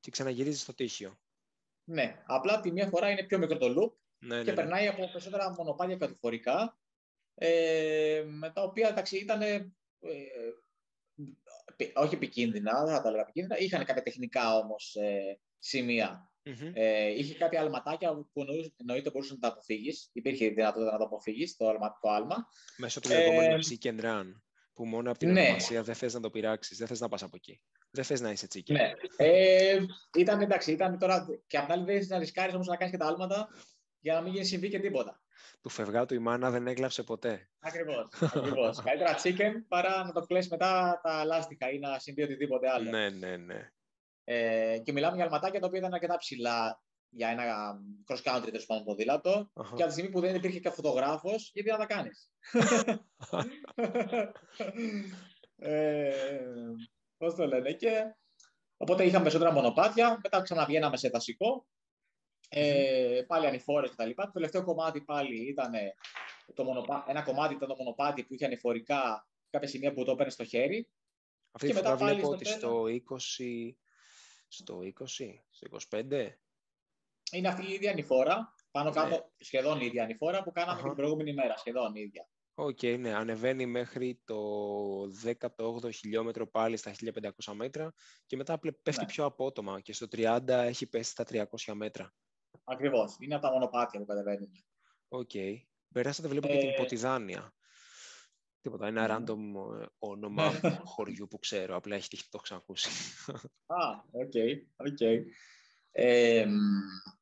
και 0.00 0.10
ξαναγυρίζει 0.10 0.58
στο 0.58 0.74
τύχιο. 0.74 1.20
Ναι, 1.84 2.22
απλά 2.26 2.60
τη 2.60 2.72
μία 2.72 2.86
φορά 2.88 3.10
είναι 3.10 3.22
πιο 3.22 3.38
μικρό 3.38 3.58
το 3.58 3.66
loop 3.66 3.92
ναι, 4.18 4.36
ναι, 4.36 4.44
και 4.44 4.50
ναι. 4.50 4.56
περνάει 4.56 4.86
από 4.86 4.98
περισσότερα 4.98 5.50
μονοπάτια 5.50 5.96
κατηφορικά, 5.96 6.78
ε, 7.34 8.24
με 8.26 8.50
τα 8.50 8.62
οποία 8.62 8.88
εντάξει, 8.88 9.16
ήταν 9.16 9.42
ε, 9.42 9.72
όχι 11.94 12.14
επικίνδυνα, 12.14 12.84
δεν 12.84 12.94
θα 12.94 13.02
τα 13.02 13.08
έλεγα 13.08 13.22
επικίνδυνα, 13.22 13.58
είχαν 13.58 13.84
κάποια 13.84 14.02
τεχνικά 14.02 14.56
όμως 14.56 14.94
ε, 14.94 15.40
σημεία. 15.58 16.30
Mm-hmm. 16.44 16.72
Ε, 16.74 17.08
είχε 17.08 17.34
κάποια 17.34 17.60
αλματάκια 17.60 18.14
που 18.14 18.44
εννοείται 18.76 19.10
μπορούσες 19.10 19.32
να 19.32 19.38
τα 19.38 19.48
αποφύγεις. 19.48 20.10
Υπήρχε 20.12 20.48
δυνατότητα 20.48 20.92
να 20.92 20.98
τα 20.98 21.04
αποφύγεις 21.04 21.56
το 21.56 21.68
αλματικό 21.68 22.10
άλμα. 22.10 22.48
Μέσω 22.76 23.00
του 23.00 23.08
λεγόμενου 23.08 23.54
ε, 23.54 23.76
and 23.82 24.00
run 24.00 24.26
που 24.72 24.86
μόνο 24.86 25.10
από 25.10 25.18
την 25.18 25.32
ναι. 25.32 25.40
ονομασία 25.40 25.82
δεν 25.82 25.94
θες 25.94 26.14
να 26.14 26.20
το 26.20 26.30
πειράξεις, 26.30 26.78
δεν 26.78 26.86
θες 26.86 27.00
να 27.00 27.08
πας 27.08 27.22
από 27.22 27.36
εκεί. 27.36 27.60
Δεν 27.90 28.04
θες 28.04 28.20
να 28.20 28.30
είσαι 28.30 28.46
τσίκι. 28.46 28.72
Ναι. 28.72 28.92
Ε, 29.16 29.78
ήταν 30.16 30.40
εντάξει, 30.40 30.72
ήταν 30.72 30.98
τώρα 30.98 31.26
και 31.46 31.56
απ' 31.56 31.64
την 31.64 31.72
άλλη 31.72 31.84
δεν 31.84 32.06
να 32.08 32.18
ρισκάρεις 32.18 32.54
όμως 32.54 32.66
να 32.66 32.76
κάνεις 32.76 32.92
και 32.92 32.98
τα 32.98 33.06
άλματα 33.06 33.48
για 33.98 34.14
να 34.14 34.20
μην 34.20 34.32
γίνει 34.32 34.44
συμβεί 34.44 34.68
και 34.68 34.78
τίποτα. 34.78 35.20
Του 35.62 35.68
φευγάτου 35.68 36.14
η 36.14 36.18
μάνα 36.18 36.50
δεν 36.50 36.66
έγλαψε 36.66 37.02
ποτέ. 37.02 37.50
Ακριβώς. 37.58 38.08
ακριβώς. 38.20 38.80
Καλύτερα 38.84 39.16
chicken 39.22 39.64
παρά 39.68 40.04
να 40.04 40.12
το 40.12 40.20
κλέσει 40.20 40.48
μετά 40.50 41.00
τα 41.02 41.24
λάστιχα 41.24 41.70
ή 41.70 41.78
να 41.78 41.98
συμβεί 41.98 42.22
οτιδήποτε 42.22 42.70
άλλο. 42.70 42.90
Ναι, 42.90 43.08
ναι, 43.08 43.36
ναι. 43.36 43.70
Ε, 44.24 44.78
και 44.78 44.92
μιλάμε 44.92 45.16
για 45.16 45.24
αλματάκια 45.24 45.60
τα 45.60 45.66
οποία 45.66 45.78
ήταν 45.78 45.94
αρκετά 45.94 46.16
ψηλά 46.16 46.82
για 47.10 47.28
ένα 47.28 47.74
cross 48.06 48.22
country 48.22 48.44
τέλος 48.44 48.66
πάντων 48.66 48.84
ποδήλατο 48.84 49.50
uh-huh. 49.54 49.74
και 49.76 49.82
από 49.82 49.86
τη 49.86 49.92
στιγμή 49.92 50.10
που 50.10 50.20
δεν 50.20 50.34
υπήρχε 50.34 50.60
και 50.60 50.70
φωτογράφος, 50.70 51.50
γιατί 51.54 51.70
να 51.70 51.76
τα 51.76 51.86
κάνεις. 51.86 52.30
ε, 55.56 56.12
Πώς 57.20 57.34
το 57.34 57.46
λένε. 57.46 57.72
Και, 57.72 58.16
οπότε 58.76 59.04
είχαμε 59.04 59.22
περισσότερα 59.22 59.52
μονοπάτια, 59.52 60.20
μετά 60.22 60.42
ξαναβγαίναμε 60.42 60.96
σε 60.96 61.08
δασικό. 61.08 61.66
Ε, 62.48 63.22
πάλι 63.26 63.46
ανηφόρες 63.46 63.90
κτλ. 63.90 64.10
Το 64.10 64.30
τελευταίο 64.32 64.64
κομμάτι 64.64 65.00
πάλι 65.00 65.48
ήταν 65.48 65.72
το 66.54 66.64
μονοπά... 66.64 67.04
ένα 67.08 67.22
κομμάτι 67.22 67.54
ήταν 67.54 67.68
το 67.68 67.76
μονοπάτι 67.76 68.24
που 68.24 68.34
είχε 68.34 68.44
ανηφορικά 68.44 69.28
κάποια 69.50 69.68
σημεία 69.68 69.92
που 69.92 70.04
το 70.04 70.10
έπαιρνε 70.10 70.30
στο 70.30 70.44
χέρι. 70.44 70.90
Αυτή 71.52 71.66
και 71.66 71.74
μετά 71.74 71.96
πάλι 71.96 72.14
βλέπω 72.14 72.28
ότι 72.28 72.44
στο 72.44 72.82
20, 72.82 72.90
στο 74.48 74.78
20, 74.78 74.84
στο 75.50 75.78
25. 75.90 76.28
Είναι 77.30 77.48
αυτή 77.48 77.70
η 77.70 77.72
ίδια 77.72 77.90
ανηφόρα, 77.90 78.54
πάνω 78.70 78.90
κάτω 78.90 79.08
ναι. 79.08 79.20
σχεδόν 79.38 79.80
η 79.80 79.86
ίδια 79.86 80.02
ανηφόρα 80.02 80.42
που 80.42 80.52
κάναμε 80.52 80.80
uh-huh. 80.80 80.84
την 80.84 80.94
προηγούμενη 80.94 81.32
μέρα, 81.32 81.56
σχεδόν 81.56 81.94
η 81.94 82.00
ίδια. 82.00 82.28
Ok, 82.54 82.78
okay, 82.82 82.98
ναι, 82.98 83.14
ανεβαίνει 83.14 83.66
μέχρι 83.66 84.20
το 84.24 84.36
18ο 85.24 85.92
χιλιόμετρο 85.94 86.46
πάλι 86.46 86.76
στα 86.76 86.92
1500 87.46 87.52
μέτρα 87.52 87.92
και 88.26 88.36
μετά 88.36 88.58
πέφτει 88.58 89.00
ναι. 89.00 89.06
πιο 89.06 89.24
απότομα 89.24 89.80
και 89.80 89.92
στο 89.92 90.06
30 90.12 90.40
έχει 90.46 90.86
πέσει 90.86 91.10
στα 91.10 91.24
300 91.28 91.72
μέτρα. 91.72 92.14
Ακριβώς, 92.64 93.16
είναι 93.20 93.34
από 93.34 93.46
τα 93.46 93.52
μονοπάτια 93.52 94.00
που 94.00 94.06
κατεβαίνουν. 94.06 94.50
OK. 95.08 95.30
Okay. 95.34 95.54
Περάσατε 95.92 96.28
βλέπω 96.28 96.48
ε... 96.48 96.50
και 96.50 96.58
την 96.58 96.74
Ποτιδάνια. 96.76 97.54
Τίποτα, 98.60 98.86
ένα 98.86 99.06
mm. 99.06 99.12
random 99.12 99.38
ε, 99.80 99.86
όνομα 99.98 100.60
χωριού 100.84 101.28
που 101.28 101.38
ξέρω, 101.38 101.76
απλά 101.76 101.96
έχει 101.96 102.08
τύχει 102.08 102.28
το 102.28 102.38
ξανακούσει. 102.38 102.88
Α, 103.66 103.76
OK, 104.10 104.32
OK. 104.76 104.98
Ε, 105.92 106.46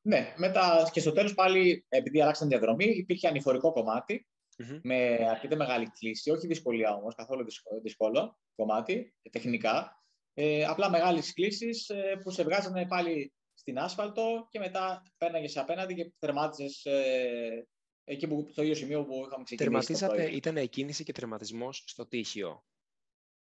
ναι, 0.02 0.34
μετά 0.36 0.90
και 0.92 1.00
στο 1.00 1.12
τέλος 1.12 1.34
πάλι, 1.34 1.86
επειδή 1.88 2.20
αλλάξαν 2.20 2.48
διαδρομή, 2.48 2.84
υπήρχε 2.84 3.28
ανηφορικό 3.28 3.72
κομμάτι 3.72 4.26
mm-hmm. 4.58 4.80
με 4.82 5.26
αρκετά 5.30 5.56
μεγάλη 5.56 5.90
κλίση, 5.98 6.30
όχι 6.30 6.46
δυσκολία 6.46 6.94
όμως, 6.94 7.14
καθόλου 7.14 7.44
δύσκολο 7.82 8.38
κομμάτι, 8.54 9.14
τεχνικά. 9.30 10.02
Ε, 10.34 10.64
απλά 10.64 10.90
μεγάλες 10.90 11.32
κλίσεις 11.32 11.88
ε, 11.88 12.20
που 12.22 12.30
σε 12.30 12.42
βγάζανε 12.42 12.86
πάλι 12.86 13.32
στην 13.54 13.78
άσφαλτο 13.78 14.46
και 14.50 14.58
μετά 14.58 15.02
πέρναγε 15.18 15.60
απέναντι 15.60 15.94
και 15.94 16.12
τερμάτιζες 16.18 16.84
ε, 16.84 17.68
εκεί 18.04 18.26
που, 18.26 18.48
στο 18.50 18.62
ίδιο 18.62 18.74
σημείο 18.74 19.04
που 19.04 19.24
είχαμε 19.26 19.44
ξεκινήσει. 19.44 19.56
Τερματίζατε, 19.56 20.36
ήταν 20.36 20.56
εκκίνηση 20.56 21.04
και 21.04 21.12
τερματισμός 21.12 21.82
στο 21.86 22.06
Τείχιο. 22.06 22.64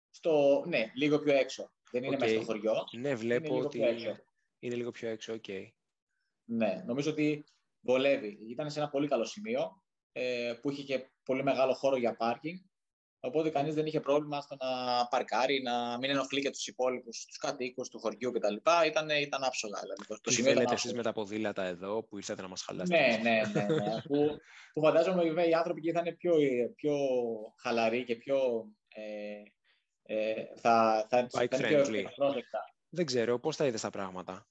Στο, 0.09 0.63
ναι, 0.67 0.91
λίγο 0.95 1.19
πιο 1.19 1.33
έξω. 1.33 1.71
Δεν 1.91 2.03
είναι 2.03 2.15
okay. 2.15 2.19
μέσα 2.19 2.35
στο 2.35 2.43
χωριό. 2.43 2.73
Ναι, 2.97 3.15
βλέπω 3.15 3.57
ότι 3.57 3.79
είναι 4.65 4.75
λίγο 4.75 4.91
πιο 4.91 5.09
έξω, 5.09 5.33
οκ. 5.33 5.47
Ναι, 6.45 6.83
νομίζω 6.85 7.11
ότι 7.11 7.45
βολεύει. 7.81 8.37
Ήταν 8.49 8.71
σε 8.71 8.79
ένα 8.79 8.89
πολύ 8.89 9.07
καλό 9.07 9.25
σημείο 9.25 9.83
ε, 10.11 10.53
που 10.61 10.71
είχε 10.71 10.83
και 10.83 11.09
πολύ 11.23 11.43
μεγάλο 11.43 11.73
χώρο 11.73 11.97
για 11.97 12.15
πάρκινγκ. 12.15 12.59
Οπότε 13.19 13.49
κανείς 13.49 13.75
δεν 13.75 13.85
είχε 13.85 13.99
πρόβλημα 13.99 14.41
στο 14.41 14.55
να 14.59 15.07
παρκάρει, 15.07 15.61
να 15.61 15.97
μην 15.97 16.09
ενοχλεί 16.09 16.41
και 16.41 16.49
τους 16.49 16.67
υπόλοιπους, 16.67 17.25
τους 17.25 17.37
κατοίκους 17.37 17.89
του 17.89 17.99
χωριού 17.99 18.31
κτλ. 18.31 18.55
Ήταν, 18.85 19.09
ήταν 19.09 19.43
άψογα. 19.43 19.79
Δηλαδή. 19.79 20.21
Το 20.21 20.31
σημείο 20.31 20.53
θέλετε 20.53 20.73
εσείς 20.73 20.93
με 20.93 21.03
τα 21.03 21.11
ποδήλατα 21.11 21.63
εδώ 21.63 22.03
που 22.03 22.17
ήρθατε 22.17 22.41
να 22.41 22.47
μας 22.47 22.61
χαλάσετε. 22.61 23.17
Ναι, 23.17 23.17
ναι, 23.21 23.41
ναι. 23.53 23.75
ναι. 23.75 24.01
που, 24.01 24.37
που 24.73 24.81
φαντάζομαι 24.81 25.23
βέβαια 25.23 25.45
οι 25.45 25.53
άνθρωποι 25.53 25.79
εκεί 25.79 25.91
θα 25.91 25.99
είναι 25.99 26.11
πιο, 26.11 26.33
πιο 26.75 26.97
χαλαροί 27.61 28.03
και 28.03 28.15
πιο. 28.15 28.67
Ε, 28.87 29.41
ε, 30.07 30.45
θα, 30.55 31.05
θα, 31.09 31.27
θα 31.29 31.43
είναι 31.43 31.67
πιο 31.67 32.09
πρόσδεκτα. 32.15 32.59
Δεν 32.89 33.05
ξέρω, 33.05 33.39
πώς 33.39 33.55
θα 33.55 33.65
είδες 33.65 33.81
τα 33.81 33.89
πράγματα; 33.89 34.47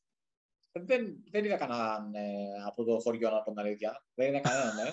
Δεν, 0.80 1.24
δεν 1.30 1.44
είδα 1.44 1.56
κανέναν 1.56 2.14
ε, 2.14 2.22
από 2.66 2.84
το 2.84 2.98
χωριό 2.98 3.30
να 3.30 3.42
τον 3.42 3.58
αλήθεια. 3.58 4.04
Δεν 4.14 4.28
είδα 4.28 4.40
κανέναν, 4.40 4.74
ναι. 4.76 4.92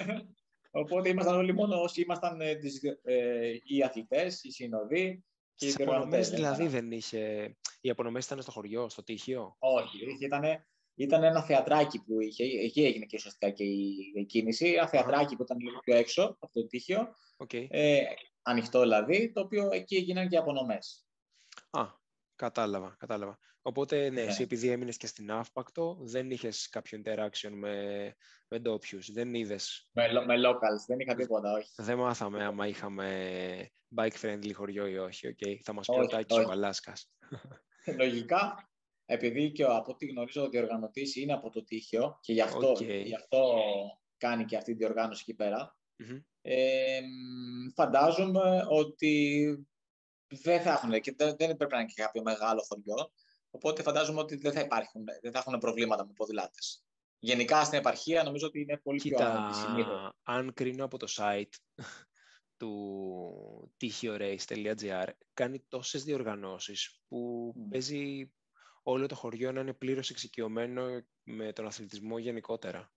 Οπότε 0.80 1.08
ήμασταν 1.08 1.36
όλοι 1.36 1.52
μόνο 1.52 1.80
όσοι 1.80 2.00
ήμασταν 2.00 2.40
ε, 2.40 2.54
τις, 2.54 2.80
ε, 3.02 3.52
οι 3.62 3.82
αθλητές, 3.82 4.42
οι 4.44 4.50
συνοδοί 4.50 5.24
και 5.54 5.66
οι 5.66 5.74
απονομές 5.78 6.30
δηλαδή 6.30 6.66
δεν 6.66 6.92
είχε... 6.92 7.54
Οι 7.80 7.90
απονομές 7.90 8.24
ήταν 8.24 8.42
στο 8.42 8.50
χωριό, 8.50 8.88
στο 8.88 9.02
τύχιο; 9.02 9.56
Όχι, 9.58 9.98
ήταν, 10.20 10.42
ήταν 10.94 11.22
ένα 11.22 11.42
θεατράκι 11.42 12.02
που 12.02 12.20
είχε, 12.20 12.44
εκεί 12.44 12.84
έγινε 12.84 13.04
και 13.04 13.16
ουσιαστικά 13.16 13.50
και 13.50 13.64
η, 13.64 13.94
η 14.14 14.24
κίνηση, 14.24 14.66
ένα 14.66 14.88
θεατράκι 14.88 15.36
που 15.36 15.42
ήταν 15.42 15.58
λίγο 15.58 15.78
πιο 15.78 15.96
έξω 15.96 16.36
από 16.40 16.52
το 16.52 16.66
τύχιο, 16.66 17.14
okay. 17.36 17.66
ε, 17.68 18.02
ανοιχτό 18.42 18.80
δηλαδή, 18.80 19.32
το 19.32 19.40
οποίο 19.40 19.68
εκεί 19.72 19.96
έγιναν 19.96 20.28
και 20.28 20.36
απονομές. 20.36 21.06
Α, 21.70 21.84
κατάλαβα, 22.34 22.96
κατάλαβα. 22.98 23.38
Οπότε, 23.66 24.10
ναι, 24.10 24.20
εσύ 24.20 24.38
ναι. 24.38 24.44
επειδή 24.44 24.68
έμεινες 24.68 24.96
και 24.96 25.06
στην 25.06 25.30
Αύπακτο, 25.30 25.98
δεν 26.00 26.30
είχες 26.30 26.68
κάποιο 26.68 27.02
interaction 27.04 27.50
με, 27.50 28.14
με 28.48 28.58
ντόπιους. 28.58 29.12
Δεν 29.12 29.34
είδες; 29.34 29.88
Με, 29.92 30.12
με 30.26 30.34
locals, 30.48 30.84
δεν 30.86 30.98
είχα 30.98 31.14
τίποτα, 31.14 31.52
όχι. 31.52 31.70
Δεν 31.76 31.98
μάθαμε 31.98 32.44
άμα 32.44 32.66
είχαμε 32.66 33.70
bike 33.96 34.20
friendly 34.20 34.50
χωριό 34.54 34.86
ή 34.86 34.98
όχι. 34.98 35.36
Okay. 35.36 35.56
Θα 35.62 35.72
μας 35.72 35.86
πει 35.86 36.00
ο 36.00 36.06
Τάκης 36.06 36.36
ο 36.36 36.50
Αλάσκα. 36.50 36.92
Λογικά, 38.00 38.70
επειδή 39.04 39.52
και 39.52 39.64
από 39.64 39.92
ό,τι 39.92 40.06
γνωρίζω 40.06 40.42
ο 40.42 40.48
διοργανωτής 40.48 41.16
είναι 41.16 41.32
από 41.32 41.50
το 41.50 41.64
Τύχιο 41.64 42.18
και 42.20 42.32
γι' 42.32 42.40
αυτό, 42.40 42.72
okay. 42.72 43.02
γι 43.04 43.14
αυτό 43.14 43.54
κάνει 44.16 44.44
και 44.44 44.56
αυτή 44.56 44.72
τη 44.72 44.78
διοργάνωση 44.78 45.24
εκεί 45.26 45.36
πέρα. 45.36 45.76
Mm-hmm. 45.98 46.22
Ε, 46.42 47.00
φαντάζομαι 47.74 48.66
ότι 48.68 49.44
δεν 50.28 50.60
θα 50.60 50.72
έχουν 50.72 51.00
και 51.00 51.14
δεν 51.16 51.56
πρέπει 51.56 51.72
να 51.72 51.78
είναι 51.78 51.88
και 51.94 52.02
κάποιο 52.02 52.22
μεγάλο 52.22 52.62
χωριό. 52.68 53.12
Οπότε 53.56 53.82
φαντάζομαι 53.82 54.20
ότι 54.20 54.36
δεν 54.36 54.52
θα, 54.52 54.60
υπάρχουν, 54.60 55.04
δεν 55.22 55.32
θα 55.32 55.38
έχουν 55.38 55.58
προβλήματα 55.58 56.06
με 56.06 56.12
ποδηλάτες. 56.12 56.84
Γενικά 57.18 57.64
στην 57.64 57.78
επαρχία 57.78 58.22
νομίζω 58.22 58.46
ότι 58.46 58.60
είναι 58.60 58.76
πολύ 58.76 58.98
Κοίτα, 58.98 59.16
πιο 59.16 59.26
άνετη 59.26 59.88
Αν 60.22 60.52
κρίνω 60.52 60.84
από 60.84 60.98
το 60.98 61.06
site 61.10 61.54
του 62.56 63.72
tihiorace.gr 63.80 65.08
κάνει 65.34 65.64
τόσες 65.68 66.04
διοργανώσεις 66.04 67.00
που 67.08 67.52
mm. 67.56 67.70
παίζει 67.70 68.32
όλο 68.82 69.06
το 69.06 69.14
χωριό 69.14 69.52
να 69.52 69.60
είναι 69.60 69.74
πλήρως 69.74 70.10
εξοικειωμένο 70.10 71.04
με 71.22 71.52
τον 71.52 71.66
αθλητισμό 71.66 72.18
γενικότερα. 72.18 72.92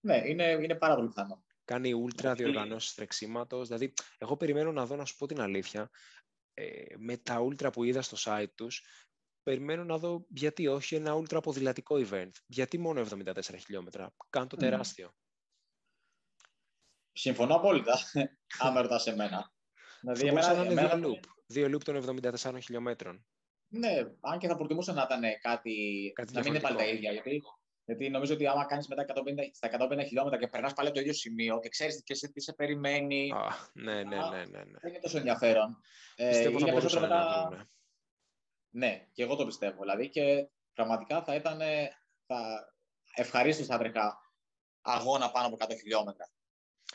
Ναι, 0.00 0.22
είναι, 0.28 0.44
είναι 0.44 0.74
πάρα 0.74 0.94
πολύ 0.94 1.08
πιθανό. 1.08 1.44
Κάνει 1.64 1.92
ούλτρα 1.92 2.34
διοργανώσεις 2.34 2.94
τρεξίματος. 2.94 3.66
Δηλαδή, 3.66 3.92
εγώ 4.18 4.36
περιμένω 4.36 4.72
να 4.72 4.86
δω, 4.86 4.96
να 4.96 5.04
σου 5.04 5.16
πω 5.16 5.26
την 5.26 5.40
αλήθεια, 5.40 5.90
ε, 6.54 6.82
με 6.96 7.16
τα 7.16 7.40
ούλτρα 7.40 7.70
που 7.70 7.84
είδα 7.84 8.02
στο 8.02 8.16
site 8.20 8.52
τους, 8.54 8.82
περιμένω 9.44 9.84
να 9.84 9.98
δω 9.98 10.26
γιατί 10.28 10.66
όχι 10.66 10.94
ένα 10.94 11.14
ultra 11.14 11.42
ποδηλατικό 11.42 11.96
event. 12.10 12.30
Γιατί 12.46 12.78
μόνο 12.78 13.06
74 13.10 13.40
χιλιόμετρα. 13.58 14.14
Κάνω 14.30 14.46
το 14.46 14.56
τεράστιο. 14.56 15.14
Συμφωνώ 17.12 17.54
απόλυτα, 17.54 17.98
άμα 18.64 18.82
ρωτάς 18.82 19.02
σε 19.02 19.14
μένα. 19.14 19.52
Δηλαδή, 20.00 20.26
εμένα, 20.26 20.54
να 20.54 20.62
είναι 20.62 20.72
εμένα... 20.72 20.96
δύο 20.96 21.10
loop. 21.10 21.28
Δύο 21.46 21.66
loop 21.66 21.82
των 21.82 22.20
74 22.20 22.58
χιλιόμετρων. 22.62 23.26
Ναι, 23.68 23.94
αν 24.20 24.38
και 24.38 24.48
θα 24.48 24.56
προτιμούσα 24.56 24.92
να 24.92 25.02
ήταν 25.02 25.22
κάτι, 25.40 26.12
κάτι 26.14 26.32
να 26.32 26.40
μην 26.40 26.48
είναι 26.48 26.60
πάλι 26.60 26.76
τα 26.76 26.86
ίδια. 26.86 27.12
Γιατί, 27.12 27.42
γιατί 27.84 28.10
νομίζω 28.10 28.34
ότι 28.34 28.46
άμα 28.46 28.64
κάνεις 28.64 28.88
μετά 28.88 29.04
150, 29.08 29.14
στα 29.52 29.68
150 29.92 30.04
χιλιόμετρα 30.06 30.38
και 30.38 30.48
περνάς 30.48 30.72
πάλι 30.72 30.88
από 30.88 30.96
το 30.96 31.02
ίδιο 31.02 31.14
σημείο 31.14 31.60
και 31.60 31.68
ξέρεις 31.68 32.02
και 32.04 32.14
σε 32.14 32.28
τι 32.28 32.40
σε 32.40 32.52
περιμένει. 32.52 33.32
Ah, 33.34 33.50
ναι, 33.72 33.94
ναι, 33.94 34.16
ναι, 34.16 34.44
ναι, 34.50 34.58
ναι. 34.58 34.78
Δεν 34.80 34.90
είναι 34.90 34.98
τόσο 35.00 35.16
ενδιαφέρον. 35.16 35.76
Πιστεύω 36.16 36.56
ε, 36.56 36.60
θα 36.60 36.72
μπορούσαμε 36.72 37.06
μετά... 37.06 37.48
να 37.50 37.68
ναι, 38.74 39.08
και 39.12 39.22
εγώ 39.22 39.36
το 39.36 39.46
πιστεύω. 39.46 39.80
Δηλαδή 39.80 40.08
και 40.08 40.48
πραγματικά 40.72 41.22
θα 41.22 41.34
ήταν. 41.34 41.60
Θα... 42.26 42.68
Ευχαρίστως 43.14 43.66
θα 43.66 43.78
βρήκα 43.78 44.18
αγώνα 44.80 45.30
πάνω 45.30 45.46
από 45.46 45.56
100 45.60 45.76
χιλιόμετρα. 45.80 46.30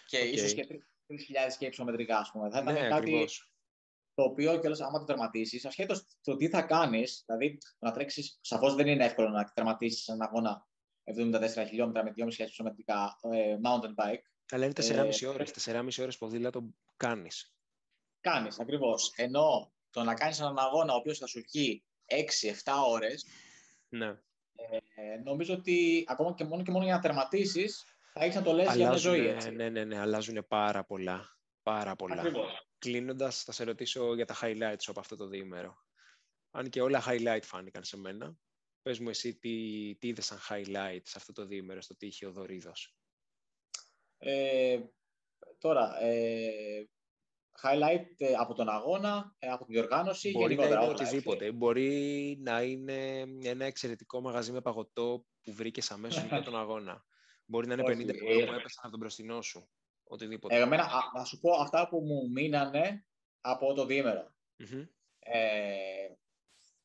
Και 0.05 0.21
okay. 0.21 0.33
ίσως 0.33 0.53
και 0.53 0.67
3.000 0.69 0.77
και 1.57 1.65
υψομετρικά, 1.65 2.17
ας 2.17 2.31
πούμε. 2.31 2.49
Θα 2.49 2.59
ήταν 2.59 2.73
ναι, 2.73 2.79
κάτι 2.79 2.93
ακριβώς. 2.93 3.51
το 4.13 4.23
οποίο 4.23 4.59
κιόλας, 4.59 4.81
άμα 4.81 4.99
το 4.99 5.05
τερματίσεις, 5.05 5.65
ασχέτως 5.65 6.05
το 6.21 6.35
τι 6.35 6.49
θα 6.49 6.61
κάνεις, 6.61 7.23
δηλαδή 7.25 7.57
να 7.79 7.91
τρέξεις. 7.91 8.39
Σαφώς 8.41 8.75
δεν 8.75 8.87
είναι 8.87 9.05
εύκολο 9.05 9.29
να 9.29 9.43
τερματίσεις 9.43 10.07
ένα 10.07 10.25
αγώνα 10.25 10.67
74 11.03 11.67
χιλιόμετρα 11.67 12.03
με 12.03 12.13
2.500 12.15 12.37
υψομετρικά 12.37 13.19
ε, 13.21 13.57
mountain 13.63 14.03
bike. 14.03 14.23
Αλλά 14.51 14.65
είναι 14.65 14.73
4,5 14.75 15.27
ώρες. 15.27 15.53
4,5 15.65 15.87
ώρες 15.99 16.17
ποδήλατο 16.17 16.69
κάνεις. 16.95 17.53
Κάνεις, 18.19 18.59
ακριβώς. 18.59 19.13
Ενώ 19.15 19.73
το 19.89 20.03
να 20.03 20.13
κάνεις 20.13 20.39
έναν 20.39 20.59
αγώνα 20.59 20.93
ο 20.93 20.95
οποίος 20.95 21.17
θα 21.17 21.27
σου 21.27 21.41
βγει 21.41 21.83
6-7 22.63 22.71
ώρες. 22.87 23.25
Ναι. 23.89 24.07
Ε, 24.95 25.17
νομίζω 25.23 25.53
ότι 25.53 26.05
ακόμα 26.07 26.33
και 26.33 26.43
μόνο 26.43 26.63
και 26.63 26.71
μόνο 26.71 26.85
για 26.85 26.93
να 26.93 27.01
τερματίσεις, 27.01 27.83
θα 28.13 28.23
έχεις 28.23 28.35
να 28.35 28.41
το 28.41 28.53
λες 28.53 28.75
για 28.75 28.89
μια 28.89 28.97
ζωή. 28.97 29.27
Έτσι. 29.27 29.51
Ναι, 29.51 29.69
ναι, 29.69 29.83
ναι, 29.83 29.99
αλλάζουν 29.99 30.45
πάρα 30.47 30.83
πολλά. 30.83 31.37
Πάρα 31.63 31.95
πολλά. 31.95 32.23
Κλείνοντας, 32.77 33.43
θα 33.43 33.51
σε 33.51 33.63
ρωτήσω 33.63 34.15
για 34.15 34.25
τα 34.25 34.35
highlights 34.41 34.83
από 34.85 34.99
αυτό 34.99 35.15
το 35.15 35.27
διήμερο. 35.27 35.75
Αν 36.51 36.69
και 36.69 36.81
όλα 36.81 37.03
highlight 37.07 37.43
φάνηκαν 37.43 37.83
σε 37.83 37.97
μένα. 37.97 38.37
Πες 38.81 38.99
μου 38.99 39.09
εσύ 39.09 39.35
τι, 39.35 39.95
τι 39.99 40.07
είδες 40.07 40.25
σαν 40.25 40.39
highlight 40.49 41.01
σε 41.03 41.13
αυτό 41.17 41.33
το 41.33 41.45
διήμερο 41.45 41.81
στο 41.81 41.95
τύχιο 41.95 42.31
Δωρίδος. 42.31 42.95
Ε, 44.17 44.79
τώρα, 45.57 46.01
ε, 46.01 46.89
highlight 47.63 48.05
ε, 48.17 48.33
από 48.33 48.53
τον 48.53 48.69
αγώνα, 48.69 49.35
ε, 49.39 49.47
από 49.47 49.65
την 49.65 49.73
διοργάνωση. 49.73 50.31
Μπορεί 50.31 50.55
να 50.55 50.65
είναι 50.65 50.77
οτιδήποτε. 50.77 51.51
Μπορεί 51.51 52.37
να 52.41 52.61
είναι 52.61 53.25
ένα 53.43 53.65
εξαιρετικό 53.65 54.21
μαγαζί 54.21 54.51
με 54.51 54.61
παγωτό 54.61 55.25
που 55.41 55.53
βρήκες 55.53 55.91
αμέσως 55.91 56.23
μετά 56.23 56.41
τον 56.41 56.57
αγώνα. 56.57 57.05
Μπορεί 57.45 57.67
να 57.67 57.73
είναι 57.73 57.83
50 57.83 57.87
ευρώ 57.87 58.25
που 58.25 58.53
έπεσαν 58.53 58.81
από 58.81 58.89
τον 58.89 58.99
μπροστινό 58.99 59.41
σου. 59.41 59.69
Οτιδήποτε. 60.03 60.55
Εμένα, 60.55 60.89
να 61.13 61.23
σου 61.23 61.39
πω 61.39 61.51
αυτά 61.51 61.87
που 61.87 61.99
μου 61.99 62.29
μείνανε 62.31 63.05
από 63.41 63.73
το 63.73 63.85
διημερο 63.85 64.33
Ε, 65.19 65.75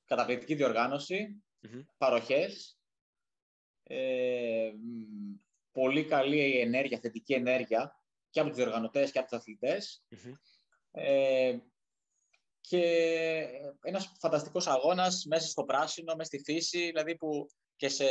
καταπληκτική 0.04 0.54
διοργάνωση, 0.54 1.44
παροχές, 1.96 2.78
ε, 3.82 4.70
πολύ 5.72 6.04
καλή 6.04 6.60
ενέργεια, 6.60 6.98
θετική 6.98 7.32
ενέργεια 7.32 8.00
και 8.30 8.40
από 8.40 8.48
τους 8.48 8.58
διοργανωτές 8.58 9.10
και 9.10 9.18
από 9.18 9.28
τους 9.28 9.38
αθλητες 9.38 10.04
ε, 10.94 11.58
και 12.60 12.82
ένας 13.82 14.12
φανταστικός 14.20 14.66
αγώνας 14.66 15.24
μέσα 15.24 15.48
στο 15.48 15.64
πράσινο, 15.64 16.14
μέσα 16.14 16.24
στη 16.24 16.52
φύση, 16.52 16.78
δηλαδή 16.78 17.16
που 17.16 17.46
και 17.76 17.88
σε, 17.88 18.06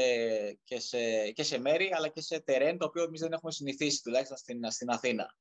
και 0.63 0.79
σε, 0.79 1.31
και 1.31 1.43
σε 1.43 1.59
μέρη, 1.59 1.93
αλλά 1.93 2.07
και 2.07 2.21
σε 2.21 2.39
τερέν, 2.39 2.77
το 2.77 2.85
οποίο 2.85 3.03
εμείς 3.03 3.19
δεν 3.19 3.31
έχουμε 3.31 3.51
συνηθίσει, 3.51 4.01
τουλάχιστον 4.01 4.37
στην, 4.37 4.71
στην 4.71 4.89
Αθήνα. 4.89 5.35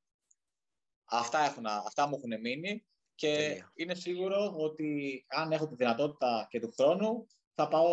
Αυτά, 1.05 1.39
έχουν, 1.45 1.67
αυτά 1.67 2.09
μου 2.09 2.17
έχουν 2.17 2.41
μείνει 2.41 2.85
και 3.15 3.63
είναι 3.75 3.95
σίγουρο 3.95 4.55
ότι 4.57 5.25
αν 5.29 5.53
έχω 5.53 5.67
τη 5.67 5.75
δυνατότητα 5.75 6.47
και 6.51 6.61
του 6.61 6.73
χρόνου, 6.77 7.27
θα 7.55 7.69
πάω 7.69 7.89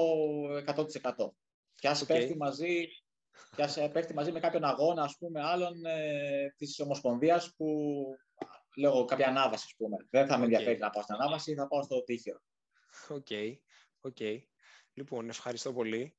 100%. 0.66 0.86
Και 1.76 1.88
ας 1.88 2.04
okay. 2.04 2.08
πέφτει 2.08 2.38
μαζί 2.38 2.88
και 3.56 3.64
ας 3.64 3.78
πέφτει 3.92 4.14
μαζί 4.14 4.32
με 4.32 4.40
κάποιον 4.40 4.64
αγώνα, 4.64 5.04
ας 5.04 5.16
πούμε, 5.20 5.42
άλλων 5.44 5.86
ε, 5.86 6.54
της 6.58 6.80
Ομοσπονδίας 6.80 7.54
που 7.58 7.68
λέγω 8.80 9.06
κάποια 9.06 9.28
ανάβαση, 9.28 9.66
ας 9.68 9.76
πούμε. 9.78 9.98
Δεν 10.10 10.28
θα 10.28 10.38
με 10.38 10.44
ενδιαφέρει 10.44 10.80
να 10.80 10.90
πάω 10.90 11.04
στην 11.04 11.16
ανάβαση, 11.16 11.54
θα 11.54 11.68
πάω 11.68 11.84
στο 11.84 12.04
τύχιο. 12.04 12.42
Οκ, 13.08 13.26
okay. 13.30 13.54
okay. 14.02 14.40
Λοιπόν, 14.94 15.30
ευχαριστώ 15.30 15.74
πολύ. 15.74 16.16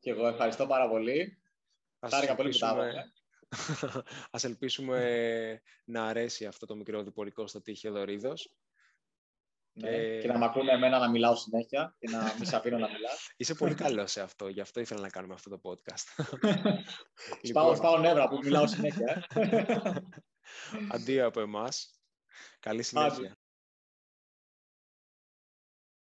Και 0.00 0.10
εγώ 0.10 0.26
ευχαριστώ 0.26 0.66
πάρα 0.66 0.88
πολύ. 0.88 1.38
Χάρηκα 2.10 2.34
πολύ 2.34 2.50
που 2.50 2.58
τα 2.58 2.76
Ας 4.30 4.44
ελπίσουμε 4.44 5.62
να 5.84 6.04
αρέσει 6.04 6.46
αυτό 6.46 6.66
το 6.66 6.76
μικρό 6.76 7.02
οδοιπορικό 7.02 7.46
στο 7.46 7.60
Τείχιο 7.62 7.92
Δωρίδος. 7.92 8.54
Ναι, 9.76 9.90
και... 9.90 10.18
και 10.20 10.28
να 10.28 10.38
μ' 10.38 10.42
ακούνε 10.42 10.72
εμένα 10.72 10.98
να 10.98 11.10
μιλάω 11.10 11.34
συνέχεια 11.34 11.96
και 11.98 12.10
να 12.10 12.34
μην 12.34 12.46
σε 12.46 12.56
αφήνω 12.56 12.78
να 12.78 12.88
μιλάω. 12.88 13.14
Είσαι 13.36 13.54
πολύ 13.54 13.74
καλός 13.74 14.10
σε 14.10 14.20
αυτό, 14.20 14.48
γι' 14.48 14.60
αυτό 14.60 14.80
ήθελα 14.80 15.00
να 15.00 15.08
κάνουμε 15.08 15.34
αυτό 15.34 15.50
το 15.50 15.60
podcast. 15.62 16.24
σπάω, 17.48 17.76
σπάω 17.76 17.98
νεύρα 17.98 18.28
που 18.28 18.38
μιλάω 18.42 18.66
συνέχεια. 18.66 19.26
Αντίο 20.90 21.26
από 21.26 21.40
εμάς. 21.40 22.00
Καλή 22.60 22.82
συνέχεια. 22.82 23.38